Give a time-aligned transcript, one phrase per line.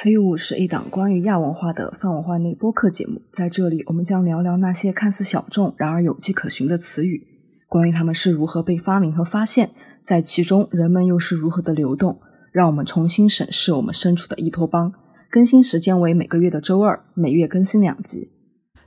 [0.00, 7.26] 词语物是一档关于亚文化的泛文化内播客节目，在这里我们将聊聊那些看似小众，然而有迹可循的词语，
[7.68, 12.18] 关于它们是如何被发明和发现，在其中人们又是如何的流动，
[12.50, 14.90] 让我们重新审视我们身处的伊托邦。
[15.28, 18.32] 更新时间为每个月的周二，每月更新两集。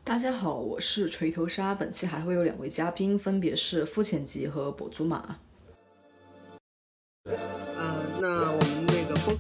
[0.04, 5.36] 大家好，我是锤头鲨，本期还会有两位嘉宾，分别是肤浅吉和跛足马。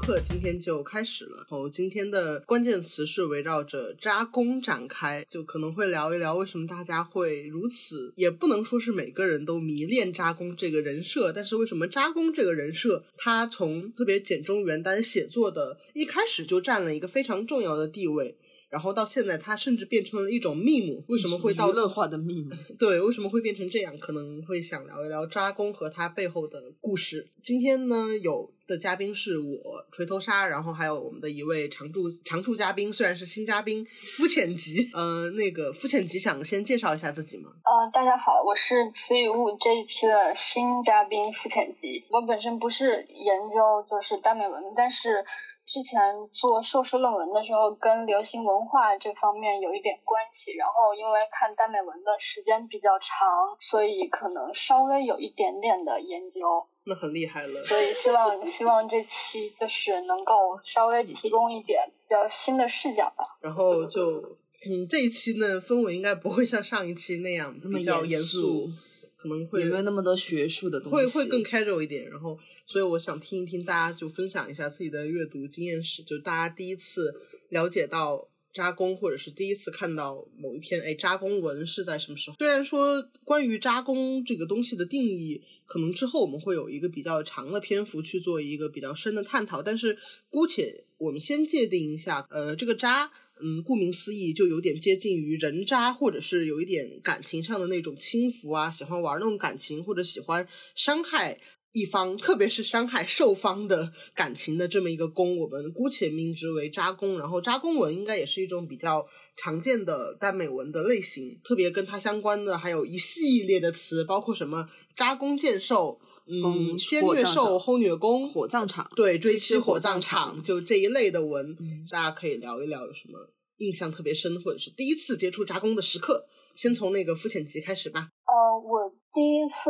[0.04, 1.46] 那个播客今天就开始了。
[1.50, 18.38] 哦，今天的关键词是围绕着扎工展开，就可能会聊一聊为什么大家会如此，也不能说是每个人都迷恋扎工这个人设，但是为什么扎工这个人设，他从特别简中原单写作的一开始就占了一个非常重要的地位。
[18.70, 21.04] 然后到现在，它甚至变成了一种 meme。
[21.08, 22.52] 为什么会到娱乐化的 meme？
[22.80, 23.96] 对，为什么会变成这样？
[24.00, 27.28] 可能会想聊一聊扎工和他背后的故事。
[27.44, 34.90] 今天呢，有的嘉宾是我锤头鲨，然后还有我们的一位常驻常驻嘉宾，虽然是新嘉宾，肤浅吉。
[34.94, 37.52] 嗯，那个肤浅吉想先介绍一下自己吗？
[37.64, 42.06] 呃，大家好，我是词语物这一期的新嘉宾肤浅吉。
[42.10, 45.26] 我本身不是研究就是耽美文，但是。
[45.66, 45.98] 之前
[46.34, 50.52] 做硕士论文的时候，跟流行文化这方面有一点关系。
[50.54, 56.68] 然后因为看耽美文的时间比较长，所以可能稍微有一点点的研究。
[56.86, 57.64] 那很厉害了。
[57.64, 63.24] 所以希望希望这期就是能够稍微提供一点比较新的视角吧。
[63.42, 68.70] 然后就嗯，这一期呢氛围应该不会像上一期那样比较严肃。
[69.16, 72.10] 可能会没有那么多学术的东西，会会更 casual 一点。
[72.10, 77.16] 然后，所以我想听一听大家就分享一下自己的阅读经验史，就大家第一次
[77.48, 82.38] 了解到扎工，或者是第一次看到某一篇哎扎工文是在什么时候？
[82.38, 89.98] 虽然说关于扎工这个东西的定义，可能之后我们会有一个比较长的篇幅去做一个比较深的探讨，但是
[90.30, 93.12] 姑且我们先界定一下，呃，这个扎。
[93.42, 101.42] 嗯，顾名思义，就有点接近于人渣，或者是有一点感情上的那种轻浮啊，喜欢玩那种感情，或者喜欢伤害
[101.74, 107.20] 一方，特别是伤害受方的感情的这么一个攻，我们姑且命之为渣攻。
[107.20, 116.00] 然后渣攻文应该也是一种比较常见的耽美文的类型，特别跟它相关的还有一系列的词，包括什么渣攻剑兽。
[116.26, 121.54] 嗯，先虐兽、后虐攻、火葬场，对，追妻火葬场，就这一类的文，
[121.92, 126.26] 大家可以聊一聊有什么印象特别深，或者是第一次接触扎工的时刻。
[126.56, 128.08] 先从那个肤浅集开始吧。
[128.24, 129.70] 呃，我第一次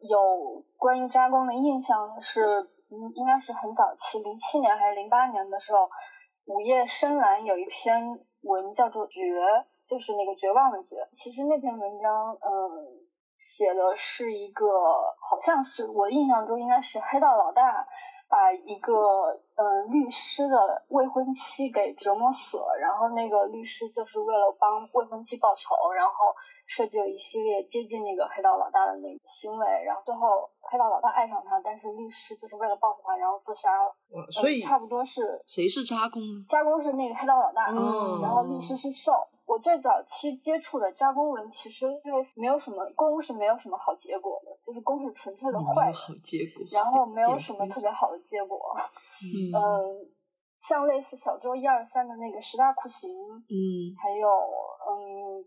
[0.00, 5.88] 有关于扎工的印象是，嗯，应该是很早期，零七年还是零八年的时候，
[6.46, 9.20] 午夜深蓝有一篇文叫做《绝》，
[9.88, 11.08] 就是那个绝望的绝。
[11.14, 13.06] 其实那篇文章，嗯。
[13.38, 14.64] 写的是一个，
[15.20, 17.86] 好像是我印象中应该是黑道老大
[18.30, 18.94] 把一个
[19.56, 26.14] 嗯律师的未婚妻给折磨死了，然后那个律师就是为了帮未婚妻报仇，然后
[26.66, 33.94] 设计了一系列接近那个黑道老大的那个行为，然后最后黑道老大爱上他，但是律师就是为了报复他，然后自杀了。
[34.32, 36.20] 所以差不多是谁是扎工？
[36.48, 39.12] 扎工是那个黑道老大，嗯然后律师是受。
[39.46, 48.58] 我最早期接触的扎工文，其实类似没有什么攻是没有什么好结果的，就是攻是纯粹的坏，好结果，然后没有什么特别好的结果。
[49.22, 50.10] 嗯，
[50.58, 55.44] 像类似小周一二三的那个十大酷刑，嗯，还有嗯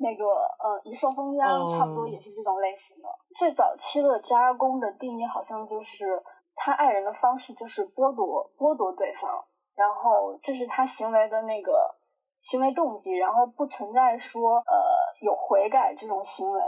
[0.00, 3.08] 那个呃一兽封疆，差不多也是这种类型的。
[3.36, 6.22] 最早期的加工的定义好像就是
[6.56, 9.44] 他爱人的方式就是剥夺剥夺对方，
[9.76, 11.94] 然后这是他行为的那个。
[12.42, 14.74] 行为动机，然后不存在说呃
[15.20, 16.62] 有悔改这种行为，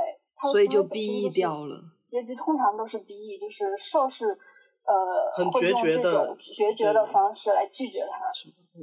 [0.52, 1.80] 所以就 B E 掉了。
[2.06, 4.38] 结局通常都是 B E，就是受是
[4.84, 8.32] 呃很决绝的决绝的方式来拒绝他。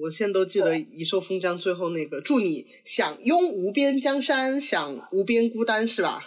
[0.02, 6.24] 我现在都记得《一兽封疆》最后那个祝你享拥无边江山，享无边孤单，是吧？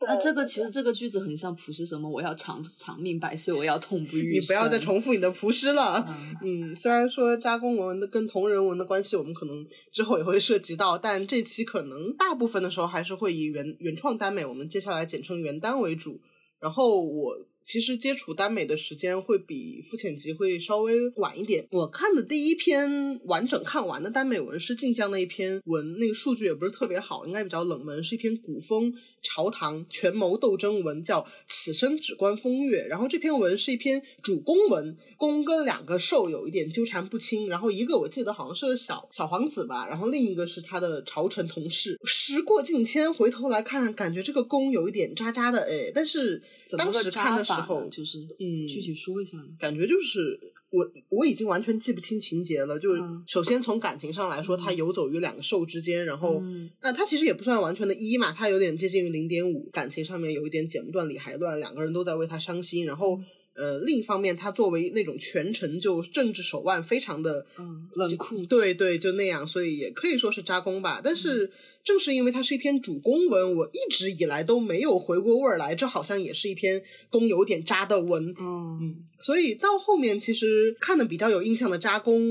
[0.00, 2.10] 那这个其实这个句子很像普诗什么？
[2.10, 4.42] 我要长长命百岁，我要痛不欲生。
[4.42, 6.06] 你不要再重复你的普诗了。
[6.42, 16.20] 嗯，虽然说扎工文的跟同人文的关系，我们可能之后也会涉及到，但这期可能大部分的时候还是会以原原创耽美，我们接下来简称原耽为主。
[16.60, 17.34] 然后我。
[17.68, 21.68] 其实接触耽美的时间会比肤浅集会稍微晚一点。
[21.70, 32.84] 我看的第一篇完整看完的耽美文是晋江的一篇文，那个数据也不是特别好，应该比较冷门，是一篇古风朝堂权谋斗争文，叫《此生只观风月》。
[32.86, 42.00] 然后这篇文是一篇主攻文，攻跟两个受有一点纠缠不清，然后一个我记得好像是个小小皇子吧，然后另一个是他的朝臣同事。
[42.04, 46.42] 时过境迁，回头来看，感觉这个攻有一点渣渣的，哎，但是
[46.78, 47.57] 当时看的时。
[47.58, 50.38] 然后就是，嗯，具体说一下，感觉就是
[50.70, 52.78] 我我已经完全记不清情节了。
[52.78, 62.86] 就是嗯首先从感情上来说，他游走于两个兽之间，然后嗯那他其实也不算完全的一嘛，他有点接近于零点五，感情上面有一点剪不断理还乱，两个人都在为他伤心。
[62.86, 63.20] 然后
[63.58, 71.00] 呃，另一方面，他作为那种全程就政治手腕非常的嗯冷酷对对，就那样，所以也可以说是扎工吧。
[71.02, 71.50] 但是
[71.82, 78.32] 正是因为它是一篇主攻文，我一直以来都没有回过味儿来，这好像也是一篇攻有点渣的文。
[78.38, 82.22] 嗯所以到后面其实看的比较有印象的扎工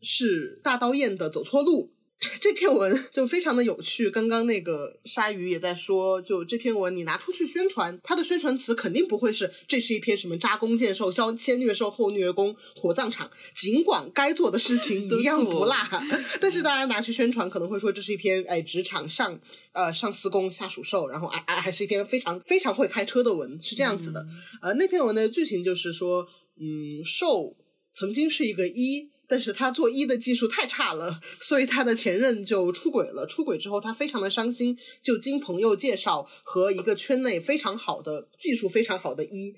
[0.00, 1.90] 是大刀燕的走错路。
[2.40, 15.74] 这篇文就非常的有趣，刚刚那个鲨鱼也在说，就这篇文你拿出去宣传，它的宣传词肯定不会是这是一篇什么扎弓箭兽、先先虐兽后虐弓、火葬场，尽管该做的事情一样不落，
[16.40, 19.40] 但是大家拿去宣传可能会说这是一篇哎职场上
[19.72, 24.26] 呃上司攻下属兽，然后哎哎还是一篇非常非常会开车的文，是这样子的。
[24.60, 26.26] 呃，那篇文的剧情就是说，
[26.60, 27.56] 嗯，兽
[27.94, 33.24] 曾经是一个一，但是他做一的技术太差了，所以他的前任就出轨了。
[33.26, 39.56] 出轨之后，他非常的伤心，就经朋友介绍和一个圈内非常好的技术非常好的一，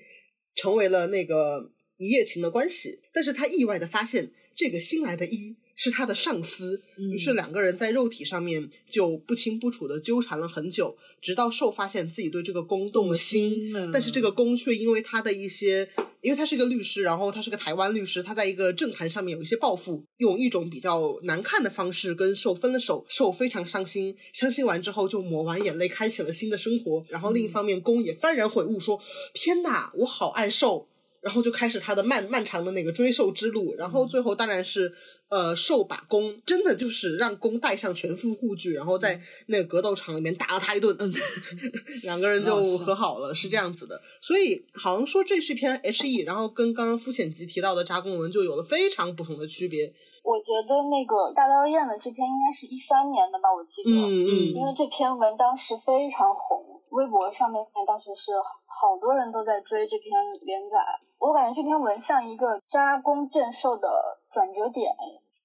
[0.55, 3.01] 成为了那个一夜情的关系。
[3.13, 6.81] 但是他意外的发现，这个新来的一是他的上司，
[7.11, 13.89] 于是两个人在肉体上面就不清不楚的纠缠了很久，直到兽发现自己对这个公动了心，了。
[13.91, 15.87] 但是这个公却因为他的一些，
[16.21, 27.05] 因为他是一个律师，然后他是个台湾律师，他在一个政坛上面有一些抱负，用一种比较难看的方式跟兽分了手，兽非常伤心，伤心完之后就抹完眼泪，开启了新的生活。
[27.09, 29.01] 然后另一方面，公也幡然悔悟说
[29.35, 30.87] ：“天哪，我好爱兽。”
[31.21, 34.93] 然后就开始他的漫漫长的那个追兽之路，然后最后当然是，
[35.27, 40.95] 呃，兽把弓真的就是让弓带上全副护具，然后在那个格斗场里面打了他一顿，
[42.03, 43.99] 两个人就和好了，是这样子的。
[44.21, 49.91] 所以好像说这是一篇 HE，然后跟刚刚肤浅集提到的扎公文就有了非常不同的区别。
[50.23, 53.91] 我觉得那个大刀燕的这篇应该是一三年的吧，我记得。
[53.91, 58.33] 嗯嗯因为这篇文当时非常红，微博上面当时是
[58.65, 60.09] 好多人都在追这篇
[60.45, 60.77] 连载。
[61.25, 63.89] 我感觉这篇文像一个扎弓箭兽的
[64.29, 64.95] 转折点，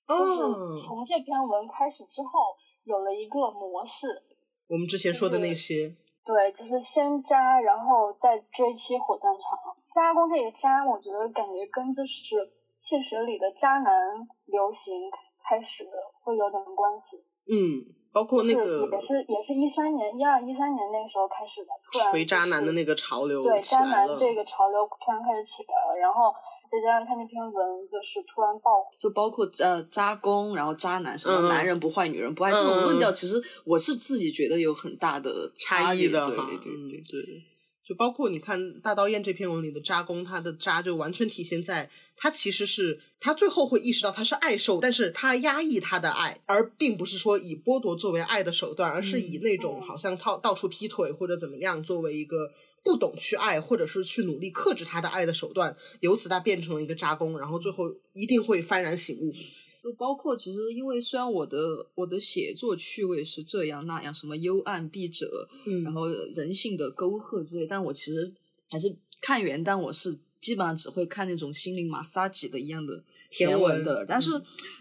[0.07, 2.55] 就是哦，从这篇文开始之后，
[2.85, 4.23] 有了一个模式，
[4.69, 9.75] 我们之前说的那些，对，就是先扎，然后再追妻火葬场。
[9.95, 15.11] 扎弓这个扎，我觉得感觉跟就是现实里的渣男流行
[15.49, 15.89] 开始
[16.23, 17.25] 会有点关系。
[17.49, 26.35] 嗯，包括那是个也是也是一三年一二一三年那个时候开始的，突然锤渣男的那个个潮流对渣男这个潮流突然开始起来了，然后
[26.71, 37.50] 再加上他那篇文就是突然爆火，就包括呃渣攻，然后渣男什么男人不坏女人不爱、这种论调，其实我是自己觉得有很大的差异异的哈，对对对嗯对。
[37.91, 37.95] 对。
[37.95, 52.53] 就包括你看大刀燕这篇文里的渣攻，他的渣就完全体现在他其实是他最后会意识到他是爱受，但是他压抑他的爱，而并不是说以剥夺作为爱的手段，而是以那种嗯好像到到处劈腿或者怎么样作为一个
[52.85, 59.35] 不懂去爱，或者是去努力克制他的爱的手段，由此他变成了一个渣攻，然后最后一定会幡然醒悟。
[59.83, 61.57] 就包括其实，因为虽然我的
[61.95, 68.31] 我的写作趣味是这样那样，什么幽暗笔者，嗯然后人性的沟壑之类，但我其实
[68.69, 74.05] 还是看原但我是基本上只会看那种心灵马杀鸡的一样的甜文文的。
[74.07, 74.31] 但是，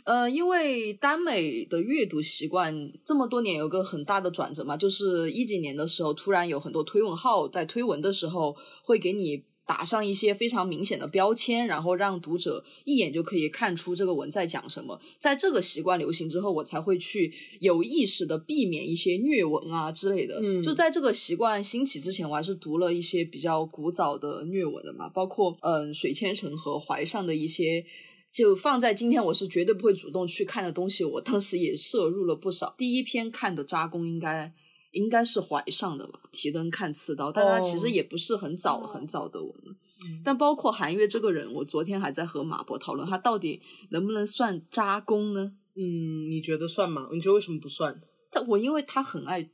[0.04, 9.46] 呃，因为耽美的阅读习惯这么多年有个很大的转折嘛，就是一几年的时候，突然有很多推文号在推文的时候会给你。
[9.70, 15.00] 打上一些非常明显的标签，然后让读者一眼就可以看出这个文在讲什么。
[15.20, 20.40] 在这个习惯流行之后，我才会去有意识的避免一些虐文啊之类的。
[20.42, 27.86] 嗯就在这个习惯兴起之前，我还是读了一些比较古早的虐文的嘛，包括嗯水千城和怀上的一些。
[28.32, 31.04] 就放在今天，我是绝对不会主动去看的东西。
[31.04, 32.76] 我当时也摄入了不少。
[32.78, 34.54] 第一篇看的扎工应该
[34.92, 39.76] 应该是怀上的吧，提灯看刺刀，但它其实也不是很早、哦很早的文了。
[40.24, 45.52] 但包括韩月这个人，我昨天还在和马博讨论，他到底能不能算扎攻呢？
[45.76, 47.10] 嗯，你觉得算吗？
[47.12, 48.02] 你觉得为什么不算？
[48.32, 49.50] 但我因为他很爱出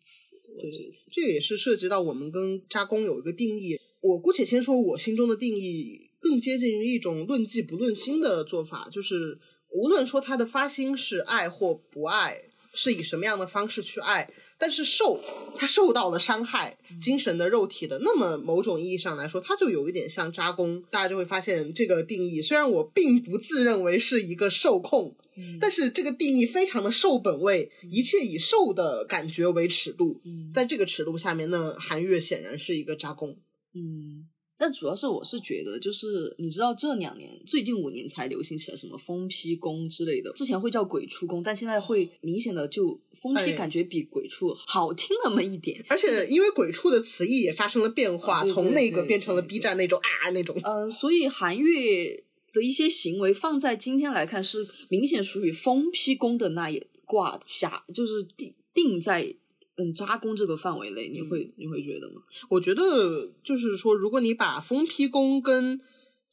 [0.00, 3.78] 词，我觉得这个也是涉及到我们跟扎工有一个定义。
[4.00, 9.38] 我姑且先说我心中的定义，更接近于一种论迹不论心的做法，就是
[9.70, 15.18] 无论说他的发心是爱或不爱，是以什么样的方式去爱，但是受
[15.56, 20.84] 他受到了伤害，精神的、肉体的，那么某种意义上来说，他就有一点像扎工。
[20.90, 25.16] 大家就会发现这个定义，虽然我并不自认为是一个受控，
[25.58, 30.20] 但是这个定义非常的受本位，一切以受的感觉为尺度。
[30.24, 33.36] 嗯在这个尺度下面，那韩月显然是一个扎工。
[33.72, 34.26] 嗯，
[34.58, 45.84] 但主要是我是觉得，就是你知道这两年最近五年才流行起来什么疯批宫之类的，之前会叫鬼出宫，但现在会明显的就疯批哎感觉比鬼畜好听那么一点。
[45.88, 50.58] 而且因为鬼畜的词义也发生了变化，从那个变成了 B 站那种啊那种。
[50.62, 59.34] 呃，所以韩愈的一些行为放在今天来看是明显属于疯批宫的那一挂下，就是定定在
[59.76, 62.22] 嗯扎工这个范围内，你会、你会觉得吗？
[62.48, 65.80] 我觉得就是说，如果你把疯批工跟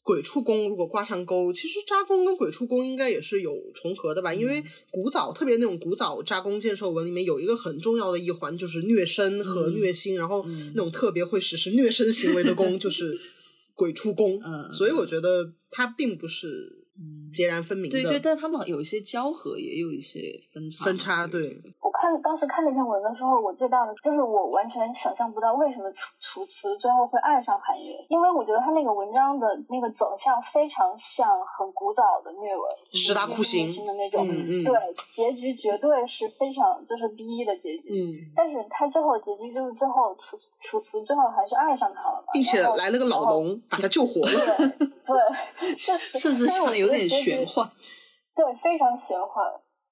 [0.08, 4.34] 鬼畜宫如果挂上钩，其实扎宫跟鬼畜宫应该也是有重合的吧？
[4.34, 13.20] 因为古早特别那种古早扎宫建设文里面有一个很重要的一环，就是虐身和虐心，然后嗯那种特别会实施虐身行为的宫就是
[13.76, 14.40] 鬼畜宫。
[14.46, 16.77] 嗯所以我觉得它并不是
[17.34, 18.02] 截然分明的。
[18.02, 20.20] 对对，但他们有一些交合，也有一些
[20.52, 20.86] 分叉。
[20.86, 32.64] 分叉对我看当时看那篇文的时候，我最大的就是我完全想象不到为什么楚楚辞最后会爱上韩愈，因为我觉得他那个文章的那个走向非常像很古早的虐文，
[32.94, 34.74] 十大酷刑的那种，嗯嗯对，
[35.12, 43.28] 结局绝对是非常就是 B 一的结局，嗯，但是他最后结局就是最后楚楚辞最后还是爱上他了嘛，并且来了个老。
[43.28, 44.32] 龙，把他救活了。
[44.80, 44.88] 对
[45.60, 47.72] 对， 就是甚至像有点觉得结局玄幻。
[48.36, 49.46] 对，非常玄幻。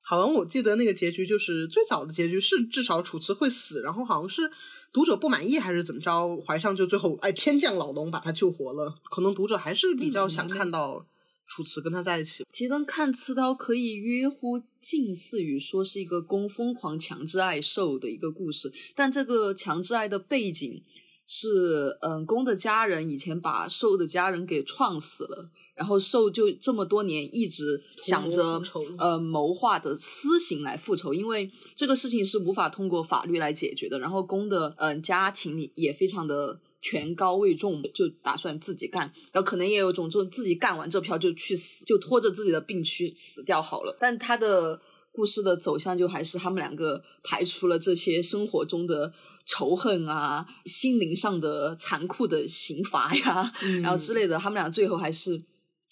[0.08, 4.52] 好像我记得那个结局就是最早的结局是至少楚辞会死，然后好像是
[4.94, 8.96] 读者不满意还是怎么着，怀上就最后哎天降老龙把他救活了。
[9.10, 11.08] 可能读者还是比较想看到
[11.48, 12.46] 楚辞跟他在一起。
[12.52, 20.84] 其实看刺刀可以约乎近似于说是一个公疯狂强制爱受的一个故事，但这个强制爱的背景
[21.26, 28.62] 是，嗯，公的家人以前把受的家人给撞死了，然后受就这么多年一直想着
[28.98, 34.00] 呃谋划的私刑来复仇，因为这个事情是无法通过法律来解决的。
[34.00, 43.98] 然后公的嗯、呃家庭里也非常的权高位重，就打算自己干，然后可能也有种这种自己干完这票就去死，就拖着自己的病去死掉好了。
[44.00, 44.80] 但他的
[45.12, 49.12] 故事的走向就还是他们两个排除了这些生活中的
[49.46, 55.42] 仇恨啊、心灵上的残酷的刑罚呀，嗯然后之类的，他们俩最后还是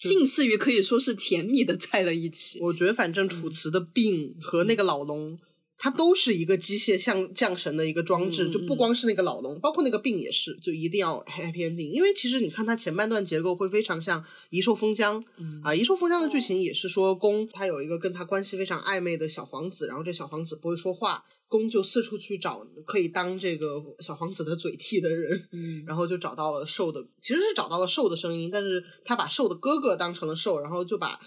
[0.00, 2.60] 近似于可以说是甜蜜的在了一起。
[2.60, 5.38] 我觉得反正楚辞的病和那个老龙。
[5.76, 11.90] 它都是一个机械像降神的一个装置，嗯就不光是那个老龙，包括那个病也是，就一定要 happy ending。
[11.90, 25.84] 因为其实你看它前半段结构会非常像《一兽封疆》嗯啊，《一兽封疆》的剧情也是说公他有一个跟他关系非常暧昧的小皇子，然后这小皇子不会说话，公就四处去找可以当这个小皇子的嘴替的人，嗯。
[25.86, 31.20] 然后就找到了兽的，其实是找到了兽的声音，但是他把兽的哥哥当成了兽，然后就把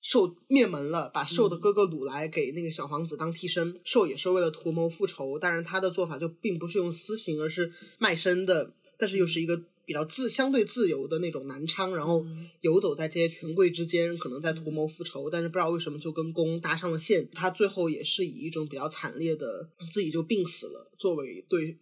[0.00, 3.80] 兽灭门了，把兽的哥哥掳来给那个小皇子当替身。
[3.84, 12.24] 兽也是为了图谋复仇，但是他的做法就并不是用私刑，而是卖身的，但是又是一个比较自相对自由的那种南昌，然后
[12.60, 17.28] 游走在这些权贵之间，可能在图谋复仇，但是不知道为什么就跟公搭上了线。
[17.32, 21.78] 他最后也是以一种比较惨烈的自己就病死了，作为对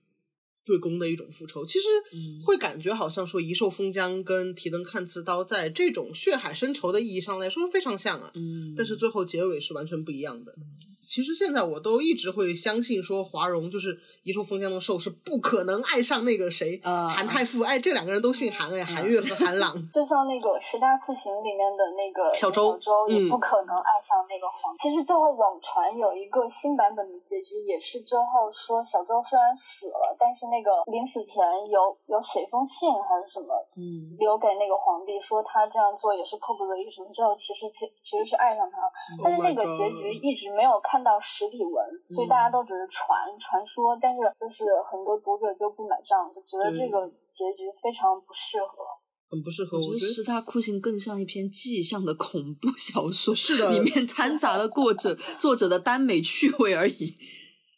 [0.65, 1.65] 对公的一种复仇。
[1.65, 10.55] 其实嗯会感觉好像说一兽封疆跟提灯看刺刀在这种血海深仇的意义上来说非常像啊，嗯，但是最后结尾是完全不一样的。
[11.03, 19.75] 其实现在我都一直会相信说华容就是遗寿封疆的寿是不可能爱上那个谁、呃韩太傅，哎，这两个人都姓韩哎，韩月和韩朗。
[19.93, 24.75] 就像那个十大酷刑里面的那个小周周也嗯不可能爱上那个皇。
[24.77, 37.11] 其实最后网传有一个新版本的结局，也是最后说小周虽然死了，但是那个临死前有有写一封信还是什么，嗯留给那个皇帝，说他这样做也是迫不得已什么。
[37.13, 38.91] 最后其实其其实是爱上他了，
[39.23, 41.79] 但是 Oh 那个结局一直没有看到实体文，
[42.11, 43.07] 所以大家都只是传
[43.39, 48.83] 传说，但是就是很多读者就不买账，就觉得这个结局非常不适合。
[49.31, 57.17] 很不适合，我觉得我觉得十大酷刑更像一篇迹象的恐怖小说，是的里面掺杂了作者 作者的耽美趣味而已，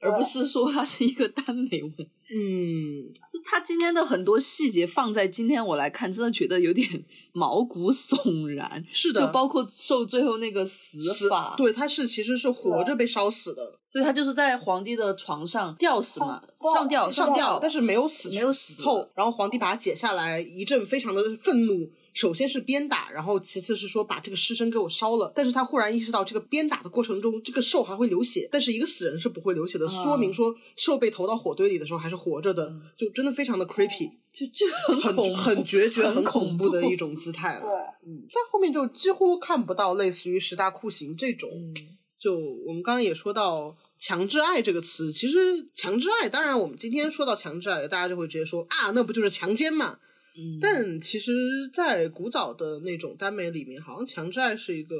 [0.00, 1.92] 而不是说它是一个耽美文。
[2.30, 8.84] 嗯，就他今天的很多细节放在今天我来看，真的觉得有点 毛骨悚然。
[8.92, 19.08] 是的，就包括受最后那个死死法，对，他是其实是活着被烧死的，所以他就是在皇帝的床上吊死嘛，上上吊上吊，但是没有死，没有死透。
[19.14, 21.90] 然后皇帝把他解下来，一阵非常的愤怒。
[22.14, 25.32] 首先是鞭打，然后其次是说把这个尸身给我烧了。
[25.34, 34.66] 但是他忽然意识到，这个鞭打的过程中，这个兽还会流血，但是一个死人是不会流血的，啊说明说兽被投到火堆里的时候还是活着的，就真的非常的 creepy，就就
[35.02, 37.66] 很很很决绝、很很恐恐怖的一种姿态了。，
[38.06, 41.50] 嗯，在后面就几乎看不到类似于十大酷刑这种。
[41.50, 41.74] 嗯
[42.16, 45.38] 就我们刚刚也说到“强制爱”这个词，其实
[45.76, 49.98] “强制爱”，当然我们今天说到“强制爱”，大家就会直接说啊，那不就是强奸嘛？
[50.38, 51.34] 嗯但其实，
[51.70, 54.96] 在古早的那种耽美里面，好像强制爱是一个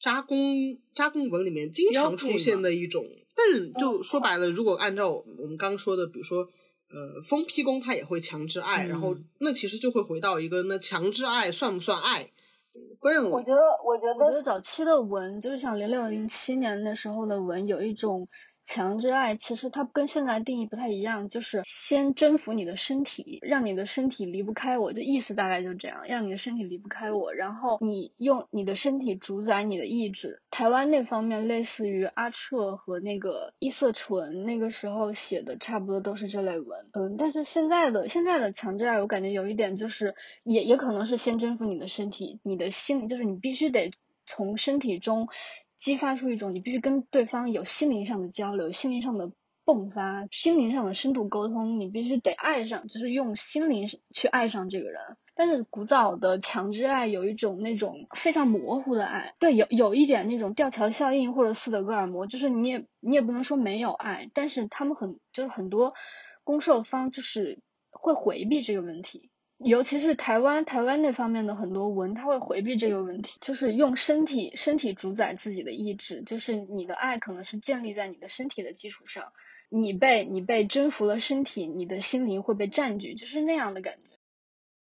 [0.00, 3.04] 扎工扎工文里面经常出现的一种。
[3.38, 12.32] 但是就说白了，如果按照我们刚说的，比如说呃封批公，它也会强制爱，嗯然后那其实就会回到一个，那强制爱算不算爱？
[12.98, 18.28] 关键我觉得，我觉我觉得得早期的文，就是像零六零七年那时候的文，有一种
[18.68, 30.42] 强制爱，其实它跟现在定义不太一样，就是先征服你的身体，让你的身体离不开我，这意思大概就这样，让你的身体离不开我，然后你用你的身体主宰你的意志。
[30.50, 36.86] 台湾那方面类似于阿彻和那个伊色纯那个时候写的，差不多都是这类文。
[36.92, 43.92] 嗯，但是现在的现在的强制爱，我感觉有一点就是，也也可能是先征服你的身体，你的心理就是你必须得
[44.26, 45.28] 从身体中
[45.78, 49.30] 激发出一种你必须跟对方有心灵上的交流，心灵上的
[49.64, 55.00] 迸发，心灵上的深度沟通，你必须得爱上，就是用心灵去爱上这个人。
[55.34, 65.94] 但是古早的强制爱有一种那种非常模糊的爱，对，有有一点那种吊桥效应或者斯德哥尔摩，就是你也你也不能说没有爱，但是他们很就是很多
[66.42, 79.32] 攻受方就是会回避这个问题，尤其是台湾台湾那方面的很多文，他会回避这个问题，就是用身体身体主宰自己的意志，就是你的爱可能是建立在你的身体的基础上，
[79.68, 84.10] 你被你被征服了身体，你的心灵会被占据，就是那样的感觉。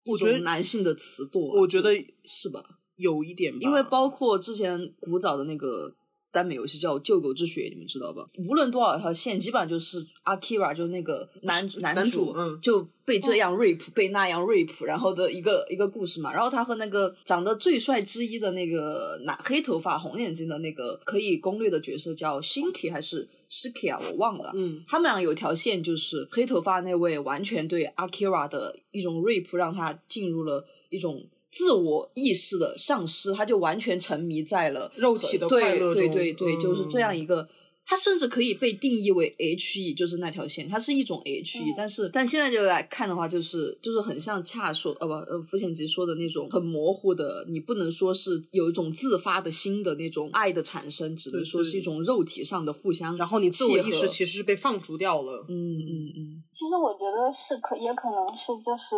[0.06, 1.92] 我觉得男性的词惰，我觉得
[2.24, 2.64] 是吧？
[2.96, 5.94] 有一点吧，因为包括之前古早的那个
[6.32, 8.26] 耽美游戏叫《救狗之血》，你们知道吧？
[8.38, 16.32] 无论多少条线，基本上就是 Akira 就是那个男男男主嗯就被这样 rape，、被那样 rape，然后的一个一个故事嘛。
[16.34, 24.02] 然后他和那个长得最帅之一的那个男黑头发红眼睛的那个可以攻略的角色叫 Shinki 还是 Shiki 啊？
[24.10, 24.52] 我忘了。
[24.56, 37.48] 嗯他们俩有一条线，就是黑头发那位完全对 Akira 的一种 rape，让他进入了一种自我意识的丧失，他就完全沉迷在了肉体的快乐对中对对对，就是这样嗯一个。
[37.84, 55.44] 它甚至可以被定义为 H E，就是那条线，它是一种 H E，、嗯但是但现在就来看的话，就是就是很像恰说呃不呃浮浅吉说的那种很模糊的，你不能说是有一种自发的心的那种爱的产生，只能对对说是一种肉体上的互相然后你自我意识其实是被放逐掉了。
[55.50, 58.96] 嗯嗯嗯其实我觉得是可，也可能是就是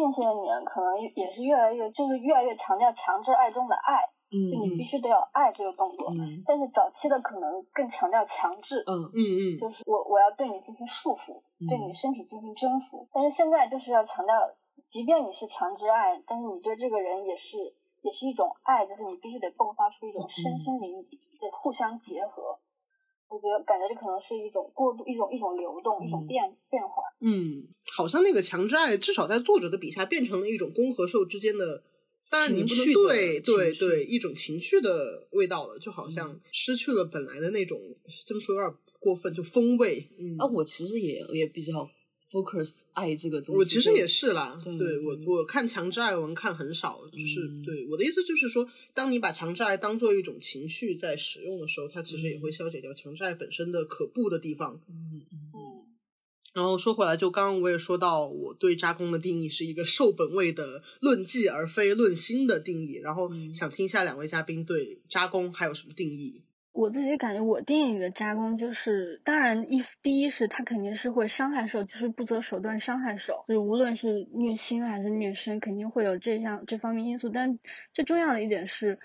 [0.00, 6.08] 近些年可能也是越来越就是越来越强调强制爱中的爱，就你必嗯须得有爱这个动作。
[6.10, 13.08] 嗯但是早期的可能更强调强制，嗯嗯嗯，就是我我要对你进行束缚，对你身体进行征服。
[13.12, 14.34] 但是现在就是要强调，
[14.88, 17.58] 即便你是强制爱，但是你对这个人也是
[18.00, 21.08] 也是一种爱，就是你必须得迸发出一种身心灵的
[21.52, 22.58] 互相结合。
[23.30, 27.00] 我觉得感觉这可能是一种过度，一种一种流动，一种嗯变变化。
[27.20, 27.62] 嗯，
[27.94, 31.84] 好像那个强制爱，至少在作者的笔下变成了一种攻和受之间的，
[32.28, 37.80] 当然你不能对对对一种情绪的味道了，就好像失去了本来的那种，
[38.26, 40.08] 这么说有点过分，就风味。
[40.18, 41.88] 嗯，啊，我其实也也比较
[42.30, 43.58] focus 爱这个东西。
[43.58, 54.80] 我其实也是啦，对对我嗯我看强制爱文看很少，就是、嗯对我的意思就是说，当你把强制爱当做一种情绪在使用的时候，它其实也会消解掉强制爱本身的可怖的地方。
[54.88, 55.60] 嗯嗯嗯，
[56.54, 62.94] 然后说回来，就刚刚我也说到，我对扎工的定义是一个受本位的论迹而非论心的定义。
[63.02, 66.42] 然后嗯想听一下两位嘉宾对扎工还有什么定义？
[66.72, 77.28] 我自己感觉，我定义的扎工就是，当然一第一是他肯定是会伤害受，就是不择手段伤害受，就是无论是虐心还是虐身，肯定会有这项这方面因素。
[77.28, 77.58] 但
[77.92, 79.00] 最重要的一点是，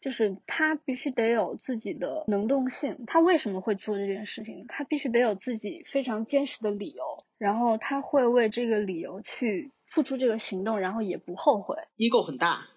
[0.00, 3.04] 就是他必须得有自己的能动性。
[3.06, 4.66] 他为什么会做这件事情？
[4.68, 11.76] 他必须得有自己非常坚实的理由，然后他会为这个理由去付出这个行动，然后也不后悔。
[11.96, 12.68] ego 很大，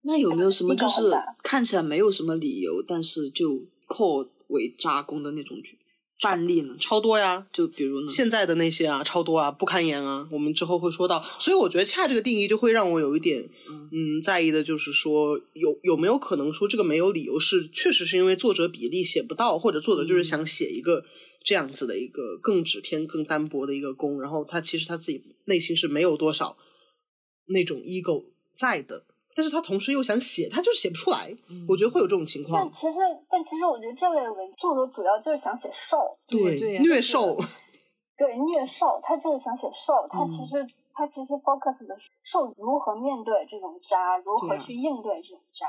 [0.00, 1.02] 那有没有什么就是
[1.42, 5.78] 看起来没有什么理由，但是就扣为扎工的那种举
[6.20, 6.74] 范例呢？
[6.78, 7.46] 超多呀。
[7.52, 8.08] 就比如呢？
[8.08, 11.20] 现在的那些啊，超多啊，不堪言啊，我们之后会说到。
[11.40, 21.04] 所以我觉得恰这个定义就会让我有一点，嗯嗯，在意的就是说，有有没有可能说这个没有理由是确实是因为作者比例写不到，或者作者就是想写一个
[21.44, 26.56] 这样子的一个更纸片、更单薄的一个功，然后他其实他自己内心是没有多少
[27.46, 31.34] 那种 ego 在的，但是他同时又想写，他就是写不出来。
[31.50, 32.72] 嗯我觉得会有这种情况但。
[32.72, 32.98] 其实，
[33.30, 37.36] 但其实我觉得这类文作者主要就是想写受，对对呀 虐瘦，
[38.16, 45.66] 对虐受，他就是想写受，他嗯其实、他其实 focus 的是受如何面对这种渣，如何去应对这种渣。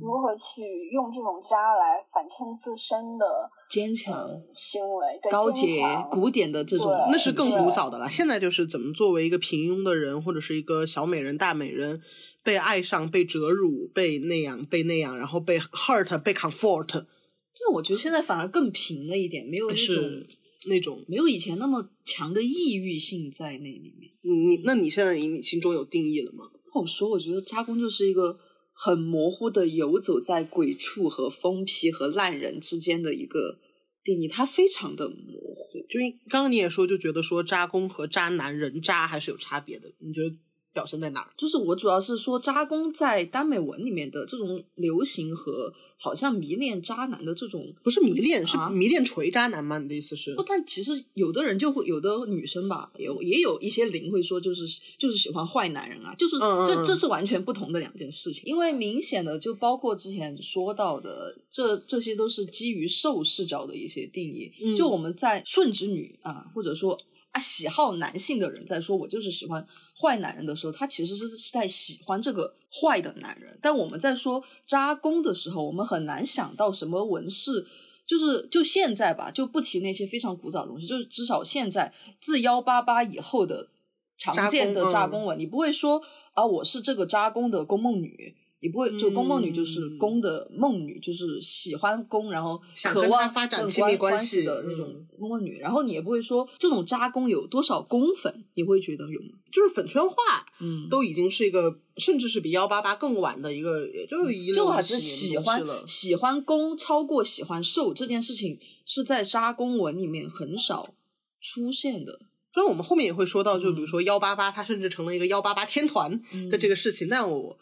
[0.00, 8.08] 如何去用这种渣来反衬自身的坚强呃行为，对高洁古典的这种，那是更古早的了。
[8.08, 12.00] 现在就是怎么作为一个平庸的人，或者是一个小美人、大美人，
[12.42, 20.26] 被爱上、被折辱、被那样、被那样，然后被 hurt、被 comfort，就我觉得现在反而更平了一点，没有那种是
[20.68, 21.04] 那种。
[21.08, 24.12] 没有以前那么强的抑郁性在那里面。
[24.22, 26.44] 你那你现在你心中有定义了吗？
[26.72, 28.38] 不好说，我觉得渣攻就是一个
[28.80, 33.58] 很模糊的游走在鬼畜和疯批和烂人之间的一个
[34.04, 35.84] 定义，它非常的模糊。
[35.88, 35.98] 就
[36.30, 39.90] 刚刚你也说，就觉得说渣攻和渣男人渣还是有差别的。
[39.98, 40.32] 你觉得
[40.78, 41.28] 表现在哪儿？
[41.36, 49.78] 就是我主要是说渣攻在耽美文里面的这种流行和好像迷恋渣男的这种不是迷恋，是啊迷恋锤渣男吗？
[49.78, 50.36] 你的意思是？
[50.36, 54.62] 不，但其实有的人就会，有的女生吧，有也有一些零会说，就是
[54.96, 56.36] 就是喜欢坏男人啊，就是
[56.68, 58.44] 这这是完全不同的两件事情。
[58.46, 64.52] 因为明显的，就包括之前说到的，这这些都是基于受视角的一些定义。
[64.62, 66.96] 嗯就我们在顺直女啊，或者说
[67.38, 69.64] 啊喜好男性的人在说我就是喜欢
[70.00, 73.58] 坏男人的时候，他其实是是在喜欢这个坏的男人。
[73.62, 77.66] 但我们在说渣工的时候，我们很难想到什么文饰。
[78.06, 83.68] 就是就现在吧，就不提那些非常古早的东西，就是至少现在自幺八八以后的
[84.16, 99.38] 常见的渣攻嗯渣攻文，你不会说啊，我是这个渣工的宫梦女，你不会就宫梦女就是嗯宫的梦女，就是喜欢宫，然后渴望他发展亲密关关系系的那种嗯宫梦女，然后你也不会说这种渣宫有多少宫粉，你会觉得有吗？
[99.52, 100.16] 就是粉圈化，
[100.60, 105.64] 嗯，都已经是一个，甚至是比幺八八更晚的一个，也就一六就还是喜欢。
[105.86, 110.94] 喜欢攻超过喜欢受这件事情，是在渣宫文里面很少
[111.40, 112.20] 出现的。
[112.52, 117.58] 虽然我们后面也会说到，就比如嗯说幺八八，它甚至成了一个幺八八天团的这个事情，但我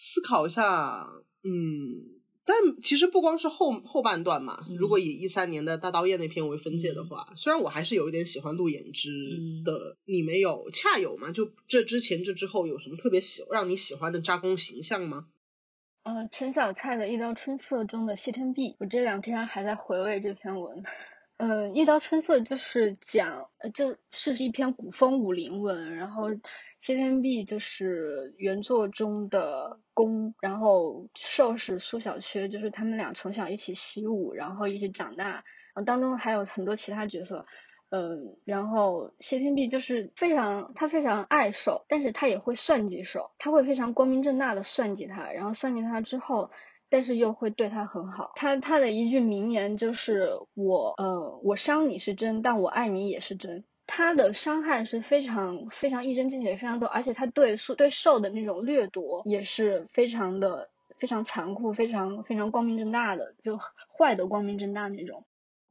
[0.00, 1.06] 思考一下，
[1.44, 2.16] 嗯。
[2.42, 11.30] 但其实不光是后后半段嘛，嗯如果以一三年的大刀叶那篇为分界的话，虽然我还是有一点喜欢陆演之嗯的，你没有恰有吗？
[11.30, 15.28] 就这之前这之后有什么特别喜让你喜欢的扎工形象吗？
[16.02, 20.82] 呃，陈小菜的《一刀春色》中的谢天碧，我这两天还在回味这篇文。
[21.36, 26.24] 嗯，《一刀春色》就是讲，呃就是一篇古风武林文，然后
[26.80, 37.46] 谢天碧就是原作中的攻，然后受是苏小缺，就是他们俩从小一起习武，然后一起长大，然后当中还有很多其他角色。
[37.90, 46.50] 嗯，然后谢天碧就是非常，他非常爱受，但是他也会算计受，他会非常光明正大的算计他，然后算计他之后，
[46.88, 48.30] 但是又会对他很好。
[48.36, 53.64] 他他的一句名言就是我呃我伤你是真，但我爱你也是真。
[53.92, 60.68] 它的伤害是非常非常一针见血，非常多，而且它对受对受的那种掠夺也是非常的
[61.00, 63.58] 非常残酷，非常非常光明正大的，就
[63.98, 65.24] 坏的光明正大那种。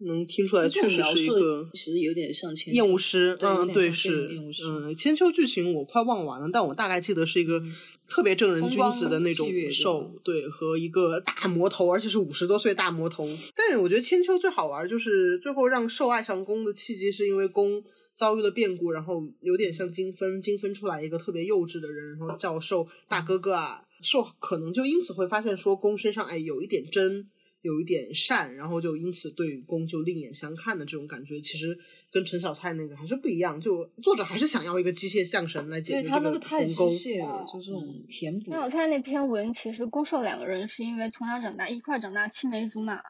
[0.05, 4.29] 能听出来，确实是一个其实有点像千厌秋恶诗，嗯，对是
[4.65, 7.61] 嗯，千秋剧情我快忘完了，但我大概记得是一个
[8.07, 13.27] 特别正人君子的那种兽，对，和一个大魔头，而且是五十多岁大魔头。
[13.57, 17.83] 但是我觉得千秋最好玩，就是最后让兽爱上公的契机，是因为公
[18.15, 27.25] 遭遇了变故，然后有点像金分，金分出来一个特别幼稚的人，然后叫兽大哥哥啊，兽可能就因此会发现说公身上哎有一点真。
[27.61, 31.77] 有一点善，然后就因此对公就另眼相看的这种感觉，其实
[32.11, 33.59] 跟陈小菜那个还是不一样。
[33.59, 36.91] 就作者还是想要一个机械降神来解决他那个个太机鸿沟。
[36.93, 38.51] 械了，就这种填补。
[38.51, 43.01] 陈小菜那篇文其实攻受两个人是因为从小长大一块儿长大，青梅竹马，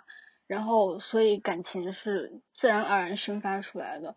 [0.48, 4.16] 然后所以感情是自然而然生发出来的。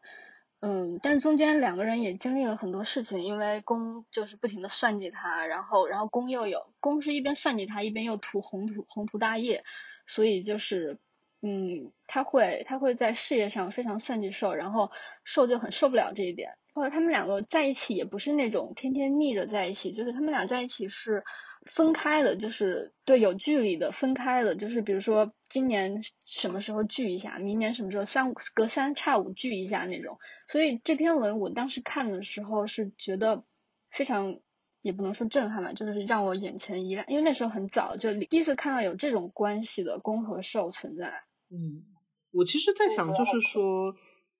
[0.64, 9.64] 嗯，但中间两个人也经历了很多事情，因为公就是不停的算计他，然后然后公又有公是一边算计他，一边又图宏图宏图大业，
[10.06, 10.98] 所以就是
[11.40, 14.90] 嗯，他会他会在事业上非常算计受，然后
[15.24, 16.52] 受就很受不了这一点。
[16.74, 21.24] 后来他们两个在一起也不是那种天天腻着在一起，就是他们俩在一起是
[21.66, 30.18] 分开的，就是对有距离的分开的，就是比如说今年什么时候聚一下，明年什么时候三隔三差五聚一下那种。
[30.48, 33.44] 所以这篇文我当时看的时候是觉得
[33.90, 34.38] 非常。
[34.82, 41.24] 也不能说震撼吧，就是让我眼前一亮，因为那时候很早，就第一次看到有这种关系的攻和受存在。
[41.50, 41.84] 嗯，
[42.32, 43.94] 我其实在想，就是说，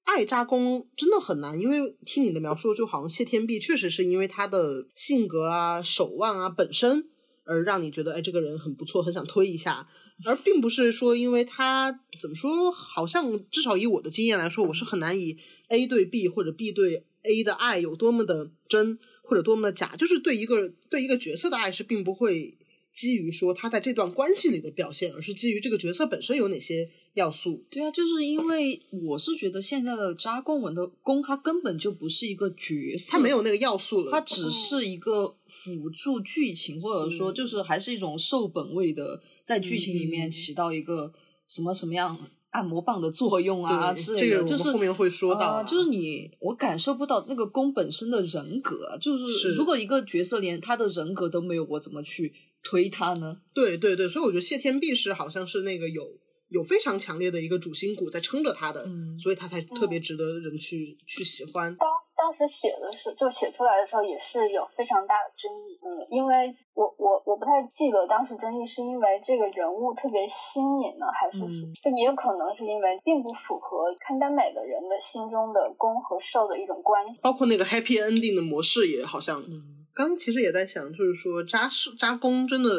[0.05, 7.09] 爱扎攻真的很难，因为听你的描述，就好像谢天碧确实是因为他的性格啊、手腕啊本身，
[7.45, 9.89] 而让你觉得，哎，这个人很不错，很想推一下，
[10.27, 15.37] 而并不是说因为他怎么说，好像至少以我的经验来说，我是很难以
[15.69, 22.59] A 对 B 或者 B 对 A 的爱有多么的真或者多么的假，就是对一个对一个角色的爱是并不会
[22.93, 27.65] 基于说他在这段关系里的表现，而是基于这个角色本身有哪些要素。
[27.71, 34.11] 对啊，就是因为我是觉得现在的扎贡文的公，它根本就不是一个角色，他没有那个要素了。
[34.11, 41.11] 它只是一个辅助剧情，或者说就是还是一种受本位的，在剧情里面嗯起到一个
[41.49, 42.19] 什么什么样
[42.53, 53.39] 按摩棒的作用啊之类的，这个就是后面会说到啊呃就是你我感受不到那个宫本身的人格啊，就是是如果一个角色连他的人格都没有，我怎么去推他呢？
[53.53, 56.07] 对对对，所以我觉得谢天碧是好像是那个有
[56.53, 61.75] 有非常强烈的一个主心骨在撑着他的，嗯所以他才特别值得人去、去喜欢。
[61.77, 77.21] 当当时写的时候，就写出来的时候也是有非常大的争议，嗯，因为我我我不太记得当时争议是因为这个人物特别新颖呢，还是说、嗯就也有可能是因为并不符合看耽美的人的心中的攻和受的一种关系。
[77.23, 82.71] 包括那个 happy ending 的模式也好像，嗯刚刚其实也在想，就是说扎是扎工真的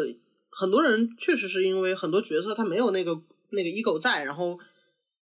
[0.49, 3.19] 很多人确实是因为很多角色他没有那个
[3.53, 4.59] 那个 ego 在，然后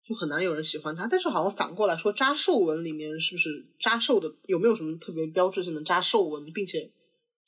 [0.07, 1.07] 就很难有人喜欢他。
[1.07, 6.91] 但是好像反过来说，扎兽纹里面是不是扎兽的有没有什么特别标志性的扎兽纹，并且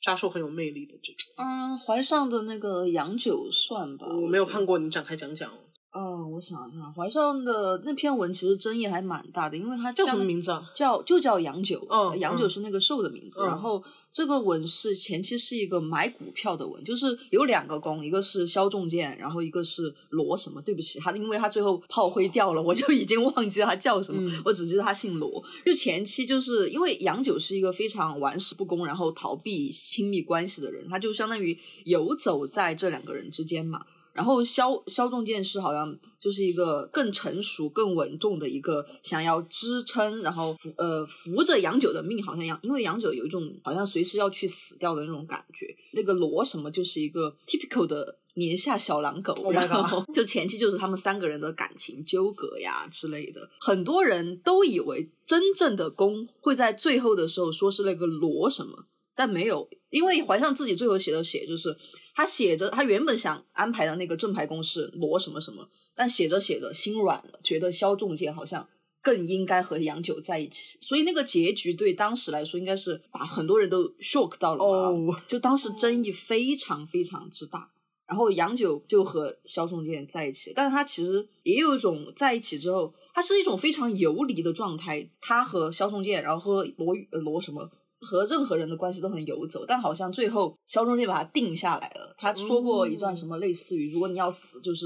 [0.01, 1.33] 扎兽很有魅力的这种？
[1.37, 5.51] 嗯，怀上的那个洋酒算吧，我没有看过，你展开讲讲。
[5.91, 10.69] 哦，我想一下，怀上的那篇文其实争议还蛮大的，因为它叫什么名字啊？
[10.75, 13.41] 叫就叫杨九，嗯杨九是那个兽的名字。
[13.41, 20.61] 嗯然后这个文是前期是一个买股票的文，就是有两个攻，一个是肖仲健，然后一个是罗什么。
[20.61, 25.43] 对不起，他因为他最后炮灰掉了，我就已经忘记了他叫什么，嗯我只记得他姓罗。
[25.65, 33.83] 就前期就是因为杨九是一个非常玩世不恭，然后逃避亲密关系的人，他就相当于游走在这两个人之间嘛。
[34.13, 45.67] 然后萧萧仲健是好像就是一个更成熟、更稳重的一个想要支撑，然后扶呃扶着杨九的命，好像杨因为杨九有一种好像随时要去死掉的那种感觉。
[45.93, 61.75] 那个罗什么就是一个 typical 的年下小狼狗 Oh 然后 就前期就是他们三个人的感情纠葛呀之类的，很多人都以为真正的公会在最后的时候说是那个罗什么，但没有，因为怀上自己最后写的写就是
[62.19, 68.67] 他写着他原本想安排的那个正牌公是罗什么什么，但写着写着心软了，觉得肖仲健好像
[69.01, 77.71] 更应该和杨九在一起，所以那个结局对当时来说应该是把很多人都 shock 到了嘛哦就当时争议非常非常之大。
[78.05, 85.07] 然后杨九就和肖仲健在一起，但是他其实也有一种在一起之后，他是一种非常游离的状态。
[85.21, 87.69] 他和肖仲健，然后和罗罗什么，
[88.01, 92.15] 和任何人的关系都很游走，但好像最后萧仲健把他定下来了。
[92.17, 94.85] 他说过一段什么类似于“如果你要死，就是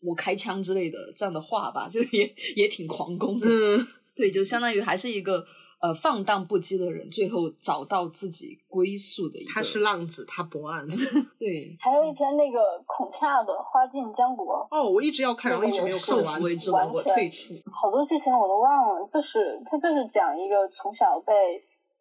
[0.00, 3.46] 我开枪”之类的这样的话吧，就也也挺狂攻的。
[3.48, 5.44] 嗯， 对，就相当于还是一个
[5.80, 9.52] 呃放荡不羁的人，最后找到自己归宿的一个。
[9.54, 10.86] 他是浪子，他不岸。
[11.40, 16.44] 对还有一篇那个孔洽的《花尽江国》，哦，我一直要看，然后一直没有看受完福。
[16.44, 17.54] 为之王，我退出。
[17.72, 21.32] 好多剧情我都忘了，就是他就是讲一个从小被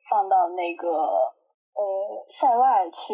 [0.09, 3.13] 放到那个呃塞外去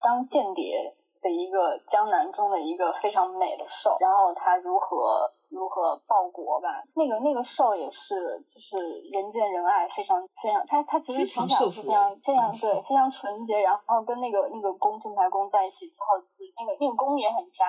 [0.00, 6.84] 当间谍的一个江南中的一个非常美的兽，然后他如何如何报国吧。
[6.94, 8.14] 那个那个兽也是
[8.46, 17.66] 就是人见人爱，非常非常他他其实常从小是非常非常对非常纯洁，然后跟那个那个公正牌公在一起之后，就是那个那个公也很渣，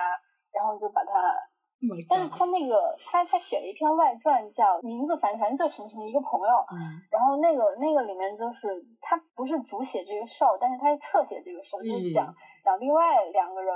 [0.52, 1.49] 然后就把他 Oh
[1.80, 13.74] my 但是他那个他他写了一篇外传，叫名字反正反正就什么什么一个朋友，嗯然后那个那个里面就是他不是主写这个兽，但是他是侧写这个兽，就是讲讲另外两个人，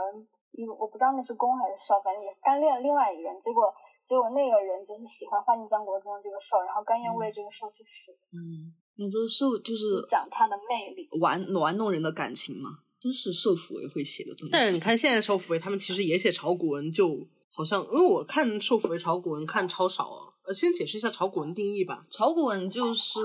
[0.53, 3.73] 一个我不知道那是公还是受，反正也是单恋另外一个人，结果
[4.07, 11.09] 结果那个人就是喜欢花尽江国中的这个兽，然后甘愿为这个兽去死，嗯，那这受就是讲他的魅力。
[11.21, 12.69] 玩玩弄人的感情嘛，
[13.01, 14.53] 真是受福为会写的东西。
[14.53, 20.35] 但是你看现在受福为他们其实也写炒股文，就好像因为我看受福为炒股文看超少啊。
[20.47, 22.05] 呃，先解释一下炒股文定义吧。
[22.11, 23.19] 炒股文就是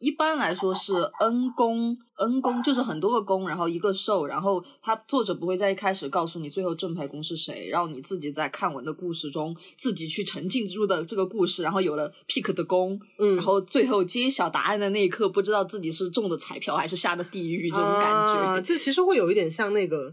[0.00, 18.62] 一般来说是 n 宫，n 宫就是很多个宫，然后一个受，然后他作者不会在一开始告诉你最后正牌宫是谁，让你自己在看文的故事中自己去沉浸入的这个故事，然后有了 pick 的宫，嗯，然后最后揭晓答案的那一刻，不知道自己是中的彩票还是下的地狱这种感啊，觉。
[18.62, 20.12] 这其实会有一点像那个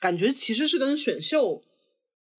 [0.00, 1.60] 感觉，其实是跟选秀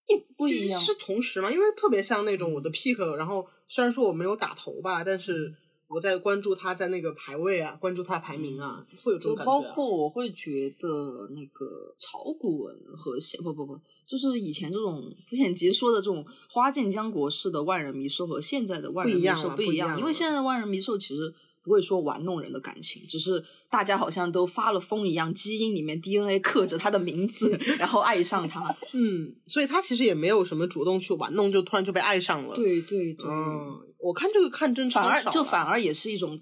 [0.07, 5.53] 也不一样是是同时嘛，因为特别像那种我的 pick，然后虽然说我没有打头吧，但是
[5.87, 9.53] 我在关注他在那个排位啊，关注他的排名啊，会有这种就感觉、啊。
[9.53, 21.33] 包括我会觉得那个炒股文和现不不不，就是以前这种浮浅集说的这种花见江国式的万人迷兽和现在的万人迷兽不一样，不一样因为现在的万人迷兽其实
[21.65, 28.73] 不会说玩弄人的感情，只是大家好像都发了疯一样，基因里面 DNA 刻着他的名字，然后爱上他。
[28.93, 36.39] 嗯，所以他其实也没有什么主动去玩弄，就突然就被爱上了。，对对对，嗯，我看这个看真超反而这反而也是一种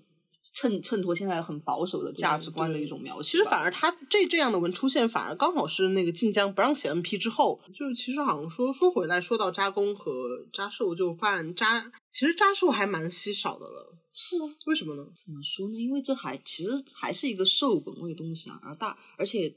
[0.53, 3.31] 衬衬托现在很保守的价值观的一种描写。
[3.31, 10.11] 其实反而他这这样的文出现，反而刚好是那个晋江不让写 NP 之后，就是其实好像说说回来，说到扎公和
[10.51, 13.95] 扎寿，就发现扎其实扎寿还蛮稀少的了。
[14.13, 15.11] 是啊，为什么呢？
[15.15, 15.81] 怎么说呢？
[15.81, 19.53] 因为这还其实还是一个受本位的东西啊，而大而且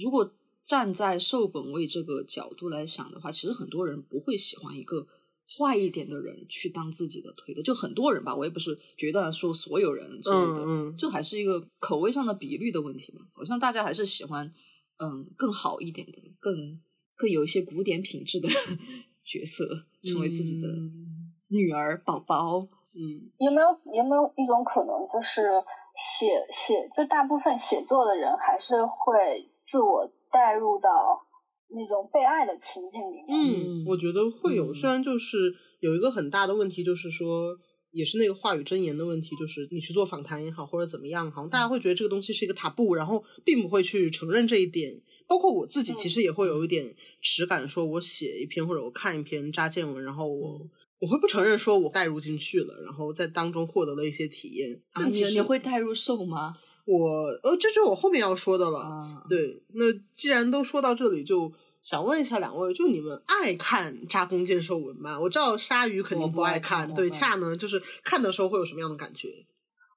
[0.00, 0.32] 如果
[0.64, 5.06] 站在受本位这个角度来想的话，其实很多人不会喜欢一个
[5.58, 13.26] 坏一点的人去当自己的推的，就很多人吧，我也不是决断说所有人之类的，嗯嗯这还是一个口味上的比率的问题嘛。
[13.32, 14.52] 好像大家还是喜欢
[14.98, 16.80] 嗯更好一点的，更
[17.16, 18.48] 更有一些古典品质的
[19.24, 22.68] 角色，成为自己的嗯女儿、宝宝。
[22.96, 25.62] 嗯有没有有没有一种可能，就是
[25.94, 30.88] 写写，就大部分写作的人还是会自我带入到
[31.68, 33.84] 那种被爱的情境里面。
[33.84, 34.72] 嗯，我觉得会有。
[34.72, 37.58] 嗯虽然就是有一个很大的问题，就是说。
[37.92, 45.00] 也是那个话语真言的问题，就是你去做访谈也好，或者怎么样，好像大家会觉得这个东西是一个塔布，然后并不会去承认这一点。
[45.26, 50.60] 包括我自己，其实也会有一点耻感，说我写一篇或者我看一篇扎见文，然后我、
[50.98, 54.80] 我会不承认说我带入进去了，然后在当中获得了一些体验。
[54.94, 56.56] 那你你会带入受吗？
[56.86, 57.08] 我
[57.42, 58.78] 呃，这就是我后面要说的了。
[58.78, 65.18] 啊，对，那既然都说到这里，就想问一下两位，就你们爱看扎弓箭兽文吗？
[65.20, 69.28] 我知道鲨鱼肯定不爱看对，恰呢，就是看的时候会有什么样的感觉？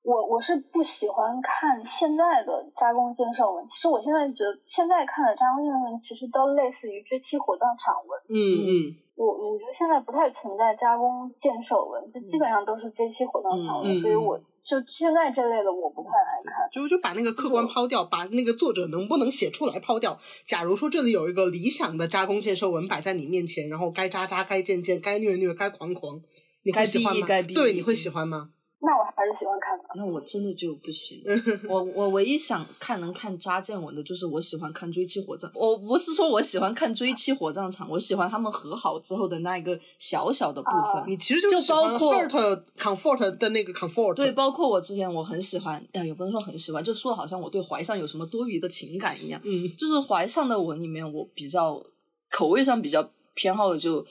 [0.01, 8.19] 我我是不喜欢看现在的扎工建设文，其实我现在觉得现在看的扎工建设文其实都类似于追妻火葬场文。
[8.29, 8.35] 嗯
[8.65, 16.69] 嗯我我觉得现在不太存在扎工建设文，就基本上都是追妻火葬场文，所以我就现在这类的我不太爱看。
[16.71, 20.17] 就就把那个客观抛掉，把那个作者能不能写出来抛掉。
[20.45, 26.21] 假如说这里有一个理想的扎工建设文摆在你面前，然后该扎扎，该建建，该虐虐，该狂狂，
[26.63, 27.27] 你会该喜欢吗？
[27.53, 28.51] 对，你会喜欢吗？
[29.29, 29.83] 那我喜欢看的。
[29.95, 31.23] 那我真的就不行。
[31.69, 35.49] 我我唯一想看能看扎建文的，就是我喜欢看追妻火葬。
[35.53, 41.01] 我不是说我喜欢看追妻火葬场，我喜欢他们和好之后的那一个小小的部分。
[41.01, 42.13] 哦你其实就包括
[42.77, 49.39] comfort 的那个 comfort，对，包括我之前我很喜欢，哎，也不能说很喜欢，就说好像我对怀上有什么多余的情感一样。
[49.43, 51.81] 嗯就是怀上的文里面，我比较
[52.31, 54.05] 口味上比较偏好的就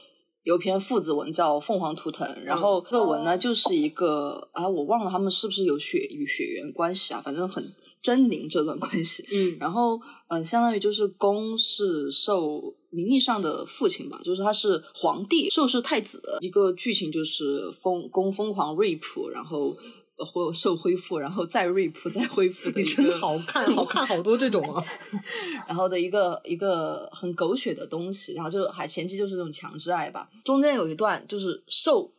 [0.48, 7.62] 有篇父子文叫《凤凰图腾》，然后这个文呢就是一个啊，我忘了他们是不是有血与血缘关系啊，反正很
[8.02, 9.26] 狰狞这段关系。
[9.30, 16.22] 嗯然后，嗯、相当于就是公是受名义上的父亲吧，就是他是皇帝，受是太子。
[16.40, 19.76] 一个剧情就是疯公疯狂 rape，然后
[20.18, 22.90] 呃或受恢复，然后再 rape 再恢复的一个。
[22.90, 24.84] 你真的好看，好看好多这种啊。
[25.66, 32.10] 然后的一个一个很狗血的东西，然后就还前期就是那种强制爱吧，中间有一段就是受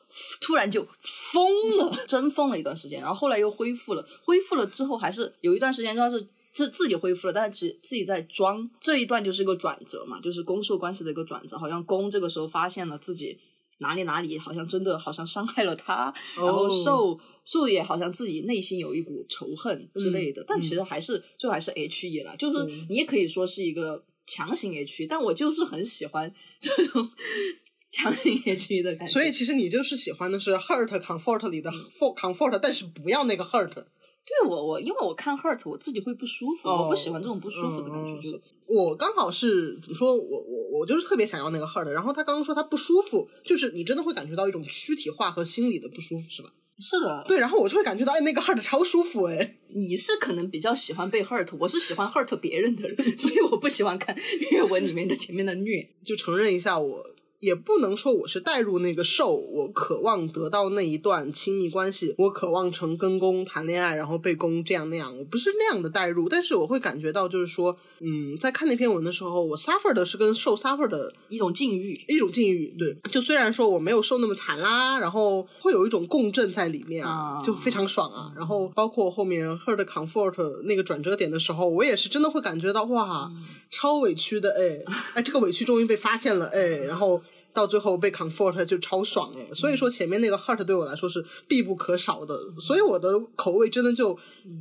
[0.41, 1.45] 突然就疯
[1.77, 13.37] 了，真疯了一段时间，然后后来又恢复了，恢复了之后还是有一段时间他是自自己恢复了，但是只自己在装，这一段就是一个转折嘛，就是攻受关系的一个转折，好像攻这个时候发现了自己。
[13.79, 27.09] 哪里哪里好像真的好像伤害了他，然后哦受受也好像自己内心有一股仇恨之类的，嗯但其实还是最后还是 H E 啦，就是你也可以说是一个强行 H E，但我就是很喜欢这种
[27.91, 29.11] 强行 H E 的感觉。
[29.13, 33.85] 所以其实你就是喜欢的是 hurt comfort 里的 for comfort，但是不要那个 hurt。
[34.25, 40.15] 对我我因为我看 Hurt 我自己会不舒服，哦我不喜欢这种不舒服的感觉，嗯就我刚好是怎么说？
[40.15, 46.49] 我我我就是特别想要那个 hurt，然后他刚刚说他不舒服，就是你真的会感觉到一种躯体化和心理的不舒服，是吧？
[46.79, 47.25] 是的。
[47.27, 54.15] 对，然后我就会感觉到，哎，那个 hurt 超舒服，哎，你是可能比较喜欢被 hurt，我是喜欢 hurt 别人的人，所以我不喜欢看
[54.51, 55.89] 虐文里面的前面的虐。
[56.05, 57.03] 就承认一下我。
[57.39, 78.33] 也不能说我是带入那个受，我渴望得到那一段亲密关系，我渴望成跟公谈恋爱，然后被公这样那样，我不是那样的带入，但是我会感觉到，就是说，嗯，在看那篇文的时候，我 suffer 的是跟受 suffer 的一种境遇，一种境遇，对，就虽然说我没有受那么惨啦，然后会有一种共振在里面啊，啊就非常爽啊。
[78.35, 83.31] 然后包括后面 her 的 comfort 那个转折点的时候，我也是真的会感觉到哇，
[83.69, 84.83] 超委屈的哎，
[85.13, 87.21] 哎，这个委屈终于被发现了哎，然后。
[87.53, 94.17] 到最后被 comfort 就超爽哎，所以说前面那个 hurt 对我来说是必不可少的，所以我的口味真的就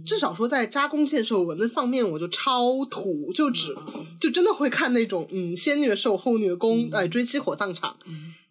[0.07, 3.77] 至少说在扎弓箭射文的方面，我就超土，就只
[4.21, 7.97] 就真的会看那种嗯先虐兽后虐攻，哎追妻火葬场。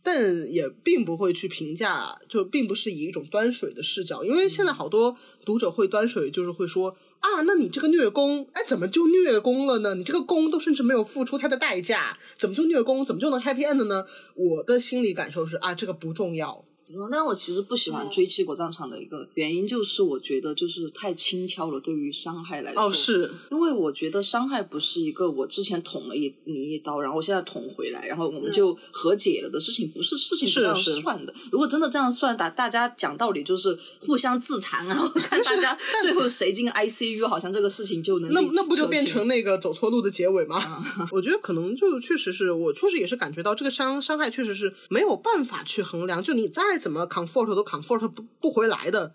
[0.08, 9.96] 但也并不会去评价，就并不是以一种端水的视角，因为现在好多读者会端水，就是会说啊，那你这个虐攻，哎，怎么就虐攻了呢？
[9.96, 13.06] 你这个攻都甚至没有付出他的代价，怎么就虐攻？
[13.06, 14.06] 怎么就能 happy end 呢？
[14.36, 16.64] 我的心理感受是啊，这个不重要。
[17.12, 22.84] 但我其实不喜欢追妻国葬场的一个原因，就是我觉得就是太轻佻了，对于伤害来说。
[22.84, 31.34] 哦，是因为我觉得伤害不是一个我之前捅了一你一刀，然后我现在捅回来，然后我们就和解了的事情，不是事情是这样算的。
[31.52, 40.86] 如果真的这样算，打大家讲道理就是互相自残，然后看大家最后谁进 ICU，好像这个事情就能那那不就变成那个走错路的结尾吗？
[41.12, 46.77] 我觉得可能就确实是我确实也是感觉到这个伤伤害确实是没有办法去衡量，就你再。
[46.78, 49.14] 怎么 comfort 都 comfort 不不回来的，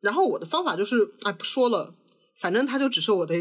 [0.00, 1.94] 然后我的方法就是，哎，不说了，
[2.38, 3.34] 反正它就只是我的，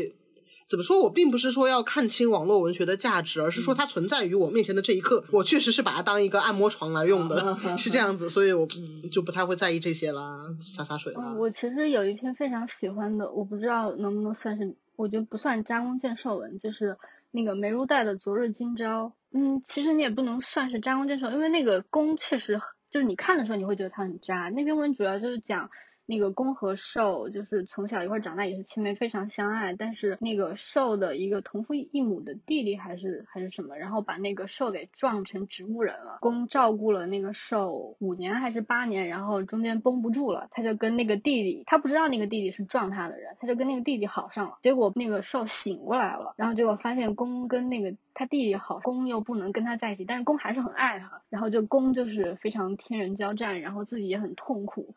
[0.69, 1.01] 怎么说？
[1.01, 8.65] 我并不是说要看清网络文学的价值，而是说它存在于我面前的这一刻，我确实是把它当一个按摩床来用的，是这样子，所以我
[9.11, 11.33] 就不太会在意这些啦，洒洒水啦。
[11.33, 16.97] 我其实有一篇非常喜欢的，我不知道能不能算是，我觉得不算扎弓箭射文，就是
[17.31, 19.07] 那个梅如黛的《昨日今朝》。
[19.35, 22.61] 嗯，其实你也不能算是扎弓箭射，因为那个弓确实。
[22.93, 24.47] 就是你看的时候，你会觉得他很渣。
[24.49, 25.69] 那篇文主要就是讲。
[26.05, 29.73] 那个公和受就是从小一块长大，也是青梅，非常相爱。
[29.73, 36.17] 但是那个受的一个同父异母的弟弟还是还是什么，然后把那个受给撞成植物人了。
[36.19, 44.57] 公照顾了那个受五年还是八年，然后中间绷不住了，他就跟那个弟弟，他不知道那个弟弟是撞他的人，他就跟那个弟弟好上了。
[44.61, 54.93] 结果那个受醒过来了，然后结果发现公跟那个他弟弟好，公又不能跟他在一起，但是公还是很爱他，然后就公就是非常天人交战，然后自己也很痛苦。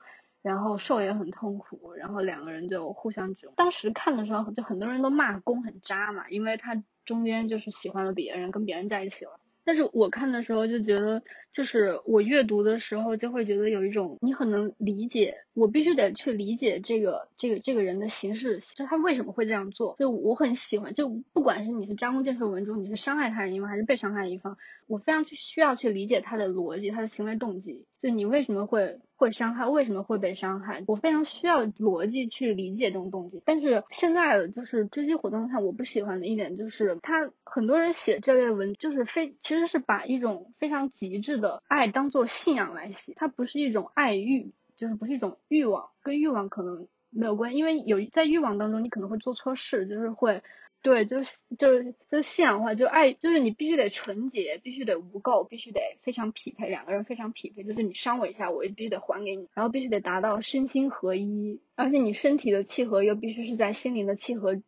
[0.47, 3.51] 然后受也很痛苦，然后两个人就互相指。
[3.57, 9.40] 当时看的时候，就很多人都骂宫很渣嘛，因为他中间就是喜欢了别人，跟别人在一起了。
[9.64, 19.97] 但是我看的时候就觉得，就是我阅读的时候就会觉得有一种你很能理解，我必须得去理解这个这个这个人的形式，就他为什么会这样做。
[19.99, 29.01] 就我很喜欢，就不管是你是张弓箭射文中，你是伤害他人一方还是被伤害一方，我非常去需要去理解他的逻辑，他的行为动机，就你为什么会。
[29.18, 30.84] 会伤害，为什么会被伤害？
[30.86, 33.40] 我非常需要逻辑去理解这种动机。
[33.47, 50.42] 但是现在的就是追击活动上，我不喜欢的一点就是，他很多人写这类文，就是非其实是把一种非常极致的爱当做信仰来写，它不是一种爱欲，就是不是一种欲望，跟欲望可能没有关，因为有在欲望当中，你可能会做错事，就是会。
[50.87, 64.62] 对，就是就是就是信仰化，就爱，就是你必须得纯洁，必须得无垢，必须得非常匹配，两个人非常匹配，就是你伤我一下，我也必须得还给你，然后必须得达到身心合一，而且你身体的契合又必须是在心灵的契合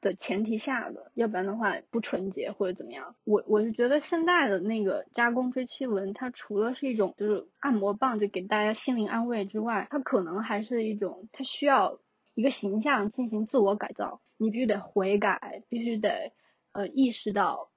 [0.00, 3.16] 的前提下的，要不然的话不纯洁或者怎么样。
[3.24, 11.98] 我我是觉得现在的那个加工追妻文，它除了是一种就是按摩棒，就给大家心灵安慰之外，它可能还是一种它需要
[12.34, 14.20] 一个形象进行自我改造。
[14.36, 16.32] 你必须得悔改，必须得
[16.72, 17.70] 呃意识到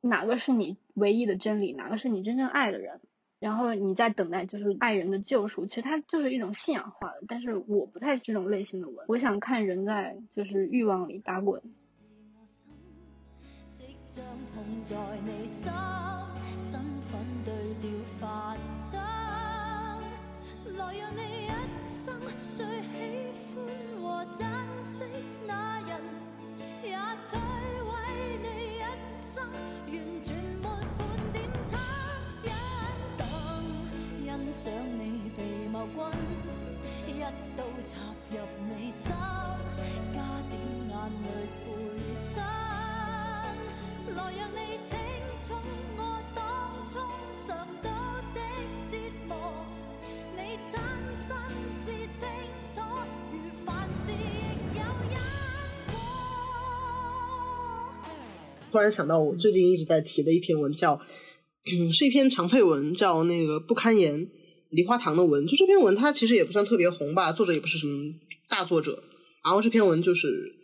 [0.00, 3.00] 哪个是你唯一的真理，哪个是你真正爱的人，
[3.38, 5.66] 然后你在等待就是爱人的救赎。
[5.66, 11.62] 其实它就是一种信仰化的，但是我不太是这种类型的文，我想看人在就是欲望里打滚。
[14.08, 14.22] 将
[14.52, 14.94] 痛在
[15.24, 15.72] 你心，
[16.58, 17.90] 身份对调
[18.20, 19.00] 发生，
[20.76, 21.48] 来让你一
[21.82, 22.20] 生
[22.52, 24.44] 最喜欢和珍
[24.82, 25.04] 惜
[25.46, 25.90] 那人，
[26.82, 27.38] 也摧
[27.86, 27.90] 毁
[28.42, 28.46] 你
[28.78, 28.82] 一
[29.12, 29.48] 生，
[29.86, 30.66] 完全没
[30.98, 31.00] 半
[31.32, 31.70] 点恻
[32.42, 32.50] 隐
[33.16, 33.22] 等，
[34.24, 35.00] 欣赏你
[35.36, 37.20] 被矛君，一
[37.56, 37.90] 刀插
[38.28, 38.36] 入
[38.68, 39.14] 你心，
[40.12, 40.18] 加
[40.50, 40.52] 点
[40.88, 40.92] 眼
[41.22, 41.28] 泪
[41.62, 41.64] 陪
[42.26, 42.42] 衬，
[44.16, 44.90] 来让你清
[45.40, 45.46] 楚
[45.96, 46.00] 我
[46.34, 46.40] 当
[46.88, 46.98] 初
[47.46, 47.46] 尝
[47.80, 47.88] 到
[48.34, 48.38] 的
[58.70, 60.98] 突然想到，我最近一直在提的一篇文，叫，
[61.92, 64.30] 是一篇长配文，叫那个不堪言
[64.70, 65.46] 梨花堂的文。
[65.46, 68.14] 就这篇文，它其实也不算特别红吧，作者也不是什么
[68.48, 69.02] 大作者。
[69.44, 70.61] 然后这篇文就是。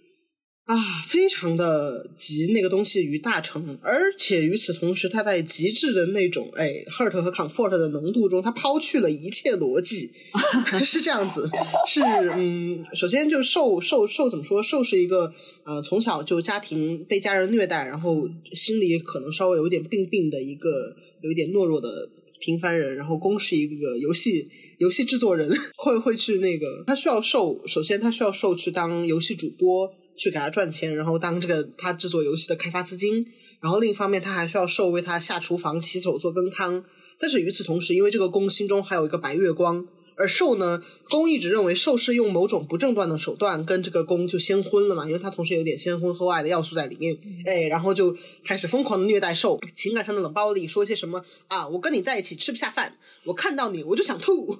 [0.69, 10.11] 啊，非常的集那个东西于大成，而且与此同时，他在极致的那种哎 hurt 和 comfort 的浓度中，他抛去了一切逻辑，
[10.85, 11.49] 是这样子。
[11.87, 14.63] 是嗯，首先就受受受怎么说？
[14.63, 15.33] 受是一个
[15.65, 22.11] 呃从小就家庭被家人虐待，然后心里可能稍微有点病病的一个有一点懦弱的
[22.41, 22.95] 平凡人。
[22.95, 24.47] 然后公是一个游戏
[24.77, 25.49] 游戏制作人，
[25.79, 29.91] 会会去那个他需要受，首先他需要受去当游戏主播。
[30.19, 33.25] 去给他赚钱，然后当这个他制作游戏的开发资金，
[33.61, 36.85] 然后另一方面他还需要受为他下厨房、洗手、做羹汤，
[37.19, 47.17] 但是与此同时，因为这个宫心中还有一个白月光，而寿呢，宫一直认为寿是用某种不正当的手段跟这个宫就先婚了嘛，因为他同时有点先婚后爱的要素在里面，
[47.47, 54.59] 哎，然后就开始疯狂的虐待寿，情感上的冷暴力，说些什么啊，我跟你在一起吃不下饭，我看到你我就想吐。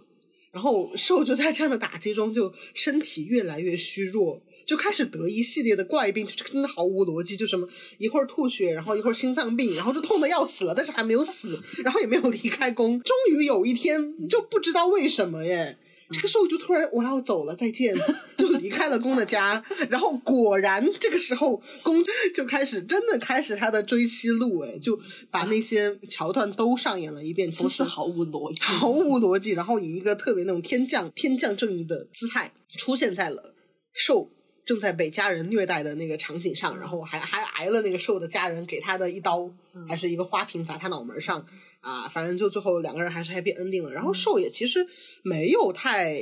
[0.51, 7.67] 然后兽就在这样的打击中，就身体越来越虚弱，就开始得一系列的怪病，就真的毫无逻辑，就什么
[7.97, 15.79] 一会儿吐血，然后一会儿心脏病，然后就痛的要死了，但是还没有死，然后也没有离开宫，终于有一天就不知道为什么耶。
[16.11, 17.95] 这个时候就突然我要走了，再见，
[18.39, 19.63] 就离开了公的家。
[19.91, 22.03] 然后果然这个时候公
[22.35, 24.99] 就开始真的开始他的追妻路，哎，就
[25.31, 29.51] 把那些桥段都上演了一遍，真是毫无逻辑，毫无逻辑。
[29.51, 33.55] 然后以一个特别那种天降天降正义的姿态出现在了
[33.93, 34.31] 受
[34.69, 39.51] 正在被家人虐待的那个场景上，然后还还挨了那个受的家人给他的一刀，
[39.89, 41.47] 还是一个花瓶砸他脑门上。
[41.81, 43.91] 啊，反正就最后两个人还是 happy ending 了。
[43.91, 44.87] 然后寿也其实
[45.23, 46.21] 没有太，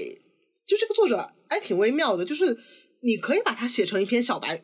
[0.64, 2.56] 就这个作者还挺微妙的，就是
[3.00, 4.56] 你可以把它写成一篇小白，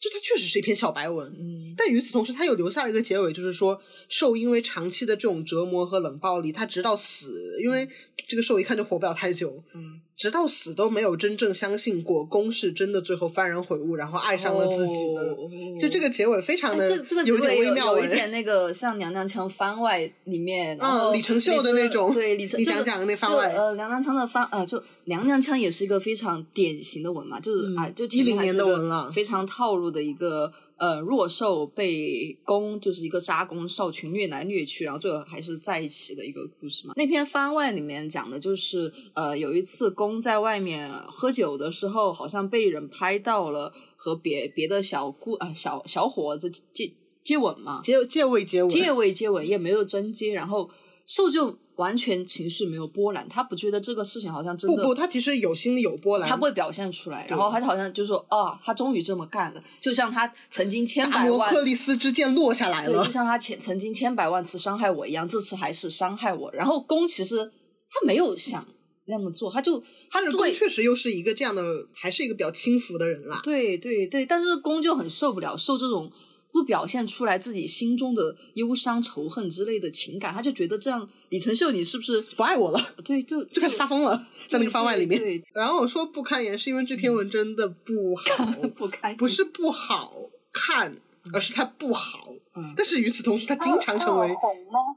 [0.00, 1.30] 就它确实是一篇小白文。
[1.38, 3.78] 嗯，但与此同时，他又留下了一个结尾，就是说
[4.08, 7.86] 寿因为长期的这种折磨和冷暴力，他直到死，因为
[8.26, 9.62] 这个寿一看就活不了太久。
[9.74, 10.00] 嗯。
[10.16, 15.36] 直到死都没有真正相信过公是真的，最后幡然悔悟，然后爱上了自己的。
[15.78, 16.96] 就这个结尾非常的
[17.26, 22.14] 有点微妙，有一点那个像《娘娘腔》番外里面，嗯，李承秀的那种。
[22.14, 23.52] 对，李承你讲讲那番外。
[23.52, 30.50] 呃，《娘娘腔》的番呃，就《娘娘腔》也是一个非常典型的文嘛，就是啊，就一零年的文了，非常套路的一个。
[30.78, 36.92] 呃，弱兽被攻，就是一个杀攻少群虐来虐去，然后最后还是在一起的一个故事嘛。
[36.96, 50.70] 那篇番外里面讲的就是，呃，有一次攻在外面喝酒的时候，好像被人拍到了和别别的小姑啊小小伙子接接吻嘛，接接吻接吻，借位接吻也没有真接，然后
[51.06, 51.58] 兽就。
[51.76, 57.26] 完全情绪没有波澜，他不觉得这个事情好像真的不不，他其实有心里有波澜，他不会表现出来。
[57.28, 66.50] 然后他就好像就说哦，他终于这么干了，就像他曾经千百万克里斯之剑落下来了，就像他前曾经千百万次伤害我一样，这次还是伤害我。
[66.52, 67.44] 然后宫其实
[67.90, 68.66] 他没有想
[69.06, 71.62] 那么做，他就他的宫确实又是一个这样的，
[71.94, 73.40] 还是一个比较轻浮的人啦。
[73.44, 76.10] 对对对，但是宫就很受不了受这种。
[76.56, 82.80] 不表现出来自己心中的忧伤、仇恨之类的情感，他就觉得这样李承秀你是不是不爱我了？
[83.04, 85.20] 对，就 就开始发疯了，在那个番外里面。
[85.20, 90.14] 对，然后我说不堪言，是因为这篇文真的不好， 不堪，不是不好
[90.50, 90.96] 看，
[91.34, 92.32] 而是它不好。
[92.76, 94.28] 但是与此同时，它经常成为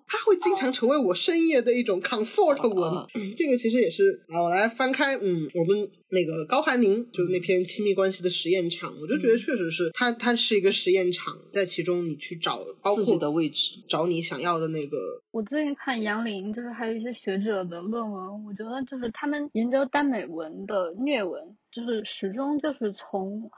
[0.07, 3.05] 它会经常成为我深夜的一种 comfort 文。
[3.35, 12.59] 这个其实也是啊，我来翻开，嗯，我们那个高寒宁就是那篇亲密关系的实验场，我就觉得确实是它，它是一个实验场，在其中你去找
[12.95, 14.97] 自己的位置，找你想要的那个。
[15.31, 23.51] 我最近看杨林，就是还有一些学者的论文，我觉得就是他们研究耽美文的虐文，就是始终就是从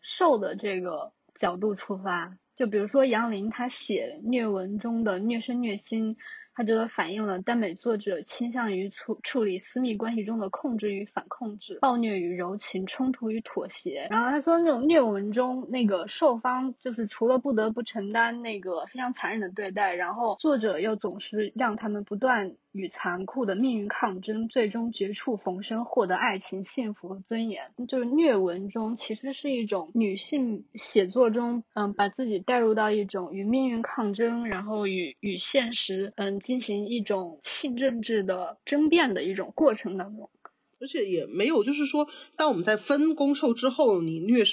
[0.00, 2.36] 受的这个角度出发。
[2.56, 6.16] 就比如说杨林，他写虐文中的虐身虐心。
[6.58, 14.06] 它就反映了耽美作者倾向于处处理私密关系中的控制与反控制、暴虐与柔情、冲突与妥协。
[14.08, 27.72] 然后他说，那种虐文中那个受方就是除了不得不承担那个非常残忍的对待，然后作者又总是让他们不断与残酷的命运抗争，最终绝处逢生，获得爱情、幸福和尊严。
[27.88, 36.36] 就是虐文中其实是一种女性写作中，嗯，把自己带入到一种与命运抗争，然后与与现实，嗯。
[36.46, 40.30] 进行一种性政治的争辩的一种过程当中，
[40.78, 42.06] 而且也没有，就是说，
[42.36, 44.44] 当我们在分攻受之后，你虐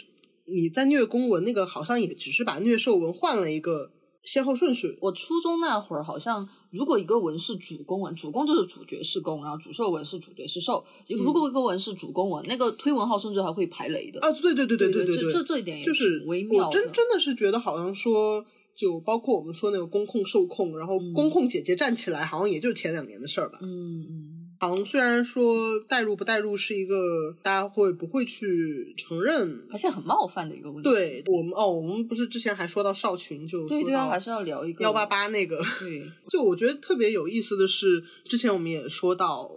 [0.45, 3.91] 你在虐公文那个，好像也只是把虐受文换了一个
[4.23, 4.97] 先后顺序。
[5.01, 10.83] 我初中那会儿，好像如果一个文是主公文，主公就是主角是公，然后主受文是主角是受。
[11.07, 14.19] 如果一个文是主公文，那个推文号甚至还会排雷的。
[14.21, 16.67] 啊，对对对对对对对，这这一点也是微妙。
[16.67, 18.45] 我真真的是觉得好像说。
[18.75, 23.59] 就包括我们说那个公控受控，然后公控姐姐站起来，好像也就是前两年的事儿吧。
[23.61, 24.32] 嗯嗯。
[24.63, 30.89] 好像虽然说代入不代入是一个大家会不会去承认，还是很冒犯的一个问题。
[30.89, 35.61] 对我们哦，我们不是之前还说到少群，就对对啊，还是要聊一个幺八八那个。
[35.79, 39.51] 对，就我觉得特别有意思的是，之前我们也说到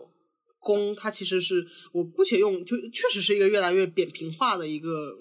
[0.59, 5.17] 公，它其实是我姑且用，就确实是一个越来越扁平化的一个。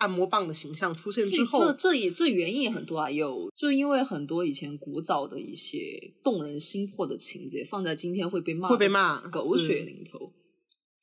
[0.00, 10.32] 按摩棒的形象出现之后，这这也这原因也很多啊，有就因为很多以前古早的一些动人心魄的情节，放在今天会被骂，会被骂狗血淋头，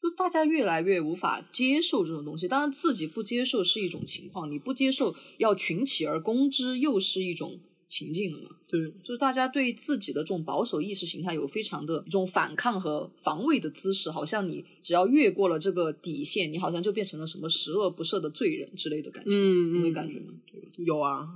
[0.01, 2.47] 就大家越来越无法接受这种东西。
[2.47, 8.49] 当然，自己不接受是一种情况，你不接受要群起而攻之又是一种情境了嘛。
[8.67, 20.33] 对，就是大家对自己的这种保守意识形态有非常的一种反抗和防卫的姿势，好像你只要越过了这个底线，你好像就变成了什么十恶不赦的罪人之类的感觉，嗯，你会感觉吗？
[20.77, 21.27] 有啊，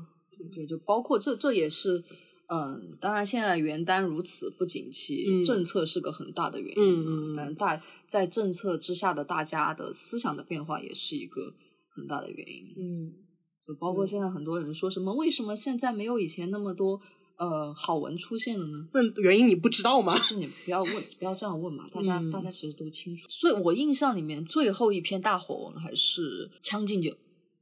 [0.53, 2.03] 对，就包括这，这也是，
[2.47, 11.53] 嗯，当然现在原单如此不景气，嗯政策是个很大的原因，嗯嗯嗯但大在政策之下的大家的思想的变化也是一个
[11.95, 13.20] 很大的原因，嗯就
[13.75, 16.99] 包括现在很多人说什么，为什么现在没有以前那么多
[17.37, 18.87] 呃好文出现了呢？
[18.93, 20.13] 那原因你不知道吗？
[20.15, 23.27] 是你不要问，不要这样问嘛， 大家、嗯大家其实都清楚。
[23.29, 27.09] 所以我印象里面最后一篇大火文还是《将进酒》。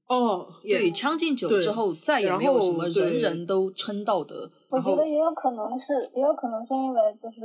[0.07, 4.49] 哦，对，《将进酒》之后再也没有什么人人都称道的。
[4.69, 7.39] 我觉得也有可能是，也有可能是因为就是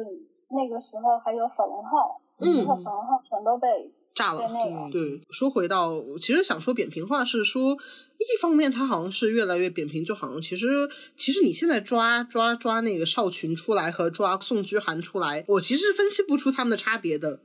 [0.50, 3.68] 那个时候还有小龙号，嗯然后小龙号全都被
[4.14, 4.40] 炸了。
[4.92, 17.40] 对，说回到，其实想说扁平化是说，一方面它好像是越来越扁平，就好像其实其实你现在抓抓抓那个少群出来和抓宋居寒出来，我其实分析不出他们的差别的。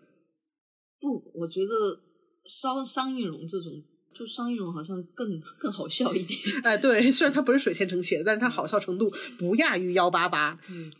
[1.02, 2.02] 不，我觉得
[2.46, 3.84] 商商应龙这种，
[4.14, 6.40] 就商应荣好像更更好笑一点。
[6.64, 10.58] 哎，对，虽然它不是水千成写，但是它好笑程度不亚于幺八八。
[10.70, 10.92] 嗯，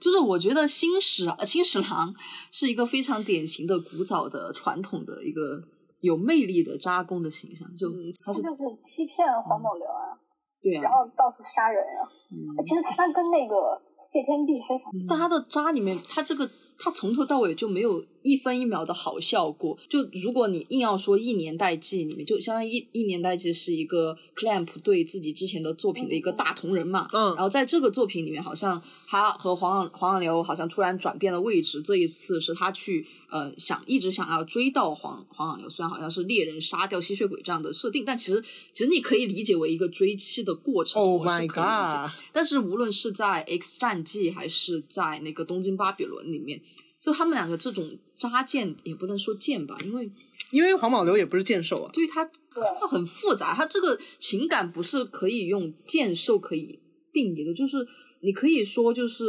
[0.00, 2.14] 就是我觉得新十呃新史郎
[2.50, 5.62] 是一个非常典型的古早的传统的一个
[6.00, 7.88] 有魅力的扎工的形象，就
[8.20, 10.18] 他是就是欺骗黄某流啊，
[10.60, 12.02] 对啊然，后到处杀人啊。
[12.28, 12.34] 嗯
[12.64, 19.78] 其实他跟那个谢天碧非常但他的渣里面，他这个他从头到尾就没有一分一秒的好效果。
[19.88, 27.08] 就如果你硬要说一年代记里面，就相当于一一年代记是一个 Clamp 对自己之前的作品的一个大同人嘛。
[27.12, 31.80] 嗯然后在这个作品里面，好像他和黄黄养流好像突然转变了位置。
[31.80, 41.00] 这一次是他去呃想一直想要追到黄黄养流，虽然好像是猎人杀掉吸血鬼这样的设定，但其实其实你可以理解为一个追妻的过程。
[41.00, 42.10] Oh my god！
[42.32, 46.60] 但是无论是在《X 战记》还是在那个《东京巴比伦》里面，
[47.06, 50.10] 就他们两个这种渣剑也不能说剑吧，因为
[50.50, 51.90] 因为黄宝流也不是剑兽啊。
[51.92, 56.80] 对他他很复杂，他这个情感不是可以用剑兽可以
[57.12, 57.86] 定义的，就是
[58.22, 59.24] 你可以说就是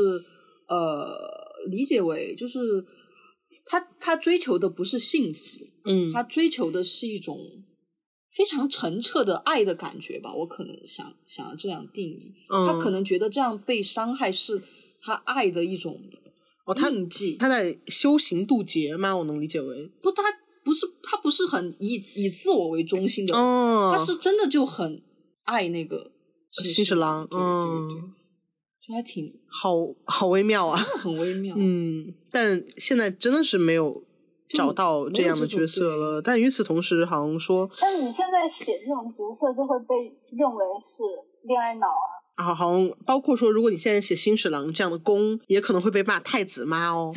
[0.67, 1.15] 呃
[1.69, 2.84] 理解为就是
[3.63, 5.41] 他他追求的不是幸福，
[5.86, 7.38] 嗯他追求的是一种
[8.36, 12.34] 非常澄澈的爱的感觉吧，我可能想想要这样定义。
[12.49, 14.59] 嗯他可能觉得这样被伤害是
[14.99, 16.01] 他爱的一种
[16.68, 17.38] 哦他印记。
[17.38, 19.15] 他在修行渡劫吗？
[19.18, 19.89] 我能理解为。
[20.01, 20.22] 不，他
[20.63, 25.01] 不是他不是很以以自我为中心的，哦，他是真的就很
[25.45, 26.11] 爱那个
[26.51, 28.13] 新十郎嗯
[28.86, 29.72] 就还挺好
[30.05, 30.78] 好微妙啊。
[30.78, 31.55] 很微妙。
[31.57, 34.03] 嗯，但现在真的是没有
[34.49, 36.22] 找到这样的角色了。
[36.22, 39.95] 但与此同时，好像说但是你现在写这种角色，就会被
[40.32, 41.03] 认为是
[41.43, 42.11] 恋爱脑啊。
[42.38, 47.13] 啊，好像包括说，如果你现在写新十郎这样的攻，也可能会被骂太子妈哦。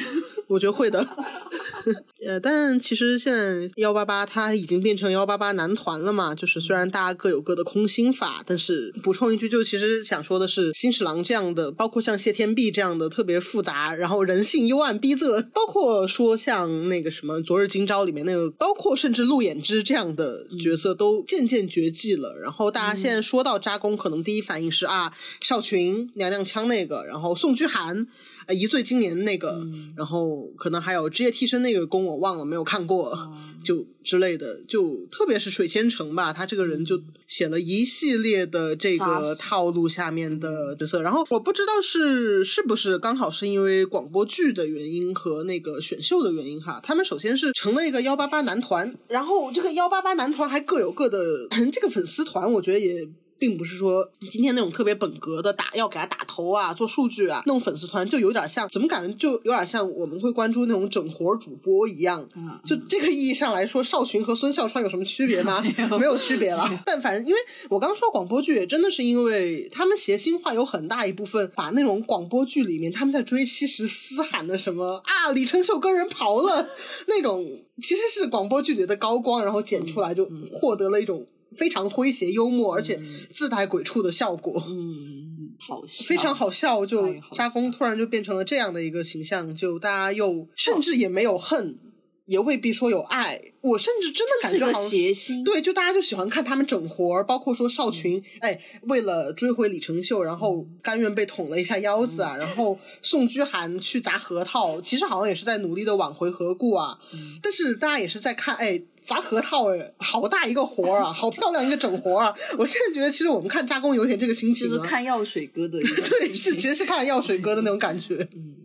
[0.51, 1.07] 我觉得会的。
[2.27, 22.37] 呃，但其实现在幺八八它已经变成幺八八男团了嘛，就是虽然大家各有各的空心法，但是补充一句，就其实想说的是，新十郎这样的，包括像谢天碧这样的特别复杂，然后人性幽暗逼仄，包括说像那个什么《昨日今朝》里面那个，包括甚至陆衍之这样的角色都渐渐绝迹了。
[22.43, 28.07] 然后大家现在说到扎工，可能第一反应是啊，少群娘娘腔那个，然后宋居涵。
[28.51, 29.65] 呃，一岁今年那个，
[29.97, 33.17] 然后可能还有职业替身那个宫我忘了没有看过，
[33.63, 53.09] 就之类的，就特别是水千城吧，他这个人就写了一系列的这个套路下面的角色，然后我不知道是是不是刚好是因为广播剧的原因和那个选秀的原因哈，他们首先是成了一个幺八八男团，然后这个幺八八男团还各有各的 这个粉丝团，我觉得也。
[53.41, 62.29] 并不是说今天那种特别本格的打要给他打头啊，做数据啊，弄粉丝团就有点像，怎么感觉就有点像我们会关注那种整活主播一样。
[62.37, 65.65] 嗯就这个意义上来说，少群和孙笑川有什么区别吗？
[65.99, 66.69] 没有区别了。
[66.85, 76.69] 但反正因为我刚刚说广播剧，也真的是因为他们谐星化有很大一部分把那种广播剧里面他们在追妻时嘶喊的什么啊李承秀跟人跑了
[77.09, 77.43] 那种，
[77.81, 81.27] 其实是广播剧里的高光，然后剪出来就获得了一种。
[81.57, 83.01] 非常诙谐幽默，而且
[83.33, 86.87] 自带鬼畜的效果，嗯，好笑，非常好笑。
[86.87, 91.79] 就扎工突然就变成了这样的一个形象，就大家又甚至也没有恨，
[92.27, 93.41] 也未必说有爱。
[93.63, 98.23] 我甚至真的感觉好像谐星，对，就大家就喜欢看他们整活儿，包括说少群，嗯。
[98.41, 102.25] 哎，为了追回李承秀，然后甘愿被捅了一下腰子嗯。
[102.25, 106.99] 啊，然后宋居涵去砸核桃，其实好像也是在努力的挽回何故啊。
[107.13, 107.39] 嗯。
[107.43, 112.35] 但是大家也是在看，哎，砸核桃哎，好大一个活儿啊， 好漂亮一个整活儿啊！
[112.59, 115.79] 我现在觉得，其实我们看扎工有点这个心情啊，就是看药水哥的
[116.11, 118.17] 对，是其实是看药水哥的那种感觉。
[118.35, 118.57] 嗯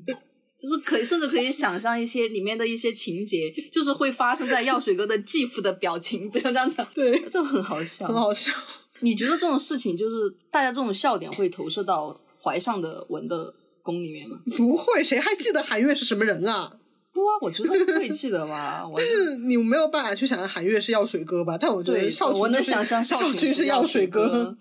[0.58, 8.52] 就是可以，甚至可以想象一些里面的一些情节，就是会发生在药水哥的继父的表情，不要这样讲， 对，就很好笑，很好笑。
[9.02, 10.16] 你觉得这种事情，就是
[10.50, 14.40] 大家这种笑点会投射到怀上的文的宫里面吗？
[14.56, 16.72] 不会，谁还记得韩月是什么人啊？
[17.16, 18.84] 不啊，我觉得会记得吧。
[18.98, 21.58] 但是你没有办法去想象韩月是药水哥吧？
[21.58, 24.58] 但我觉得对，少群我能就是想象少群是药水哥。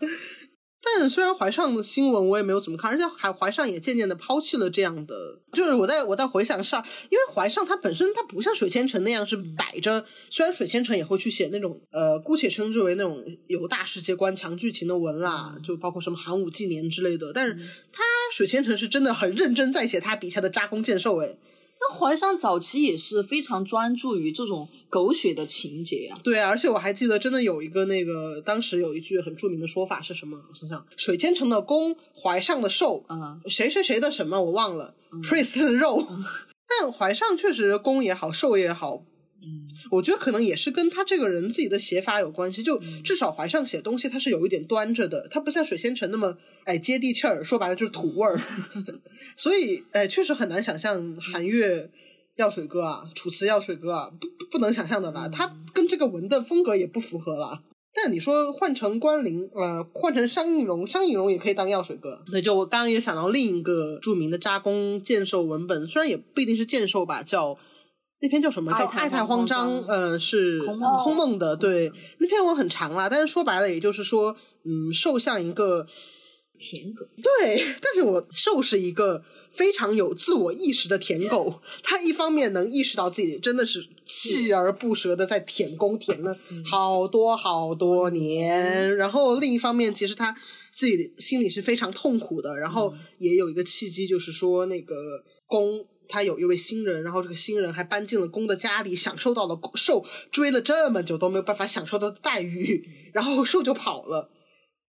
[0.86, 5.14] 但虽然怀上的新闻我也没有怎么看，而且还怀上也渐渐的抛弃了这样的，
[5.52, 17.54] 就是我在我在回想上，因为怀上他本身他不像水千城那样是摆着，虽然水千城也会去写那种呃姑且称之为那种有大世界观、强剧情的文啦，就包括什么寒武纪年之类的，但是
[17.90, 18.02] 他
[18.32, 21.34] 水千城是真的很认真在写他笔下的扎弓箭兽，哎，
[21.88, 26.18] 那怀上早期也是非常专注于这种狗血的情节啊。
[26.22, 30.38] 对啊，而且我还记得，真的有一个那个，当时有一句很著名的说法是什么？
[30.50, 36.02] 我想想，水千城的公，怀上的兽，嗯，谁谁谁的什么我忘了、p r i n c e 的肉。
[36.66, 39.04] 但怀上确实公也好，兽也好，
[39.44, 42.62] 嗯，我觉得可能也是跟他这个人自己的写法有关系。
[42.62, 48.40] 就至少怀上写东西，他是有一点端着的，他不像水仙城那么哎接地气儿，说白了就是土味儿。
[49.36, 51.90] 所以哎，确实很难想象韩月。
[52.36, 57.62] 药水哥啊，楚辞药水哥啊，不不不能想象的啦，他跟这个文的风格也不符合啦。
[57.94, 62.24] 但你说换成关凌，呃，换成商应荣，商应荣也可以当药水哥。
[62.32, 67.56] 那就我刚刚也想到另一个著名的扎工剑兽文本，虽然也不一定是剑兽吧，叫
[68.20, 68.72] 那篇叫什么？
[68.72, 71.54] 叫《爱太爱太荒荒章》，章呃，是空梦空梦的。
[71.54, 74.34] 对，那篇文很长啦，但是说白了，也就是说，
[74.64, 75.86] 嗯，兽像一个
[76.58, 86.34] 舔狗，对，但是我兽是一个非常有自我意识的舔狗，他一方面能意识到自己真的是锲而不舍的在舔公舔了
[86.64, 90.34] 好多好多年，然后另一方面其实他
[90.72, 94.94] 自己心里是非常痛苦的，然后也有一个契机，就是说那个
[95.46, 95.84] 弓。
[96.08, 104.30] 他有一位新人，然后这个新人还搬进了公的家里，享受到了受追了这么久都没有办法享受到的待遇，然后受就跑了。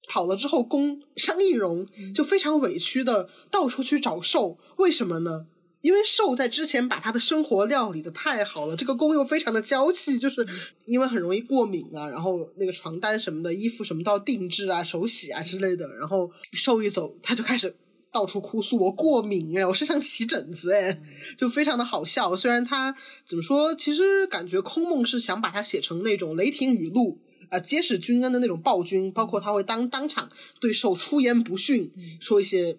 [0.08, 5.48] 跑了之后，公商应荣就非常委屈的到处去找兽，为什么呢？
[5.82, 10.46] 因为兽在之前把他的生活料理的太好了，这个公又非常的娇气，就是
[10.86, 17.76] 因为很容易过敏啊，然后那个床单什么的、衣服什么都要定制啊、手洗啊之类的，然后兽一走，他就开始
[18.16, 21.02] 到处哭诉我过敏哎，我身上起疹子哎，
[21.38, 22.34] 就非常的好笑。
[22.38, 22.96] 虽然他
[23.28, 27.20] 怎么说，其实感觉空梦是想把它写成那种雷霆雨露。
[27.50, 30.30] 啊，揭使君恩的那种暴君，包括他会当当场
[30.62, 31.92] 对兽出言不逊，
[32.22, 32.78] 说一些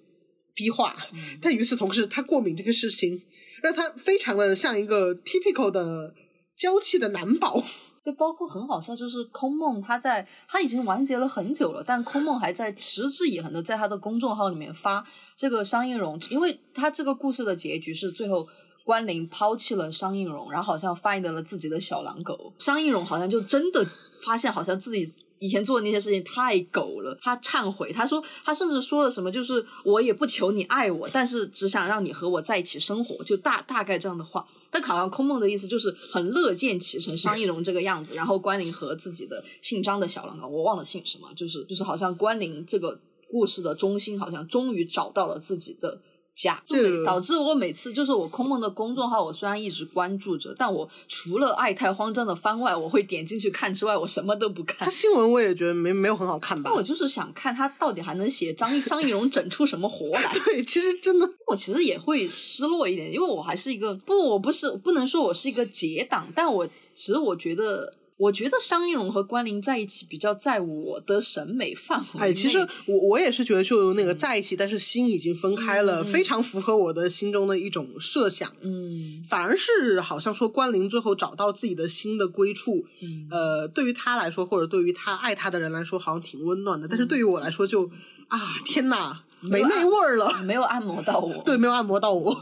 [0.54, 0.96] 逼话。
[1.42, 3.22] 但与此同时，他过敏这个事情
[3.62, 6.14] 让他非常的像一个 typical 的
[6.56, 7.62] 娇气的男宝。
[8.06, 15.04] 就包括很好笑，就是空梦他在他已经完结了很久了，但空梦还在持之以恒的在他的公众号里面发
[15.36, 18.46] 这个商应荣，因为他这个故事的结局是最后
[18.84, 23.84] 关凌抛弃了商应荣，然后好像翻译了自己的小狼狗，商应荣好像就真的
[24.24, 25.04] 发现好像自己。
[25.38, 34.46] 以前做的那些事情太狗了，他忏悔，他说他甚至说了什么，就是我也不求你爱我，但是只想让你和我在一起生活，就大大概这样的话。
[34.70, 46.00] 但好像空梦的意思就是很乐见其成商应荣这个样子，然后关凌和自己的姓张的小狼狗，我忘了姓什么，就是就是好像关凌这个故事的中心好像终于找到了自己的
[46.36, 54.90] 家，这个导致我每次就是我空梦的公众号，我虽然一直关注着，但我除了爱太慌张的番外，我会点进去看之外，我什么都不看他。
[54.90, 56.76] 新闻我也觉得没没有很好看吧那。
[56.76, 60.30] 我就是想看他到底还能写张张艺荣整出什么活来。
[60.44, 72.26] 对，其实真的我其实也会失落一点，因为我还是一个不，我不是不能说我是一个结党，但我其实我觉得，我觉得商应荣和关凌在一起比较在我的审美范围内。
[72.26, 78.50] 哎，其实我我也是觉得，就那个在一起，但是心已经分开了，非常符合我的心中的一种设想。
[78.62, 86.88] 嗯，反而是好像说关凌最后找到自己的新的归处，嗯呃，对于他来说，或者对于他爱他的人来说，好像挺温暖的。
[86.88, 87.84] 但是对于我来说就，
[88.28, 90.42] 啊，天哪，没那味儿了。
[90.44, 91.42] 没有按摩到我。
[91.44, 92.34] 对，没有按摩到我。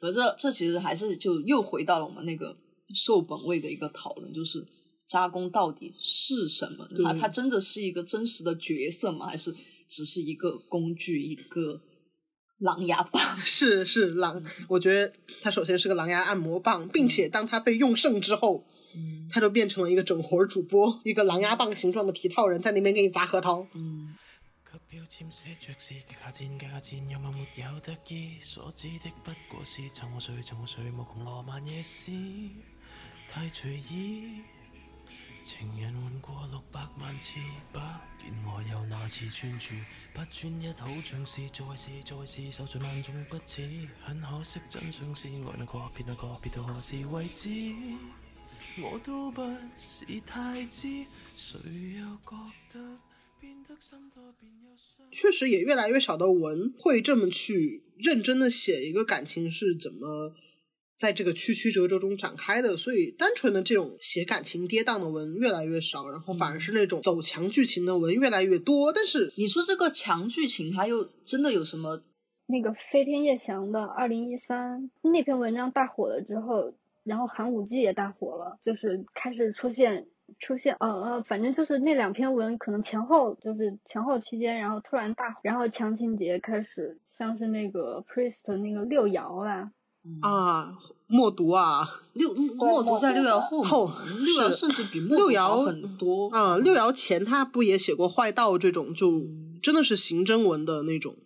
[0.00, 2.56] 可这这其实还是就又回到了我们那个
[2.94, 4.64] 受本位的一个讨论，就是
[5.08, 6.86] 扎工到底是什么？
[6.94, 9.26] 对他他真的是一个真实的角色吗？
[9.26, 9.54] 还是
[9.88, 11.80] 只是一个工具，一个
[12.58, 13.22] 狼牙棒？
[13.40, 18.66] 是是狼，我觉得他首先是个狼牙按摩棒，并且当他被用剩之后，
[19.30, 23.66] 他就变成了一个整活主播，一个狼牙棒形状的皮套人，在那边给你砸核桃。
[23.74, 24.14] 嗯，
[24.64, 28.38] 卻標籤寫着是極下戰，極下戰有冇沒有得意？
[28.40, 32.12] 所指的不過是趁我睡，趁我睡，無窮羅曼夜思，
[33.28, 34.42] 太隨意。
[35.48, 37.40] 情人換過六百萬次，
[37.72, 37.78] 不
[38.22, 39.74] 見我有那次專注，
[40.12, 43.62] 不專一，好像是再試再試，受盡萬種不似。
[44.04, 47.48] 很可惜，真相是愛那個別那個別到何時為止，
[48.82, 49.42] 我都不
[49.74, 51.58] 是太知，誰
[51.96, 52.36] 又覺
[52.74, 52.98] 得
[53.40, 55.00] 變得心多變憂傷？
[55.10, 60.34] 确实也越来越少的文会这么去认真的写一个感情是怎么
[60.98, 68.92] 在这个曲曲折折中展开的，所以单纯的这种写感情跌宕的文越来越少，然后反而是那种走强剧情的文越来越多。
[68.92, 72.02] 但是你说这个强剧情，它又真的有什么？
[72.50, 76.72] 那个飞天夜翔的二零一三那篇文章大火了之后，
[77.04, 80.06] 然后寒武纪也大火了，就是开始出现
[80.38, 89.70] 出现呃呃，反正就是那两篇文可能前后就是前后期间，然后突然大火，然后强情节开始像是那个 Priest 那个六爻啊，
[90.20, 96.28] 啊，默读啊，六默读在六爻后，后六爻甚至比默六爻很多。
[96.30, 99.22] 啊，六爻前他不也写过坏道这种，就
[99.62, 101.16] 真的是刑侦文的那种。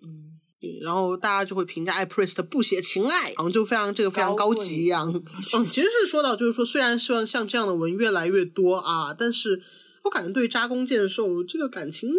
[0.60, 5.12] 对，然后大家就会评价艾 priest 不写情爱，好像就非常这个非常高级一样。
[5.52, 9.60] 嗯，其实是说到，就是说，虽然希望像这样的文越来越多啊，但是
[10.04, 12.10] 我感觉对扎弓箭兽这个感情，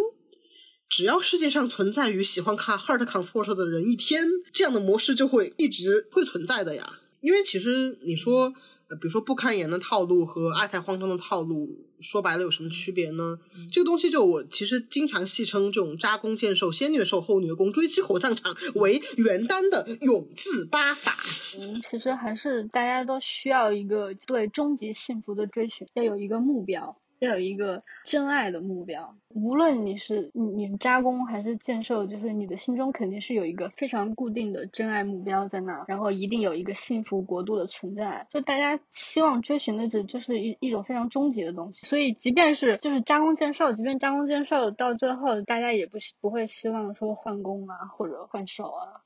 [0.96, 4.22] 只要世界上存在于喜欢看 heart comfort 的人一天，
[4.52, 7.00] 这样的模式就会一直会存在的呀。
[7.20, 8.54] 因为其实你说，
[8.86, 13.36] 呃，比如说不堪言的套路和爱太慌张的套路，说白了有什么区别呢？
[13.72, 21.16] 这个东西就我其实经常戏称这种扎弓箭兽、先虐兽后虐弓、追妻火葬场为原单的永字八法。
[21.58, 29.14] 嗯，其实还是大家都需要一个对终极幸福的追寻，要有一个目标，要有一个真爱的目标。
[29.30, 38.28] 无论你是你你是扎工还是建设，就是你的心中肯定是有一个非常固定的真爱目标在那，然后一定有一个幸福国度的存在。
[38.30, 41.84] 就大家希望追寻的，这就是一一种非常终极的东西。
[41.86, 49.03] 所以，即便是就是扎工建设，即便扎工建设到最后，大家也不不会希望说换工啊或者换手啊。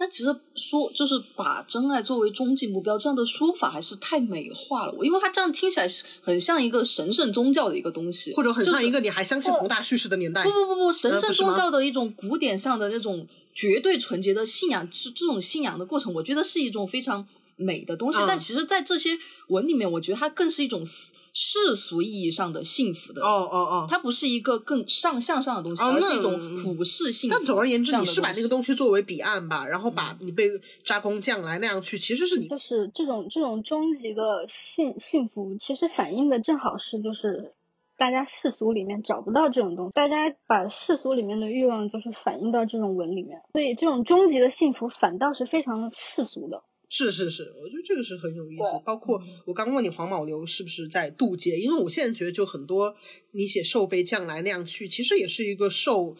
[0.00, 4.94] 但其实说就是把真爱作为终极目标，这样的说法还是太美化了。
[4.96, 10.42] 我因为它这样听起来是很像一个神圣宗教的一个东西，或者很像一个你还相信宏大叙事的年代。
[10.42, 17.28] 不不不不，神圣宗教的一种古典上的那种绝对纯洁的信仰，这这种信仰的过程，我觉得是一种非常
[17.60, 18.18] 美的东西。
[18.18, 19.10] 嗯但其实，在这些
[19.48, 23.22] 文里面，我觉得它更是一种世世俗意义上的幸福的。
[23.22, 23.86] 哦哦哦。
[23.88, 27.36] 它不是一个更上向上的东西，哦而是一种普世幸福。
[27.36, 30.50] 但总而言之，你是把那个东东西作为彼岸吧，然后把你被
[30.84, 37.54] 扎工匠来那样去，其实是你就是这种这种终极的幸幸福，其实反映的正好是就是
[37.96, 46.62] 大家世俗里面找不到这种东西，大家把世俗里面的欲望就是反映到这种文里面，所以这种终极的幸福反倒是非常世俗的。
[46.90, 48.82] 是是是，我觉得这个是很有意思。
[48.84, 52.94] 包括我刚问你黄毛流是不是在渡劫，因为我现在觉得就很多
[53.30, 56.16] 你写兽被将来那样去，其实也是一个兽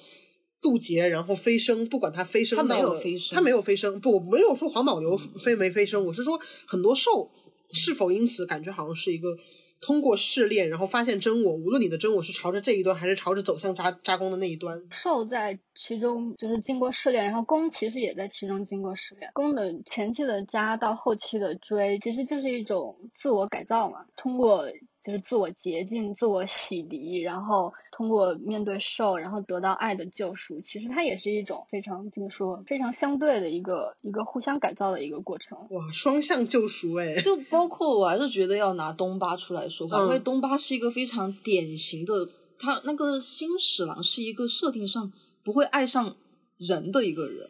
[0.63, 7.31] 渡劫，然后飞升，不管它飞升它没到了有飞升它没有飞升，不，我没有说黄毛流飞没飞升，我是说很多兽
[7.73, 9.37] 是否因此感觉好像是一个。
[9.81, 19.31] 通过试炼，然后发现真我，无论你的真我是朝着这一端，还是朝着走向扎扎弓的那一端，受在其中就是经过试炼，然后攻其实也在其中经过试炼。
[19.33, 24.67] 攻的前期的扎到后期的追，其实就是一种自我改造嘛，通过
[25.03, 30.61] 就是自我洁净、自我洗涤，然后通过面对兽，然后得到爱的救赎。
[30.61, 35.59] 其实它也是一种非常怎么说，非常相对的一个一个互相改造的一个过程。
[35.71, 37.21] 哇，双向救赎哎！
[37.23, 42.13] 就包括我还是觉得要拿东巴出来说话，嗯因为东巴是一个非常典型的，
[42.59, 46.15] 他那个新史郎是一个设定上不会爱上
[46.59, 47.49] 人的一个人。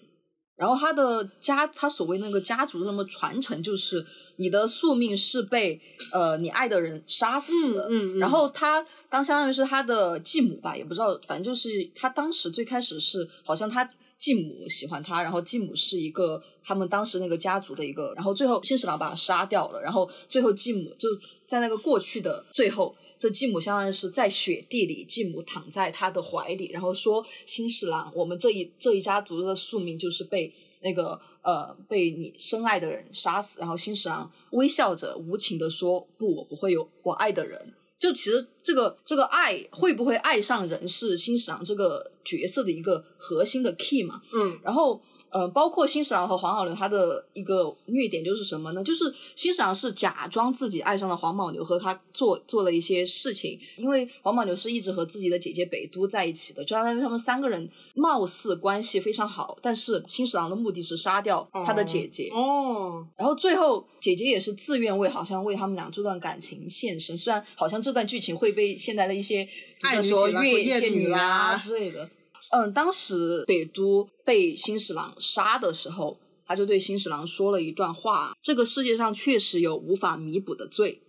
[0.61, 4.05] 然后他的家，他所谓那个家族的什么传承，就是
[4.37, 5.81] 你的宿命是被
[6.13, 7.87] 呃你爱的人杀死的。
[7.89, 13.89] 嗯嗯嗯然后他当相当于是他的继母吧，也不知道，反正就是他当时最开始是好像他
[14.19, 21.09] 继母喜欢他，然后继母是一个他们当时那个家族的一个，然后最后新十郎把他杀掉了，然后最后继母就
[21.47, 22.95] 在那个过去的最后。
[23.21, 30.51] 这继母相当于是在雪地里，继母躺在他的怀里，然后说：“新十郎，我们这一这一家族的宿命就是被
[30.81, 44.23] 那个呃被你深爱的人杀死。”然后新十郎微笑着无情的说：“不，我不会有我爱的人。”就其实这个这个爱会不会爱上人是新十郎这个角色的一个核心的 key 嘛。
[44.33, 44.99] 嗯然后
[45.31, 48.83] 呃，包括新十郎和黄毛牛，他的一个虐点就是什么呢？
[48.83, 53.59] 就是新十郎是假装自己爱上了黄毛牛，和他做做了一些事情。
[53.77, 62.29] 因为黄毛牛是一直和自己的姐姐北都在一起的，就相当于他们三个人貌似关系非常好，但是新十郎的目的是杀掉他的姐姐。
[62.33, 72.09] 哦，然后最后姐姐也是自愿为好像为他们俩这段感情献身，虽然好像这段剧情会被现在的一些比如说爱说越厌女女啊啦之类的。
[72.51, 81.01] 嗯，当时北都被新十郎杀的时候，他就对新十郎说了一段话：这个世界上确实有无法弥补的罪，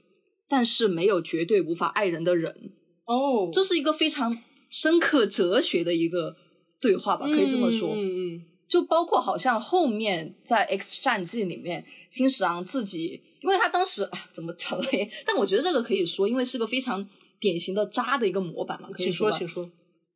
[0.47, 2.73] 但是没有绝对无法爱人的人。
[3.05, 4.37] 哦，这是一个非常
[4.69, 6.35] 深刻哲学的一个
[6.79, 7.93] 对话吧，可以这么说。
[7.95, 15.11] 嗯嗯就包括好像后面在《X 战记》里面，新十郎自己，因为他当时哎怎么讲嘞？
[15.25, 17.05] 但我觉得这个可以说，因为是个非常
[17.37, 19.69] 典型的渣的一个模板嘛，可以请说，吧请说。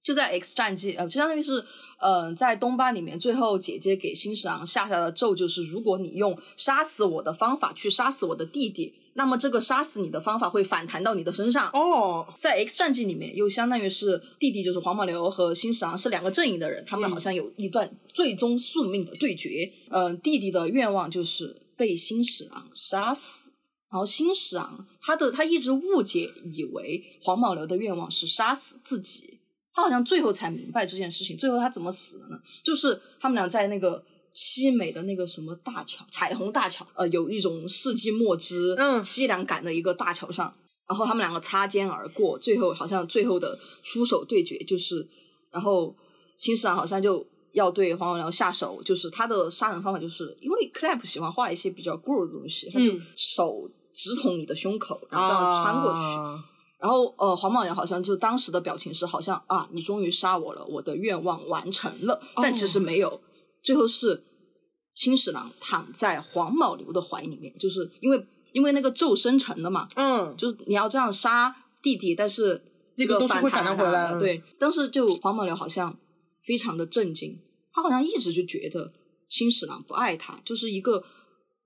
[0.06, 1.66] 就在《X 战记》呃，就相当于是，
[2.00, 11.72] 呃，在东巴里面，最后姐姐给新十郎下下的咒就是，如果你用杀死我的方法去杀死我的弟弟，那么这个杀死你的方法会反弹到你的身上。
[11.74, 19.74] 哦，在 X 战记里面，又相当于是弟弟就是黄毛流和新十郎是两个阵营的人，他们好像有一段最终宿命的对决。
[19.90, 23.54] 嗯、弟弟的愿望就是被新十郎杀死，
[23.90, 29.35] 然后新十郎他的他一直误解以为黄毛流的愿望是杀死自己，
[29.76, 31.38] 他好像最后才明白这件事情。
[31.38, 32.40] 最后他怎么死的呢？
[32.64, 34.04] 就是他们俩在那个。
[34.38, 40.54] 凄美的那个什么大桥，彩虹大桥，呃，有一种世纪末之嗯凄凉感的一个大桥上，
[40.90, 45.08] 然后他们两个擦肩而过，最后好像最后的出手对决就是，
[45.52, 45.96] 然后
[46.38, 55.98] 新十郎好像就要对黄毛寮下手，就是他的杀人方法就是因为 Clamp 喜欢画一些比较 grow 的东西，他就嗯手直捅你的胸口，然后这样穿过去。
[55.98, 56.44] 啊
[56.86, 63.20] 然后呃，黄毛娘好像就当时的表情是好像啊，你终于杀我了，我的愿望完成了，但其实没有，
[63.64, 64.24] 最后是
[64.94, 72.64] 新十郎躺在黄毛流的怀里面，就是因为因为那个咒生成的嘛，嗯，就是你要这样杀弟弟，但是
[72.98, 75.98] 那个东西会反弹回来对，当时就黄毛流好像
[76.44, 77.40] 非常的震惊，
[77.74, 78.94] 他好像一直就觉得
[79.28, 81.04] 新十郎不爱他，就是一个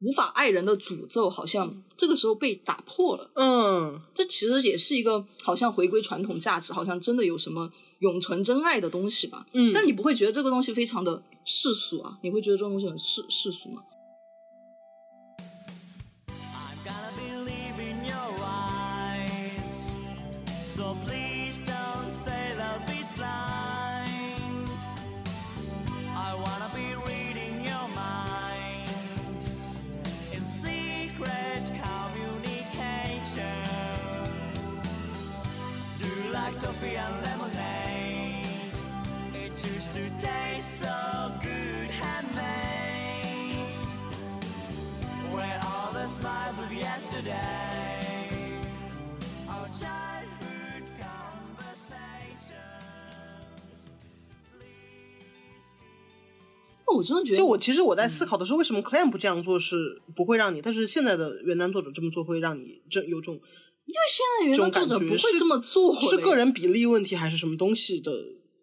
[0.02, 3.30] 无法爱人的诅咒，好像这个时候被打破了。
[3.36, 7.70] 嗯，这其实也是一个好像回归传统价值，好像真的有什么
[8.00, 9.46] 永存真爱的东西吧。
[9.54, 12.18] 嗯但你不会觉得这个东西非常的世俗啊？
[12.24, 13.82] 你会觉得这种东西很世世俗吗？
[56.92, 68.12] 我真的觉得，就我其实我在思考的时候，为什么 Clamp 这样做是不会让你，但是现在的原单作者这么做会让你这有种因为现在原单作者不会这么做了，是个人比例问题还是什么东西的？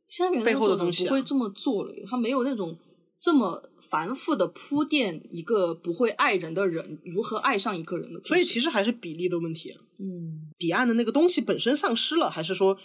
[0.07, 2.77] 现在原背后的作者东西啊不会这么做了，他没有那种
[3.19, 8.21] 这么繁复的铺垫一个不会爱人的人如何爱上一个人的。
[8.25, 9.81] 所以其实还是比例的问题啊。
[9.99, 12.79] 嗯，彼岸的那个东西本身丧失了，还是说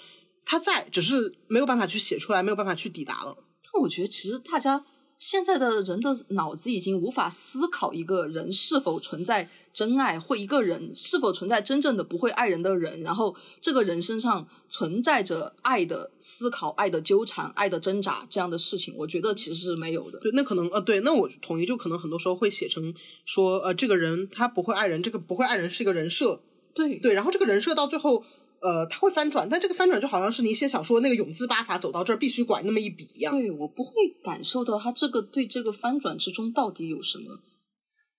[0.45, 3.37] 它在，只是没有办法去写出来，没有办法去抵达了？
[3.73, 4.85] 但我觉得其实大家
[5.17, 20.19] 现在的人的脑子已经无法思考一个人是否存在真爱，或一个人是否存在真正的不会爱人的人，然后这个人身上存在着爱的思考、爱的纠缠、爱的挣扎这样的事情，我觉得其实是没有的。
[20.19, 22.93] 对，那可能呃，对，那我统一，就可能很多时候会写成
[23.25, 26.41] 说，呃，这个人他不会爱人，这个不会爱人是一个人设，
[26.73, 28.23] 对对，然后这个人设到最后，
[28.59, 33.33] 呃，他会翻转，但这个翻转就好像是你写小说那个永字八法走到这儿必须拐那么一笔一样。
[33.39, 37.39] 对，我不会感受到他这个对这个翻转之中到底有什么。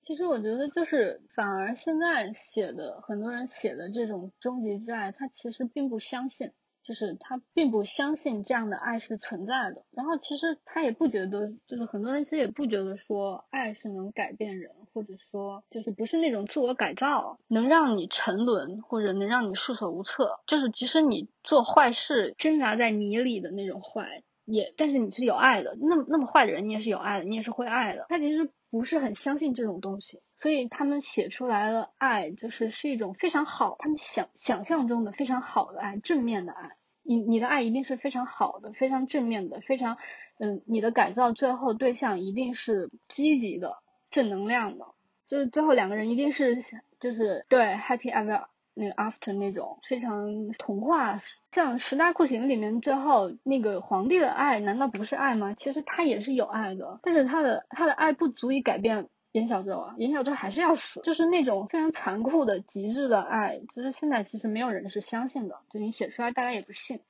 [0.02, 6.50] 其实我觉得就是，反而现在写的很多人写的这种终极之爱，他其实并不相信，
[6.82, 9.84] 就是他并不相信这样的爱是存在的。
[9.92, 20.40] 然后其实他也不觉得，就是很多人其实也不觉得说爱是能改变人，或者说就是不是那种自我改造，能让你沉沦或者能让你束手无策。
[20.48, 28.06] 就是即使你做坏事，挣扎在泥里的那种坏，也但是你是有爱的，那么那么坏的人你也是有爱的，你也是会爱的。
[28.08, 36.70] 他其实不是很相信这种东西，所以他们写出来的爱就是是一种非常好，他们想想象中的非常好的爱，正面的爱。
[37.02, 39.98] 你你的爱一定是非常好的，非常正面的，非常
[40.38, 43.76] 嗯，你的改造最后对象一定是积极的、
[44.10, 44.86] 正能量的，
[45.26, 46.62] 就是最后两个人一定是
[46.98, 51.18] 就是对 happy ever 那个 after 那种非常童话，
[51.50, 55.54] 像十大酷刑里面最后那个皇帝的爱难道不是爱吗？
[55.54, 59.08] 其实他也是有爱的，但是他的他的爱不足以改变。
[59.32, 67.00] 严小舟啊，严小舟还是要死，就是那种非常残酷的极致的爱，就是现在其实没有人是相信的，就你写出来大家也不信。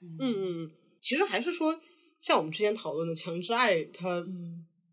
[0.00, 0.70] 嗯嗯，
[1.02, 1.78] 其实还是说，
[2.18, 4.24] 像我们之前讨论的强制爱，它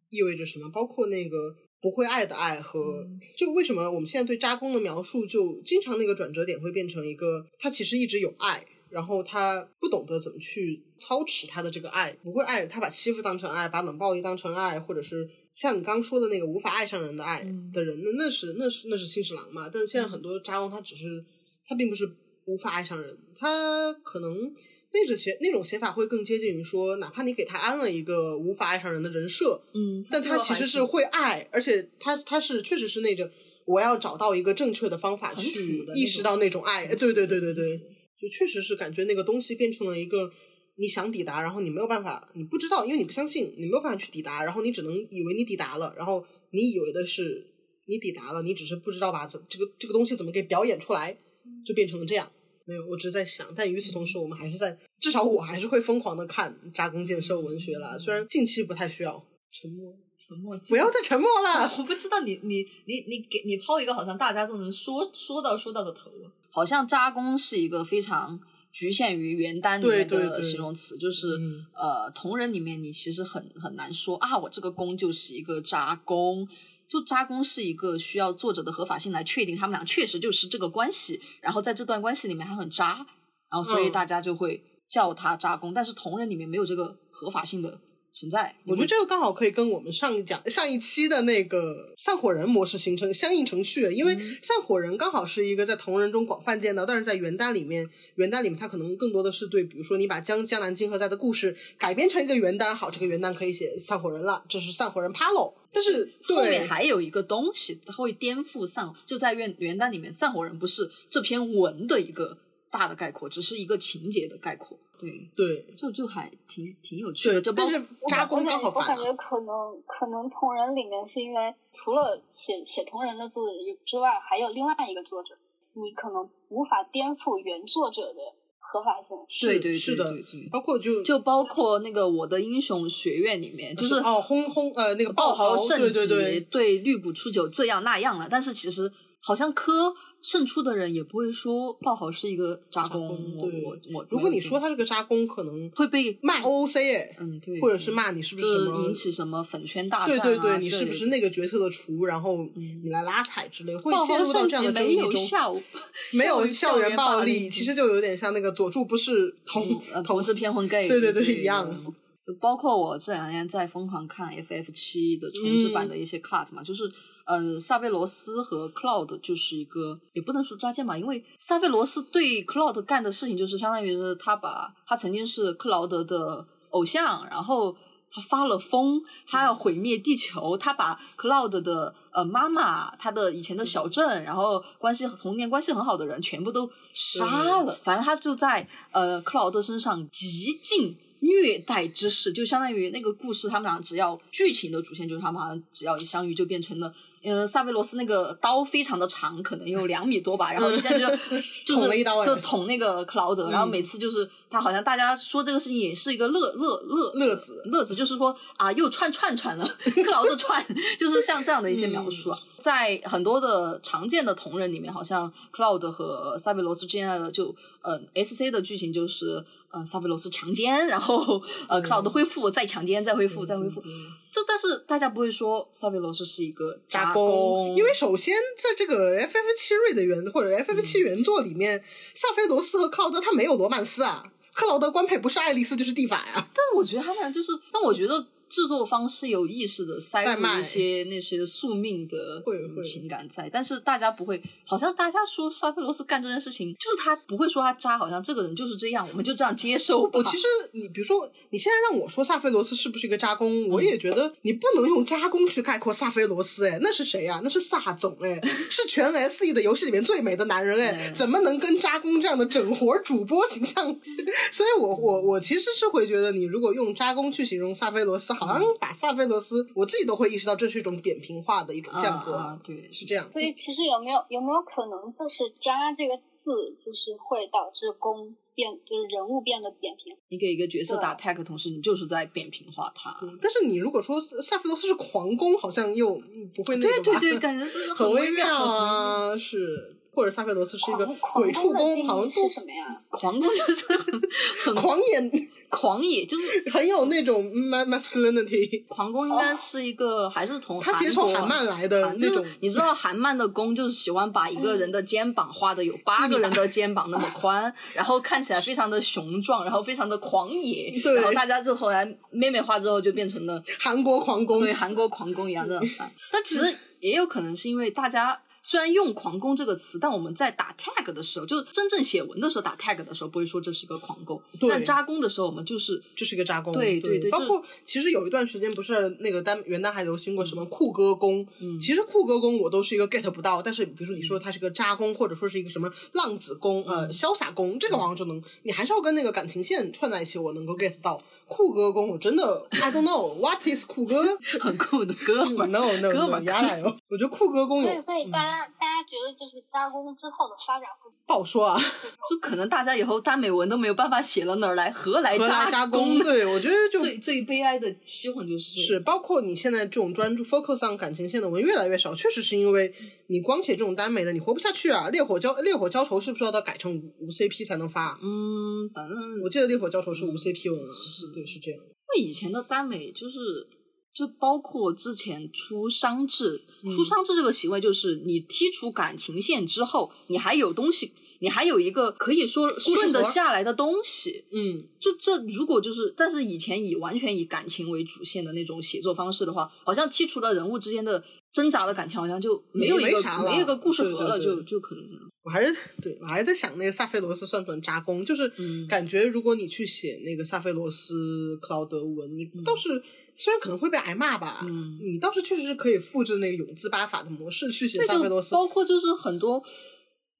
[0.09, 0.69] 意味着什么？
[0.69, 3.07] 包括那个不会爱的爱和
[3.37, 15.29] 就为什么我们现在对扎工的描述，就经常那个转折点会变成一个，他其实一直有爱，然后他不懂得怎么去操持他的这个爱，不会爱，他把欺负当成爱，把冷暴力当成爱，或者是。
[15.55, 19.69] 像你刚说的那个无法爱上人的爱的人，那那是那是那是新十郎嘛？
[19.71, 21.23] 但是现在很多扎工他只是
[21.65, 22.05] 他并不是
[22.43, 24.53] 无法爱上人，他可能
[24.95, 33.29] 那种写那种写法会更接近于说，哪怕你给他安了一个无法爱上人的人设，嗯，但他其实是会爱，而且他他是确实是那种
[33.67, 40.31] 我要找到一个正确的方法去意识到那种爱，对对对对对，就确实是感觉那个东西变成了一个。
[40.77, 46.21] 你想抵达，然后你没有办法，你不知道，因为你不相信，你没有办法去抵达，然后你只能以为你抵达了，然后
[46.51, 47.41] 你以为的是
[47.87, 51.17] 你抵达了，你只是不知道把这这个这个东西怎么给表演出来，
[51.65, 52.29] 就变成了这样。
[52.65, 59.23] 没有，我只是在想，但与此同时，我们还是在，至少我还是会疯狂的看加工建设文学啦，虽然近期不太需要。
[59.51, 61.71] 沉默，沉默，不要再沉默了。
[61.77, 66.11] 我不知道你你你你给你抛一个好像大家都能说说到说到的头，
[66.49, 68.39] 好像扎工是一个非常。
[68.77, 71.29] 局限于原单里面的形容词，就是
[71.73, 76.45] 呃，同人里面你其实很很难说啊，我这个工就是一个扎工，
[76.87, 83.05] 就渣工是一个需要作者的合法性来确定他们俩确实就是这个关系，然后在这段关系里面还很渣，
[83.49, 87.79] 然后所以大家就会叫他渣工，但是同人里面没有这个合法性的。
[88.17, 97.85] 存在，我觉得这个刚好可以跟我们上一讲上一期的那个散伙人模式形成相应程序，因为散伙人刚好是一个在同人中广泛见到，但是在原单里面，
[98.15, 112.37] 原单里面它可能更多的是对，比如说你把江江南金河在的故事改编成一个原单，好，这个原单可以写散伙人了，这是散伙人 Palo，但是后面还有一个东西，它会颠覆散，就在原原单里面，散伙人不是这篇文的一个
[112.71, 114.79] 大的概括，只是一个情节的概括。
[114.99, 123.53] 对对，就就还挺挺有趣的，就但是扎工刚好我感觉可能可能同人里面是因为除了写写同人的作者
[123.85, 125.35] 之外，还有另外一个作者，
[125.73, 128.19] 你可能无法颠覆原作者的
[128.59, 128.97] 合法
[129.29, 129.47] 性。
[129.49, 130.13] 对对是的，
[130.51, 138.91] 包括就就包括那个我的英雄学院里面，就是哦轰轰呃那个爆豪圣级对绿谷初九这样那样了，但是其实。
[139.27, 139.91] 好像科
[140.25, 150.23] 胜出的人也不会说爆豪是一个渣工，对，我我如果你说他是个渣工，可能会被骂 OOC 哎，嗯对，或者是骂你是不是什么引起什么粉圈大战啊？
[150.23, 152.05] 对对对，你是不是那个角色的厨？
[152.05, 155.11] 然后你来拉踩之类，会陷入到这样的争议中。
[156.17, 161.93] 没有校园暴力，其实就有点像那个佐助不是 同同是偏婚 gay，对对对，一样。
[162.25, 166.91] 就包括我这两天在疯狂看 F F 七的重置版的一些 cut 嘛，就是。
[167.25, 177.75] 嗯，萨菲罗斯和 Cloud 就是一个，也不能说抓奸吧，因为萨菲罗斯对 Cloud 干的事情就是相当于是他把他曾经是克劳德的偶像，然后
[178.11, 187.25] 他发了疯，他要毁灭地球，他把 Cloud 的呃妈妈，他的以前的小镇，然后关系童年关系很好的人全部都杀
[187.63, 190.97] 了，反正他就在呃克劳德身上极尽。
[191.21, 196.93] 虐待之事，就相当于那个故事，他们俩只要剧情的主线就是他们好像只要一相遇就变成了。
[197.25, 201.05] 嗯，萨菲罗斯那个刀非常的长，可能有两米多吧，然后一下就
[201.73, 209.67] 捅了一刀，就捅那个克劳德，然后每次就是他好像大家说这个事情也是一个乐乐乐乐子乐子，就是说啊又串串串了，
[210.03, 210.63] 克劳德串，
[210.99, 219.43] 就是像这样的一些描述啊，在很多的常见的同人里面，好像克劳德和萨菲罗斯之间的就呃 S C 的剧情就是。
[219.75, 223.83] 呃，萨菲罗斯强奸，然后呃，克劳德恢复，再强奸，再恢复，再恢复。
[224.31, 231.83] 这但是大家不会说萨菲罗斯是一个渣工，因为首先在这个 F F 七瑞的原或者 F F 七原作里面，
[232.13, 236.47] 萨菲罗斯和克劳德他没有罗曼斯啊，克劳德官配不是爱丽丝就是蒂法呀。
[236.53, 238.25] 但我觉得他们俩就是，但我觉得。
[238.55, 242.41] 制作方是有意识的塞入一些那些宿命的
[242.81, 250.11] 情感在，但是大家不会，好像大家说沙菲罗斯干这件事情，就是他不会说他渣，好像这个人就是这样，我们就这样接受吧。
[250.13, 258.39] 我其实你比如说，你现在让我说萨菲罗斯是不是一个渣攻，我也觉得你不能用渣攻去概括萨菲罗斯，哎，那是谁呀、那是萨总，哎，
[258.71, 263.85] 是全 S E 的游戏里面最美的男人，哎，嗯 怎么能跟渣攻这样的整活主播形象？
[264.53, 273.31] 所以我我我其实是会觉得，你如果用渣攻去形容萨菲罗斯，好像把萨菲罗斯，我自己都会意识到这是一种扁平化的一种降格，啊啊对是这样。
[273.31, 280.15] 所以其实有没有有没有可能，就是“渣”这个字，就是会导致攻变，就是人物变得扁平？
[280.29, 283.17] 你给一个角色打 tag，同时你就是在扁平化他。
[283.21, 287.03] 嗯但是你如果说萨菲罗斯是狂攻，好像又嗯不会那个？
[287.03, 288.65] 对对对，感觉是很微妙妙。
[288.65, 289.97] 啊，是。
[290.15, 293.01] 或者萨菲罗斯是一个鬼畜攻，狂攻的定义好像都是什么呀？
[293.09, 294.21] 狂攻就是很
[294.65, 298.85] 很狂野，狂野，就是很有那种 ma- masculinity。
[298.87, 316.09] 狂攻应该是一个、还是从他其实从韩漫来的那种，你知道韩漫的攻就是喜欢把一个人的肩膀画的有八个人的肩膀那么 宽，然后看起来非常的雄壮，然后非常的狂野，对然后大家就后来妹妹画之后就变成了韩国狂攻，对韩国狂攻一样这样翻。
[316.31, 318.39] 但其实也有可能是因为大家。
[318.67, 324.41] 虽然用“狂攻”这个词，但我们在打 tag 的时候，就真正写文的时候打 tag 的时候，不会说这是个狂攻。
[324.59, 326.73] 对但扎攻的时候，我们就是这是一个扎攻。
[326.73, 341.21] 对对对包括其实有一段时间不是那个单元旦还流行过什么酷哥攻，嗯其实酷哥攻我都是一个 get 不到，但是比如说你说它是个扎攻，或者说是一个什么浪子攻、嗯呃潇洒攻，这个好像就能，你还是要跟那个感情线串在一起，我能够 get 到。
[341.47, 344.25] 酷哥攻我真的 I don't know what is 酷哥
[344.59, 345.67] 很酷的哥们儿。
[345.67, 351.75] ，no no 哥 no，们儿原来哦，我觉得酷哥攻有所以，所以大家、大家觉得就是加工之后的发展会不好说啊，
[352.29, 356.23] 就可能大家以后耽美文都没有办法写了，哪儿来何来何来渣攻攻？？
[356.23, 362.93] 对我觉得就最最悲哀的期望就是是，包括你现在这种专注 focus on 感情线的文越来越少，确实是因为
[363.27, 365.09] 你光写这种耽美的，你活不下去啊。
[365.09, 368.19] 烈火交烈火交愁是不是要到改成无无 CP 才能发？
[368.21, 371.79] 嗯，反正我记得烈火交愁是无 CP 文啊，是对，是这样。
[371.79, 373.67] 因为以前的耽美就是，
[374.15, 384.45] 就包括之前出商制，嗯出商制这个行为，就是你剔除感情线之后，你还有东西，你还有一个可以说顺得下来的东西。
[384.51, 391.21] 嗯，就这，如果就是，但是以前以完全以感情为主线的那种写作方式的话，好像剔除了人物之间的
[391.55, 395.03] 挣扎的感情，好像就没有一个没啥了没有一个故事盒了，对对对就就可能
[395.41, 398.25] 我还是对我还在想那个萨菲罗斯算不算扎工？
[398.25, 403.01] 就是嗯感觉如果你去写那个萨菲罗斯克劳德文，你倒是、
[403.37, 408.53] 虽然可能会被挨骂吧，嗯你倒是确实是可以复制那个永字八法的模式去写萨菲罗斯。
[408.53, 409.63] 包括就是很多，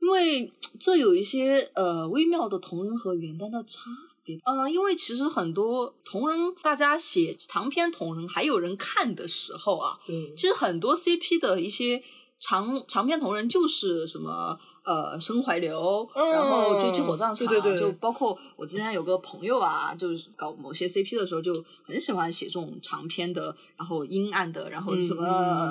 [0.02, 3.90] 因为这有一些呃微妙的同人和原单的差
[4.26, 4.38] 别。
[4.44, 12.04] 呃，因为其实很多同人，大家写长篇同人还有人看的时候啊，对，其实很多 CP 的一些
[12.40, 21.52] 长长篇同人就是什么呃身怀流，嗯然后追妻火葬场，对对对就包括我之前有个朋友啊，就是搞某些 CP 的时候就
[21.84, 25.26] 很喜欢写这种长篇的，然后阴暗的，然后什么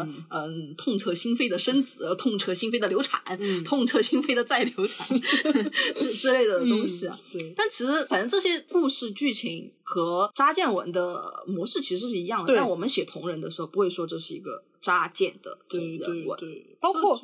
[0.05, 5.07] 嗯嗯、痛彻心扉的生子，痛彻心扉的流产，嗯痛彻心扉的再流产
[5.95, 7.17] 之之类的东西啊。
[7.33, 12.55] 对，但其实，反正这些故事剧情和扎建文的模式其实是一样的。
[12.55, 16.39] 但我们写同人的时候，不会说这是一个扎建的同对对人文。
[16.39, 17.21] 对，包括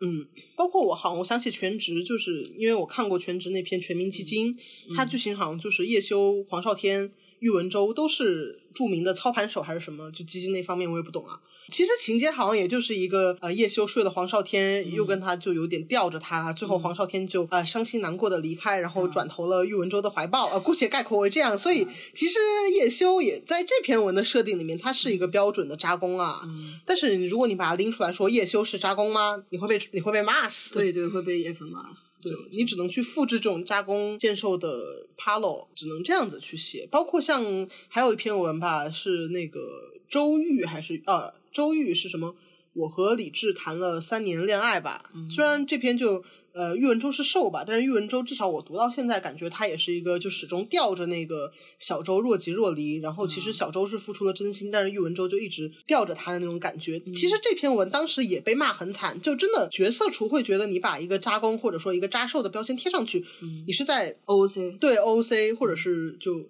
[0.00, 0.26] 嗯，
[0.56, 4.54] 包括我好像我想起全职，就是因为我看过全职那篇《全民基金》，
[4.88, 11.40] 嗯它剧情好像就是叶修、黄少天、喻文州都是著名的操盘手还是什么，就基金那方面我也不懂啊。
[11.68, 21.58] 其实情节好像也就是一个呃，叶修睡了黄少天，又跟他就有点吊着他，最后黄少天就呃伤心难过的离开，然后转投了喻文州的怀抱，呃，姑且概括为这样。
[21.58, 22.38] 所以其实
[22.76, 26.42] 叶修也在这篇文的设定里面，他是一个标准的渣攻啊。
[26.44, 29.42] 嗯，但是如果你把它拎出来说叶修是渣攻吗？
[29.50, 30.74] 你会被你会被骂死。
[30.74, 32.20] 对对，会被叶粉骂死。
[32.22, 36.86] 对，你只能去复制这种渣工建兽的 palo，只能这样子去写。
[36.90, 39.60] 包括像还有一篇文吧，是那个
[40.08, 42.34] 周玉还是呃周玉是什么？
[42.74, 45.12] 我和李智谈了三年恋爱吧。
[45.30, 52.96] 虽然这篇就呃喻文州是受吧，但是喻文州至少我读到现在，感觉他也是一个就始终吊着那个小周若即若离。
[52.96, 56.98] 然后其实小周是付出了真心，但是喻文州就一直吊着他的那种感觉。
[57.12, 63.24] 其实这篇文当时也被骂很惨，就真的角色厨会觉得你把一个渣攻或者说一个渣受的标签贴上去，
[63.68, 66.44] 你是在 OC 对 OC 或者是就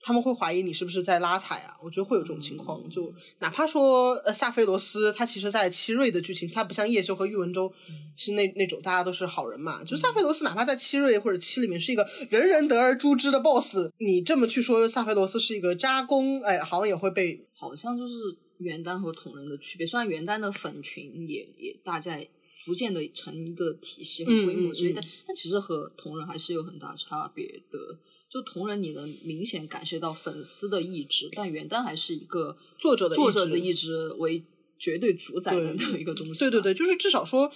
[0.00, 1.76] 他们会怀疑你是不是在拉踩啊？
[1.82, 2.88] 我觉得会有这种情况。
[2.88, 7.72] 就哪怕说呃夏菲罗斯，他其实在七瑞的剧情，他不像叶修和喻文州
[8.14, 9.82] 是那那种大家都是好人嘛。
[9.82, 18.14] 就夏菲罗斯，哪怕在七瑞或者七里面是一个人人得而诛之的 BOSS，你这么去说夏菲罗斯是一个渣攻，哎，好像也会被好像就是
[18.58, 19.84] 元丹和同人的区别。
[19.86, 22.28] 虽然元丹的粉群也也大概
[22.64, 27.98] 逐渐的成一个体系和规模，嗯嗯所以但嗯但其实和同人还是有很大差别的。
[28.36, 34.44] 就同人，你能明显感受到粉丝的意志，但原耽还是一个作者的作者的意意志为
[34.78, 36.40] 绝对主宰的对一个东西。
[36.40, 37.50] 对对对，，就是至少说。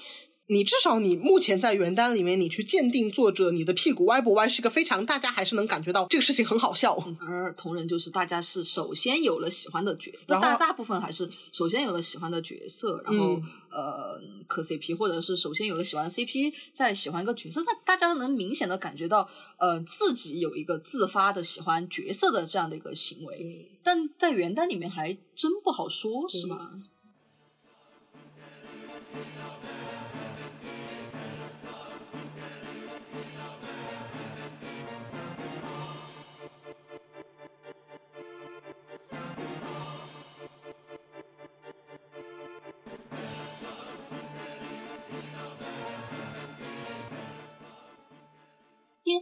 [0.51, 6.99] 你至少你目前在原单里面，你去鉴定作者，你的屁股歪不歪是个非常，大家还是能感觉到这个事情很好笑。
[7.21, 26.73] 而同人就是大家是首先有了喜欢的角，大大部分还是首先有了喜欢的角色，然后、嗯呃磕 CP，或者是首先有了喜欢的 CP，再喜欢一个角色，那大家能明显的感觉到，呃自己有一个自发的喜欢角色的这样的一个行为，但在原单里面还真不好说，是吧？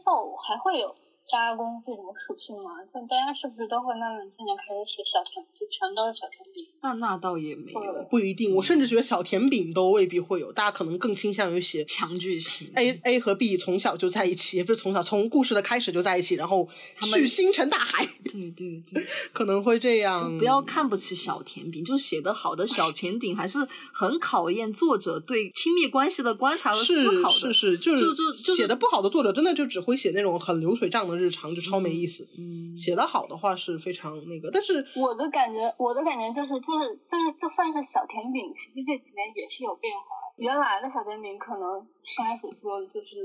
[0.09, 2.83] 后还会有加工这种属性吗？
[2.87, 6.68] 就大家是不是都会慢慢渐渐开始写小程序全都是小程序？
[6.81, 16.69] 那那倒也没有不一定，我甚至觉得小甜饼都未必会有，大家可能更倾向于写强剧情 A A 和 B 从小就在一起，也不是从小，从故事的开始就在一起，然后
[17.01, 19.03] 去星辰大海，对对对。
[19.33, 20.39] 可能会这样。
[20.39, 23.59] 不要看不起小甜饼，就写得好的小甜饼还是
[23.93, 27.35] 很考验作者对亲密关系的观察和思考的。
[27.35, 32.29] 是是，就就就就是写的不好的作者，真的就只会写那种很流水账的日常，就超没意思。
[32.39, 40.05] 嗯，写的好的话是非常那个，但是我的感觉，我的感觉就是，就是，就是，就算是小甜饼，其实这几年也是有变化。
[40.37, 43.17] 原来的小甜饼可能像开所说的，就是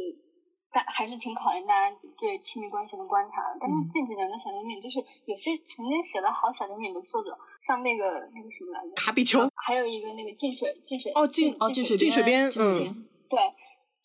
[0.72, 3.58] 大还是挺考验大家对亲密关系的观察的。
[3.60, 7.38] 但是嗯近几年的小甜饼，就是有些曾经写的好小甜饼的作者，
[7.68, 13.40] 像那个那个什么来着，卡比丘还有一个那个进水进水哦进哦，进水进水边进水边嗯对，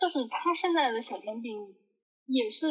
[0.01, 1.77] 就是他现在的小甜饼
[2.27, 2.67] 也是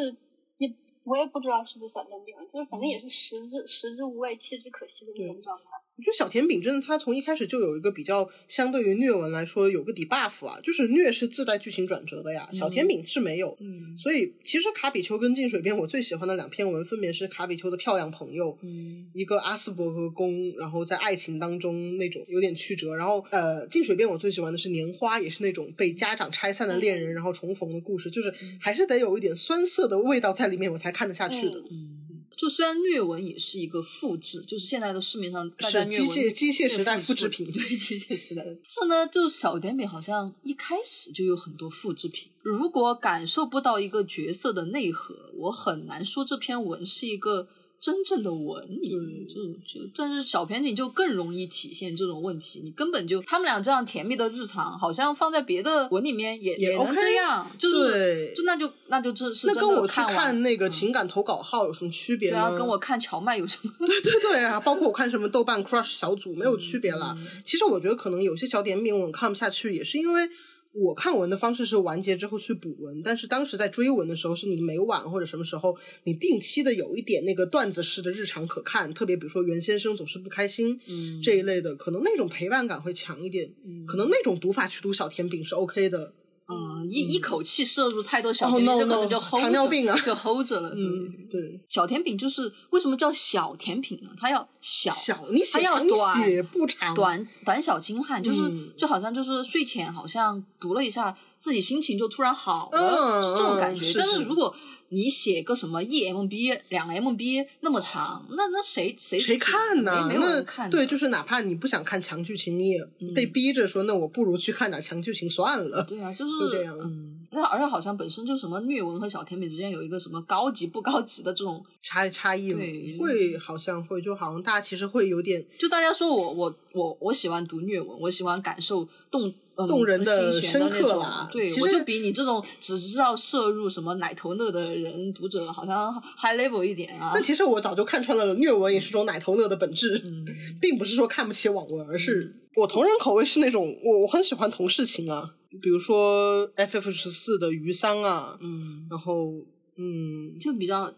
[0.58, 0.68] 也
[1.04, 5.64] 我也不知道是不是小甜饼，就是反正也是食之食之无味，弃之可惜的那种状态。
[5.98, 13.56] 我觉得小甜饼真的，它从一开始就有一个比较相对于虐文来说有个 debuff 啊，就是虐是自带剧情转折的呀，小甜饼是没有。
[13.60, 31.58] 嗯所以其实卡比丘跟进水边，我最喜欢的两篇文分别是卡比丘的漂亮朋友，嗯一个阿斯伯格宫，然后在爱情当中那种有点曲折，然后呃，进水边我最喜欢的是年花，也是那种被家长拆散的恋人，然后重逢的故事，就是还是得有一点酸涩的味道在里面，我才看得下去的。
[31.72, 31.97] 嗯。
[32.38, 38.56] 就虽然虐文也是一个复制，就是现在的市面上大家是虐文机械机械时代复制品对机械时代的。
[38.66, 42.30] 是呢，就小甜饼好像一开始就有很多复制品。
[42.42, 47.48] 如果感受不到一个角色的内核，我很难说这篇文是一个
[47.80, 48.66] 真正的文。
[48.68, 52.60] 你就就，但是小甜品就更容易体现这种问题。
[52.64, 62.36] 你根本就他们俩这样甜蜜的日常，好像放在别的文里面也也能 OK 这样，就是对就那就那就这是那跟我去看那个嗯情感投稿号有什么区别呢？
[62.36, 63.72] 对啊，跟我看荞麦有什么？
[63.86, 67.14] 对对对啊，包括我看什么豆瓣 Crush 小组没有区别啦。
[67.18, 70.28] 嗯其实我觉得可能有些小点饼我看不下去，也是因为
[70.72, 83.50] 我看文的方式是完结之后去补文，但是当时在追文的时候，是你每晚或者什么时候，你定期的有一点那个段子式的日常可看，特别比如说袁先生总是不开心、嗯这一类的，可能那种陪伴感会强一点，
[83.86, 86.12] 可能那种读法去读小甜饼是 OK 的。
[86.50, 90.70] 嗯，一一口气摄入太多小哦甜饼，no，就可能就 hold 着糖尿病啊就 hold 着了。
[90.70, 94.08] 嗯对，小甜饼就是为什么叫小甜品呢？
[94.18, 103.98] 它要小，小你写它要长你短写不长，短短小精悍，就是、嗯就好像就是睡前好像读了一下，自己心情就突然好了，这种感觉。
[103.98, 104.54] 但是如果
[104.90, 110.06] 你写个什么一 MB 两 MB 那么长，那那谁谁谁看呢？
[110.08, 110.70] 没没有那人看。
[110.70, 112.78] 对，就是哪怕你不想看强剧情，你也
[113.14, 115.84] 被逼着说，那我不如去看点强剧情算了。
[115.84, 129.32] 对啊，就是就这样嗯，那而且好像本身就什么虐文和小甜饼之间有一个什么高级不高级的这种， 差差异嘛对会好像会，就好像大家其实会有点就大家说我我我我喜欢读虐文，我喜欢感受动。
[129.60, 137.20] 嗯、动人的深刻那种对，其实我就比你这种只知道摄入什么奶头乐的人读者好像 high level 一点啊那。
[137.20, 140.24] 其实我早就看穿了，虐文也是种奶头乐的本质，嗯
[140.60, 149.32] 并不是说看不起网文，而是我同人口味是那种我我很喜欢同事情啊，比如说 FF 十四的鱼桑啊，嗯，然后
[149.76, 150.92] 嗯，就比较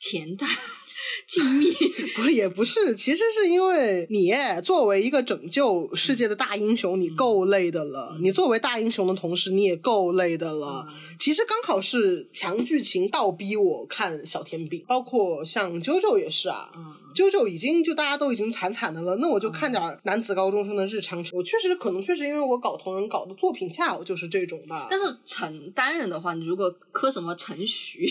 [0.00, 0.48] 恬淡
[1.28, 2.22] 静谧。
[2.22, 4.32] 不也不是，其实是因为你
[4.62, 8.16] 作为一个拯救世界的大英雄，你够累的了。
[8.20, 10.86] 你作为大英雄的同时，你也够累的了。
[11.18, 16.70] 其实刚好是强剧情倒逼我看小甜饼，包括像啾啾也是啊。
[17.14, 21.24] 啾啾已经就大家都已经惨惨的了，那我就看点男子高中生的日常。
[21.32, 24.88] 我确实可能确实因为我搞同人搞的作品恰好就是这种吧。
[24.90, 28.10] 但是陈单人的话，你如果磕什么陈徐，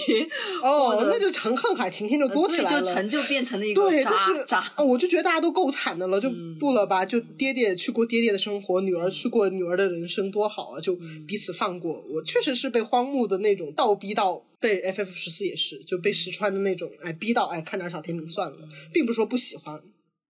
[0.64, 4.74] 哦，那就陈恨海晴天就多起来了，就陈就变成了一 个对，渣但是渣。
[4.84, 7.06] 我就觉得大家都够惨的了，就不了吧？
[7.06, 10.80] 就爹爹去过爹爹的生活，女儿去过女儿的人生，多好啊！
[10.80, 10.98] 就
[11.28, 12.04] 彼此放过。
[12.10, 18.58] 我确实是被荒木的那种倒逼到，被 FF 十四也是就被石川的那种哎逼到哎看点小甜品算了，
[18.94, 19.78] 并不是说不喜欢，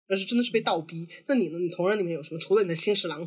[0.08, 1.06] 而是真的是被倒逼。
[1.26, 1.58] 那你呢？
[1.58, 2.40] 你同人里面有什么？
[2.40, 3.20] 除了你的新十郎，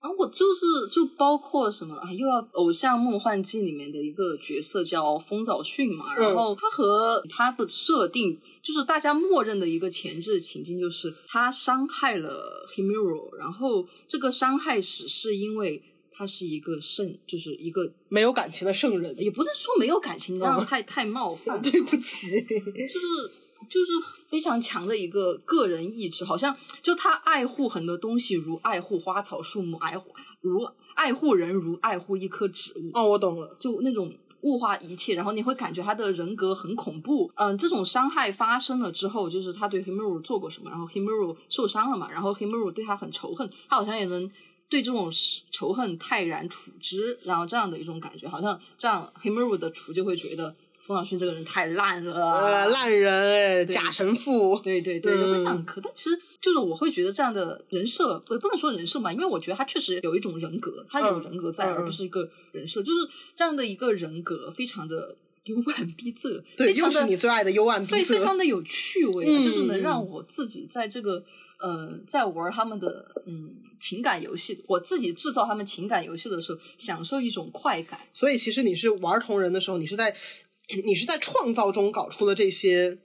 [0.00, 15.80] 啊，我就是就包括什么啊，又要《偶像梦幻祭》里面的一个角色叫风早迅嘛，然后他和他的设定就是大家默认的一个前置情境，就是他伤害了 Himuro，然后这个伤害史是因为
[16.20, 23.32] 他是一个圣，就是一个没有感情的圣人，也不能说没有感情，这样太太冒犯， 对不起，就是。
[23.68, 23.92] 就是
[24.30, 30.10] 非常强的一个个人意志，好像就他爱护很多东西，如爱护花草树木，爱护
[30.40, 30.66] 如
[30.96, 32.90] 爱护人，如爱护一棵植物。
[32.94, 37.30] 哦，我懂了，就那种物化一切，然后你会感觉他的人格很恐怖。
[37.36, 44.28] 嗯，这种伤害发生了之后，就是他对 Himuro 做过什么，然后 Himuro 受伤了嘛，然后 Himuro 对他很仇恨，他好像也能
[44.70, 45.12] 对这种
[45.50, 50.54] 仇恨泰然处之，然后这样的一种感觉，好像这样 Himuro 的厨就会觉得。
[50.82, 55.80] 风岛勋这个人太烂了，呃，烂人哎，假神父，对对对，就非常可。
[55.80, 65.14] 但其实就是我会觉得这样的人设，不不能说人设嘛，因为我觉得他确实有一种人格，他有人格在，而不是一个人设，就是这样的一个人格，非常的
[65.44, 71.22] 幽暗逼仄，对，又是你最爱的幽暗逼仄，对非常的有趣味，就是能让我自己在这个
[71.60, 78.00] 呃，在玩他们的嗯情感游戏，我自己制造他们情感游戏的时候，享受一种快感。
[78.12, 80.14] 所以其实你是玩同人的时候，你是在。
[80.86, 82.96] 你是在创造中搞出了这些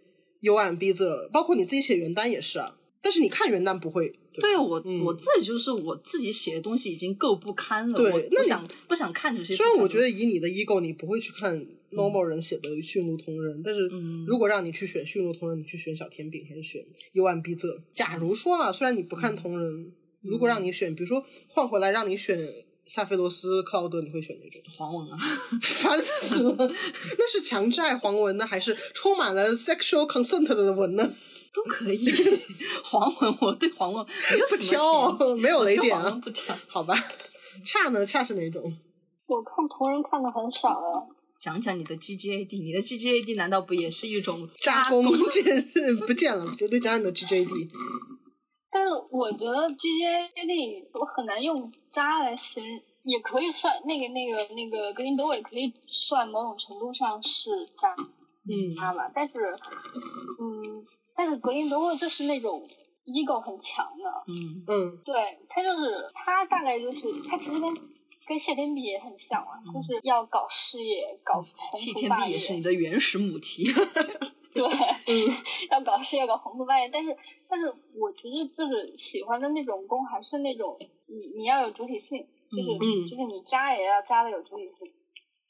[0.42, 2.78] 幽暗逼仄，包括你自己写原单也是啊。
[3.06, 9.56] 但是你看原单不会，对我我自己就是我自己写的东西已经够不堪了，我，不想不想看这些。
[9.56, 13.88] 虽然我觉得以你的 ego，你不会去看 normal 人写的驯鹿同人，但是
[14.26, 17.80] 如果让你去选驯鹿同人，你去选小甜饼还是选幽暗逼仄？
[17.94, 19.92] 假如说啊，虽然你不看同人，
[20.24, 22.66] 如果让你选，比如说换回来让你选。
[22.88, 24.62] 萨菲罗斯、克劳德，你会选哪种？
[24.70, 25.18] 黄文啊，
[25.60, 26.56] 烦死了！
[27.18, 31.12] 那是强制爱黄文呢，还是充满了 sexual consent 的文呢？
[31.56, 32.06] 都可以。
[32.84, 36.56] 黄文，我对黄文没有什么挑，没有雷点啊，不挑。
[36.68, 36.94] 好吧，
[37.64, 38.06] 恰呢？
[38.06, 38.62] 恰是哪种？
[39.28, 41.02] 我看同人看的很少啊。
[41.40, 45.06] 讲讲你的 G G A D，你的 G G A D 难道不也是一种扎工？
[45.30, 45.44] 见
[46.08, 47.70] 不见了，绝对讲你的 G G A D。
[48.72, 57.96] 但是我觉得 G G A D 我很难用渣来形容，也可以算那个那个那个格林德韦可以算某种程度上是渣，
[58.50, 59.12] 嗯，渣吧。
[59.14, 59.34] 但是，
[60.42, 60.75] 嗯，
[61.16, 62.68] 但是格林德沃就是那种
[63.06, 67.74] ego 很强的，嗯嗯，对他就是他大概就是他其实跟
[68.28, 71.42] 跟谢天碧也很像啊，就是要搞事业，搞
[71.74, 73.64] 谢天碧也是你的原始母题。
[74.56, 74.64] 对，
[75.70, 77.14] 要搞事业，搞宏图大业，但是，
[77.50, 80.78] 但是，我其实就是喜欢的那种攻，还是那种
[81.08, 84.94] 你你要有主体性，就是就是你扎也要扎的有主体性，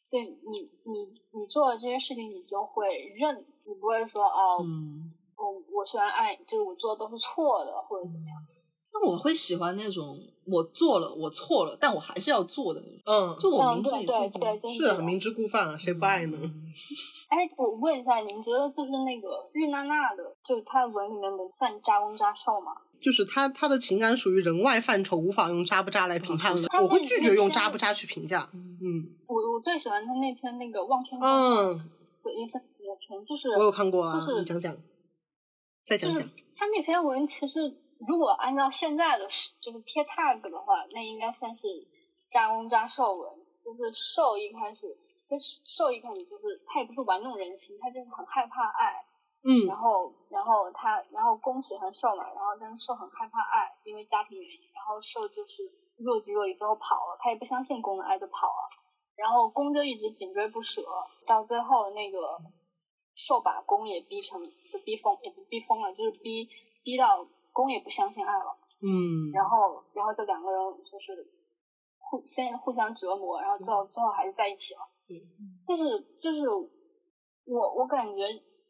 [0.10, 4.66] 对你你你做的这些事情，你就会认，你不会说哦，
[5.38, 8.36] 我我虽然爱，就是我做的都是错的，或者怎么样。
[8.94, 13.02] 那我会喜欢那种我做了我错了，但我还是要做的那种。
[13.06, 16.38] 嗯，就我明知对对对，是啊，明知故犯啊，谁不爱呢？
[17.28, 22.72] 哎，我问一下，你们觉得就是那个日娜娜的，就是她的文里面的算渣攻渣受吗？
[23.02, 26.62] 就是她她的情感属于人外范畴，无法用渣不渣来评判了。
[26.82, 28.50] 我会拒绝用渣不渣去评价。
[28.54, 31.92] 嗯，我我最喜欢他那篇那个望春嗯，
[32.24, 34.74] 对，一份也篇，就是我有看过啊，就是你讲讲，
[35.86, 36.24] 再讲讲。
[36.58, 37.82] 他那篇文其实。
[38.06, 39.26] 如果按照现在的
[39.62, 41.62] 就是贴 tag 的话，那应该算是
[42.30, 43.32] 加工加受文。
[43.64, 45.00] 就是受一开始，
[45.30, 49.06] 就是受一开始就是他也不是玩弄人心，他就是很害怕爱。
[49.48, 49.66] 嗯。
[49.66, 54.70] 然后，然后他，然后攻喜欢受嘛，然后但是受很害怕爱，因为家庭原因。
[54.76, 55.64] 然后受就是
[55.98, 58.70] 若即若离之后跑了，他也不相信攻的爱就跑了。
[59.16, 60.84] 然后攻就一直紧追不舍，
[61.26, 62.38] 到最后那个
[63.16, 64.40] 受把攻也逼成
[64.72, 66.48] 就逼疯，也不逼疯了，就是逼
[66.84, 67.28] 逼到。
[67.56, 68.52] 公也不相信爱了，
[68.84, 71.26] 嗯，然后，然后这两个人就是
[71.98, 75.16] 互先互相折磨，然后最后最后还是在一起了，嗯，
[75.66, 78.24] 就是就是我我感觉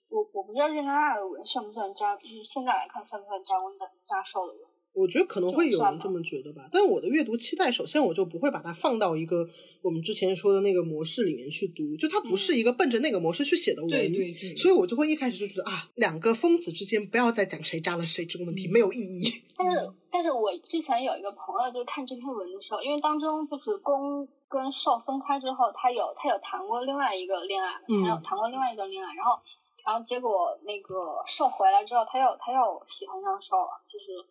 [0.07, 4.61] 我我不知道任娜娜的文算不算渣，就是现在来看算不算扎工的扎瘦的文？
[4.95, 9.45] 我觉得可能会有人这么觉得吧，但我的阅读期待，首先我就不会把它放到一个
[9.81, 14.55] 我们之前说的那个模式里面去读，就它不是一个奔着那个模式去写的文，对对对。
[14.55, 19.43] 所以我就会一开始就觉得啊，两个疯子之间不要再讲谁扎了谁这个问题，没有意义。
[19.57, 29.39] 但是，但是我之前有一个朋友，就是看这篇文的时候，因为当中就是攻跟受分开之后，他有他有谈过另外一个恋爱，嗯他有谈过另外一段恋爱，然后
[29.85, 34.23] 然后结果那个受回来之后，他又他又喜欢上受了，就是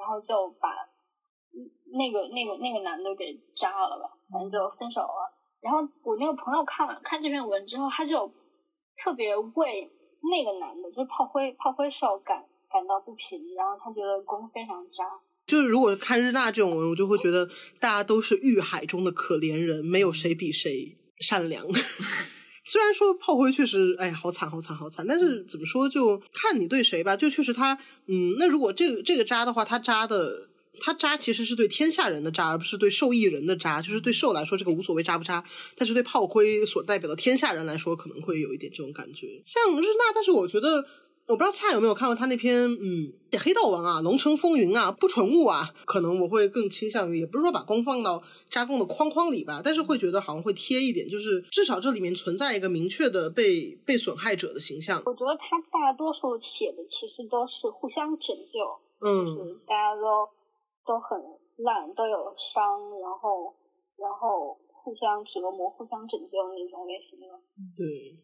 [0.00, 0.72] 然后就把
[1.92, 5.28] 那个那个那个男的给扎了吧，反正就分手了。
[5.60, 8.32] 然后我那个朋友看了看这篇文之后，他就
[8.96, 9.92] 特别为
[10.32, 15.04] 那个男的，就是炮灰炮灰受感感到不平，然后他觉得攻非常渣。
[15.46, 17.46] 就是如果看日娜这种文，我就会觉得
[17.78, 21.62] 大家都是欲海中的可怜人，没有谁比谁善良。
[22.64, 27.16] 虽然说炮灰确实，哎，好惨，好惨，好惨，但是怎么说，就看你对谁吧。
[27.16, 30.48] 就确实他，嗯，那如果这个这个渣的话，他渣的，
[30.80, 33.80] 他渣其实是对天下人的渣，而不是对受益人的渣。
[33.82, 35.44] 就是对兽来说，这个无所谓渣不渣，
[35.76, 39.42] 但是对炮灰所代表的天下人来说，可能会有一点这种感觉。
[39.44, 40.86] 像日娜，但是我觉得。
[41.30, 55.00] 我不知道蔡有没有看过他那篇，嗯，写黑道文啊，龙城风云啊，不纯物啊，可能我会更倾向于，也不是说把弓放到加工的框框里吧，但是会觉得好像会贴一点，就是至少这里面存在一个明确的被被损害者的形象。
[55.06, 58.58] 我觉得他大多数写的其实都是互相拯救，
[59.00, 60.26] 就嗯，是大家都
[60.84, 61.16] 都很
[61.62, 62.60] 烂，都有伤，
[62.98, 63.54] 然后
[63.96, 67.26] 然后互相折磨、互相拯救那种类型的。
[67.76, 68.18] 对，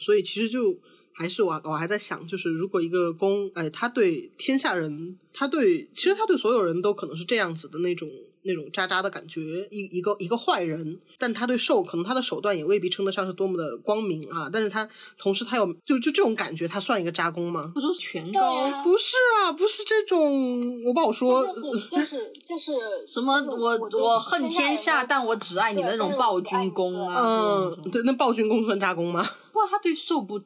[0.00, 0.72] 所以其实就
[1.14, 8.08] 还是我我还在想，就是如果一个公，哎，他对天下人，他对其实他对所有人都可能是这样子的那种
[8.44, 17.70] 那种渣渣的感觉，一一个一个坏人，但他对兽可能他的手段也未必称得上是多么的光明啊，但是他同时他有就就这种感觉，他算一个渣攻吗？
[17.74, 21.46] 不是全对高啊不是啊，不是这种，我不好说。
[21.90, 22.72] 就是 就是
[23.06, 29.22] 什么我我恨天天下，但我只爱你的那种暴君公啊，嗯，对，那暴君公算渣攻吗？
[29.52, 30.40] 不过他对兽不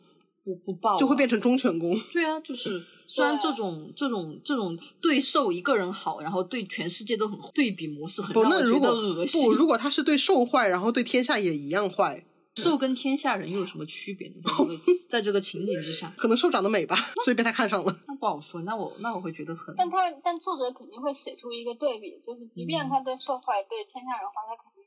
[0.47, 1.99] 不不暴啊，就会变成忠犬攻。
[2.15, 9.53] 对啊，就是 虽然这种这种这种对兽一个人好，然后对全世界都很对比模式很不，让我觉得那如果恶心不，。
[9.53, 12.25] 如果他是对兽坏，然后对天下也一样坏，
[12.63, 14.35] 兽跟天下人又有什么区别呢？
[14.39, 14.79] 在这个
[15.09, 16.95] 在这个情景之下，可能兽长得美吧，
[17.25, 17.93] 所以被他看上了。
[18.07, 18.63] 那不好说。
[18.63, 24.85] 那我那我会觉得很但他但作者肯定会写出一个对比，就是即便他对兽坏、对天下人坏，他肯定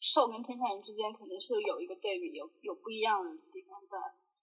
[0.00, 3.96] 兽跟天下人之间肯定是有一个对比，有有不一样的地方在。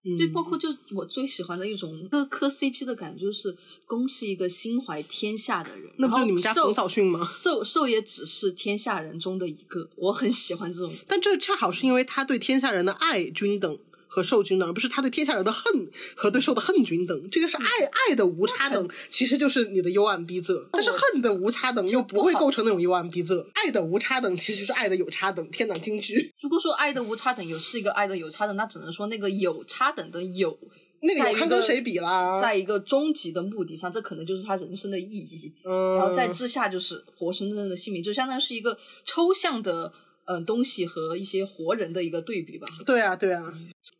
[0.07, 3.55] 嗯，对，包括就我最喜欢的一种磕磕 CP 的感觉，就是
[3.85, 7.27] 公是一个心怀天下的人，那不就你们家冯绍训吗？
[7.29, 10.93] 受受也只是天下人中的一个，我很喜欢这种。
[11.07, 13.77] 但这恰好是因为他对天下人的爱均等
[14.18, 17.30] 和受均等，而不是他对天下人的恨和对受的恨均等。
[17.30, 17.64] 这个是爱
[18.10, 20.68] 爱的无差等，其实就是你的幽暗逼仄。
[20.72, 25.48] 但是恨的无差等又不会构成那种幽暗逼仄，爱的无差等其实就是爱的有差等。
[25.52, 30.57] 天哪，京剧如果说爱的无差等有是一个爱的有差等，那只能说那个有差等的有，
[31.02, 32.41] 那个有看跟谁比啦？
[32.41, 35.53] 在一个终极的目的上，这可能就是他人生的意义。
[35.64, 38.76] 嗯，然后在之下就是活生生的性命，就相当于是一个
[39.06, 39.94] 抽象的
[40.27, 42.67] 嗯东西和一些活人的一个对比吧。
[42.85, 43.53] 对啊，对啊，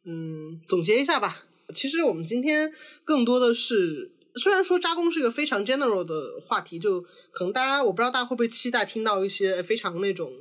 [0.04, 1.46] 嗯，总结一下吧。
[1.74, 2.72] 其实我们今天
[3.04, 7.02] 更多的是，虽然说扎工是一个非常 general 的话题，就
[7.32, 10.32] 可能大家我不知道大家会不会期待听到一些非常那种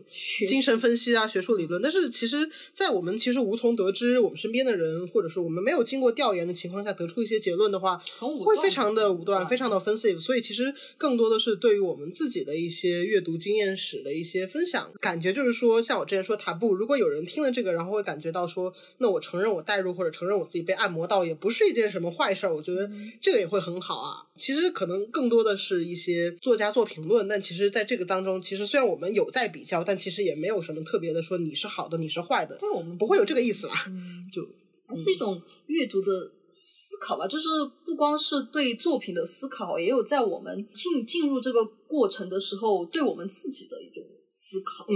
[0.47, 10.21] 精神分析啊、学术理论，但是其实，在我们其实无从得知我们身边的人，或者说我们没有经过调研的情况下得出一些结论的话，会非常的武断，非常的 offensive。
[10.21, 14.91] 所以其实更多的是对于我们自己的一些阅读经验史的一些分享。
[15.01, 22.55] 感觉就是说，像我之前说塔布，如果有人听了这个，然后会感觉到说，那我承认我代入或者承认我自己被按摩到，也不是一件什么坏事儿。
[22.55, 22.91] 我觉得
[23.21, 24.27] 这个也会很好啊。
[24.35, 33.75] 其实可能更多的是一些作家做评论，但其实在这个当中，其实虽然我们有在比较，但其实也没有什么特别的说你是好的，你是坏的，对我们不会有这个意思啦。
[34.33, 34.43] 就
[34.87, 37.49] 还是一种阅读的思考吧，就是
[37.85, 44.85] 不光是对作品的思考，也有在我们进进入这个过程的时候，对我们自己的一种思考。
[44.89, 44.95] 嗯，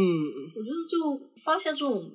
[0.54, 2.10] 我觉得就发现这种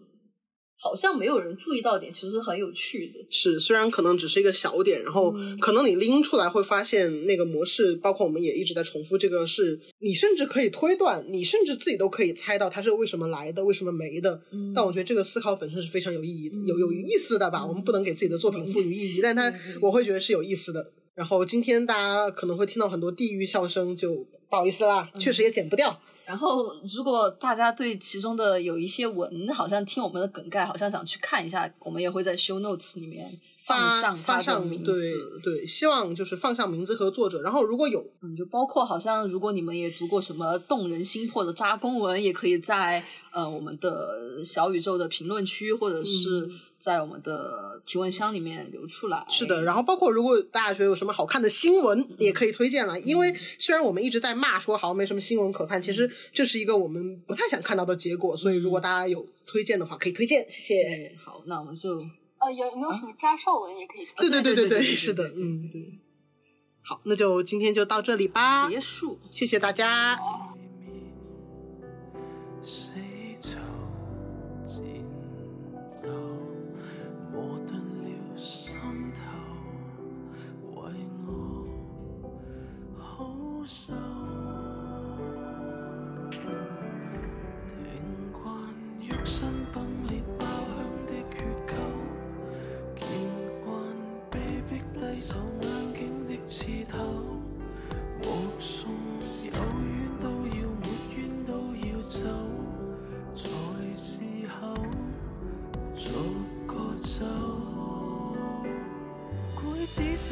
[0.77, 3.25] 好像没有人注意到点，其实很有趣的。
[3.29, 14.41] 是，虽然可能只是一个小点，然后嗯可能你拎出来会发现那个模式，包括我们也一直在重复这个是，你甚至可以推断，你甚至自己都可以猜到它是为什么来的，为什么没的。
[14.51, 17.65] 嗯但我觉得这个思考本身是非常有意义的，有有意思的吧。
[17.65, 20.91] 我们不能给自己的作品赋予意义，但它我会觉得是有意思的。
[21.15, 24.13] 然后今天大家可能会听到很多地域笑声，就
[24.49, 26.01] 不好意思啦，确实也剪不掉。
[26.25, 33.31] 然后，如果大家对其中的有一些文，好像听我们的梗概，好像想去看一下，我们也会在 show notes 里面
[33.63, 49.25] 放上发他的名字对，希望就是放上名字和作者，然后如果有嗯，就包括好像如果你们也读过什么动人心魄的扎公文，也可以在呃我们的小宇宙的评论区，或者是嗯在我们的提问箱里面留出来。
[49.29, 52.99] 是的，然后包括如果大家觉得有什么好看的新闻，也可以推荐了。
[52.99, 58.37] 因为虽然我们一直在骂说好像没什么新闻可看，其实这是一个我们不太想看到的结果。
[58.37, 61.15] 所以如果大家有推荐的话，可以推荐，谢谢。
[61.23, 61.89] 好，那我们就
[62.37, 64.07] 呃，有有没有什么扎少文也可以？
[64.17, 65.99] 对对对对，对对对对是的，嗯，对。
[66.83, 69.17] 好，那就今天就到这里吧，结束。
[69.31, 70.15] 谢谢大家。
[83.65, 84.14] 好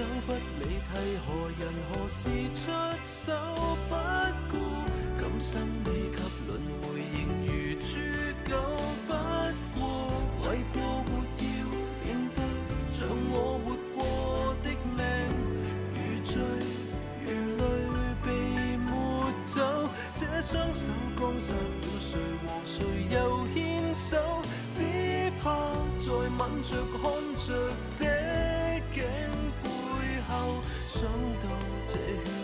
[0.04, 0.90] 手不理替
[1.26, 2.20] 何人何事
[2.52, 2.62] 出
[3.06, 3.32] 手，
[3.88, 3.92] 不
[4.52, 4.54] 顾
[5.18, 5.52] 今生
[5.86, 6.52] 未及轮
[6.82, 7.50] 回，仍如
[7.80, 7.88] 猪
[8.50, 8.52] 狗。
[9.08, 9.10] 不
[9.80, 9.82] 过
[10.42, 10.76] 为过
[11.06, 11.08] 活
[11.40, 11.42] 要
[12.04, 12.06] 面
[12.36, 12.38] 对，
[12.92, 13.66] 像我活
[13.96, 13.98] 过
[14.62, 15.00] 的命，
[15.94, 16.32] 如醉
[17.26, 17.62] 如泪
[18.26, 18.28] 被
[18.76, 19.56] 抹走。
[20.12, 20.82] 这双手
[21.18, 22.76] 剛殺了谁和谁
[23.10, 24.18] 又牵手，
[24.70, 24.84] 只
[25.42, 25.48] 怕
[26.02, 27.02] 在吻着看
[27.38, 27.48] 着
[27.90, 28.04] 这
[28.94, 29.02] 景
[30.88, 31.04] 想
[31.42, 31.50] 到
[31.88, 32.43] 这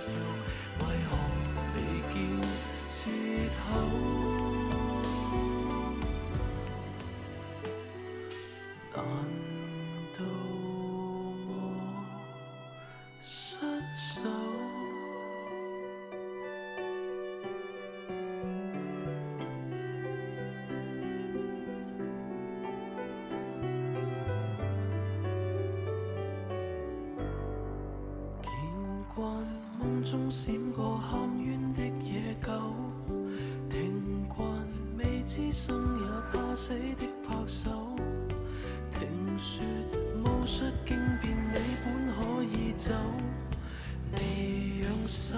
[29.19, 29.43] 慣
[29.81, 32.51] 夢中閃過喊冤的野狗，
[33.69, 34.39] 聽慣
[34.97, 37.69] 未知生也怕死的拍手，
[38.89, 39.01] 聽
[39.37, 39.61] 說
[40.23, 42.93] 巫術經變你本可以走，
[44.15, 45.35] 你揚手，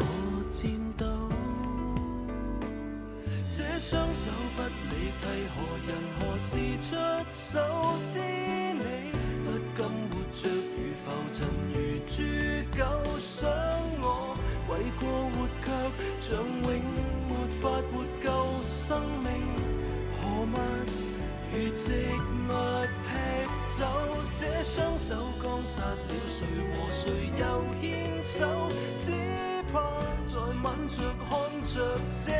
[0.00, 0.02] 我
[0.50, 0.66] 戰
[0.98, 1.04] 鬥。
[3.52, 4.60] 這雙手不
[30.96, 31.30] 着看
[31.64, 31.74] 着
[32.24, 32.32] 這。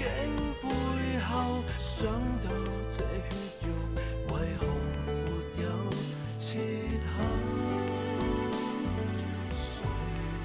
[0.00, 0.04] 頸
[0.62, 0.66] 背
[1.28, 2.06] 後想
[2.42, 2.48] 到
[2.90, 3.04] 這血
[3.60, 3.68] 肉
[4.32, 4.62] 為何
[5.26, 5.28] 沒
[5.62, 5.64] 有
[6.38, 6.48] 切
[7.04, 7.12] 口？
[9.52, 9.62] 誰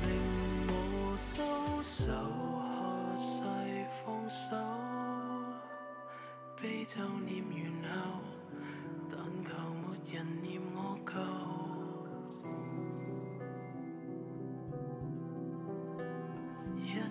[0.03, 0.11] 令
[0.67, 0.69] 我
[1.17, 1.31] 收
[1.81, 2.11] 手
[2.59, 2.67] 下
[3.23, 3.25] 世
[4.03, 4.51] 放手？
[6.61, 7.55] 悲咒念完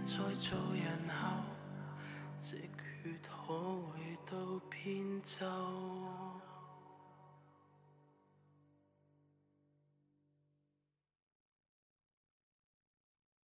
[0.07, 1.55] 再做人后。
[2.43, 4.37] 直血可回到
[4.69, 6.24] 扁舟。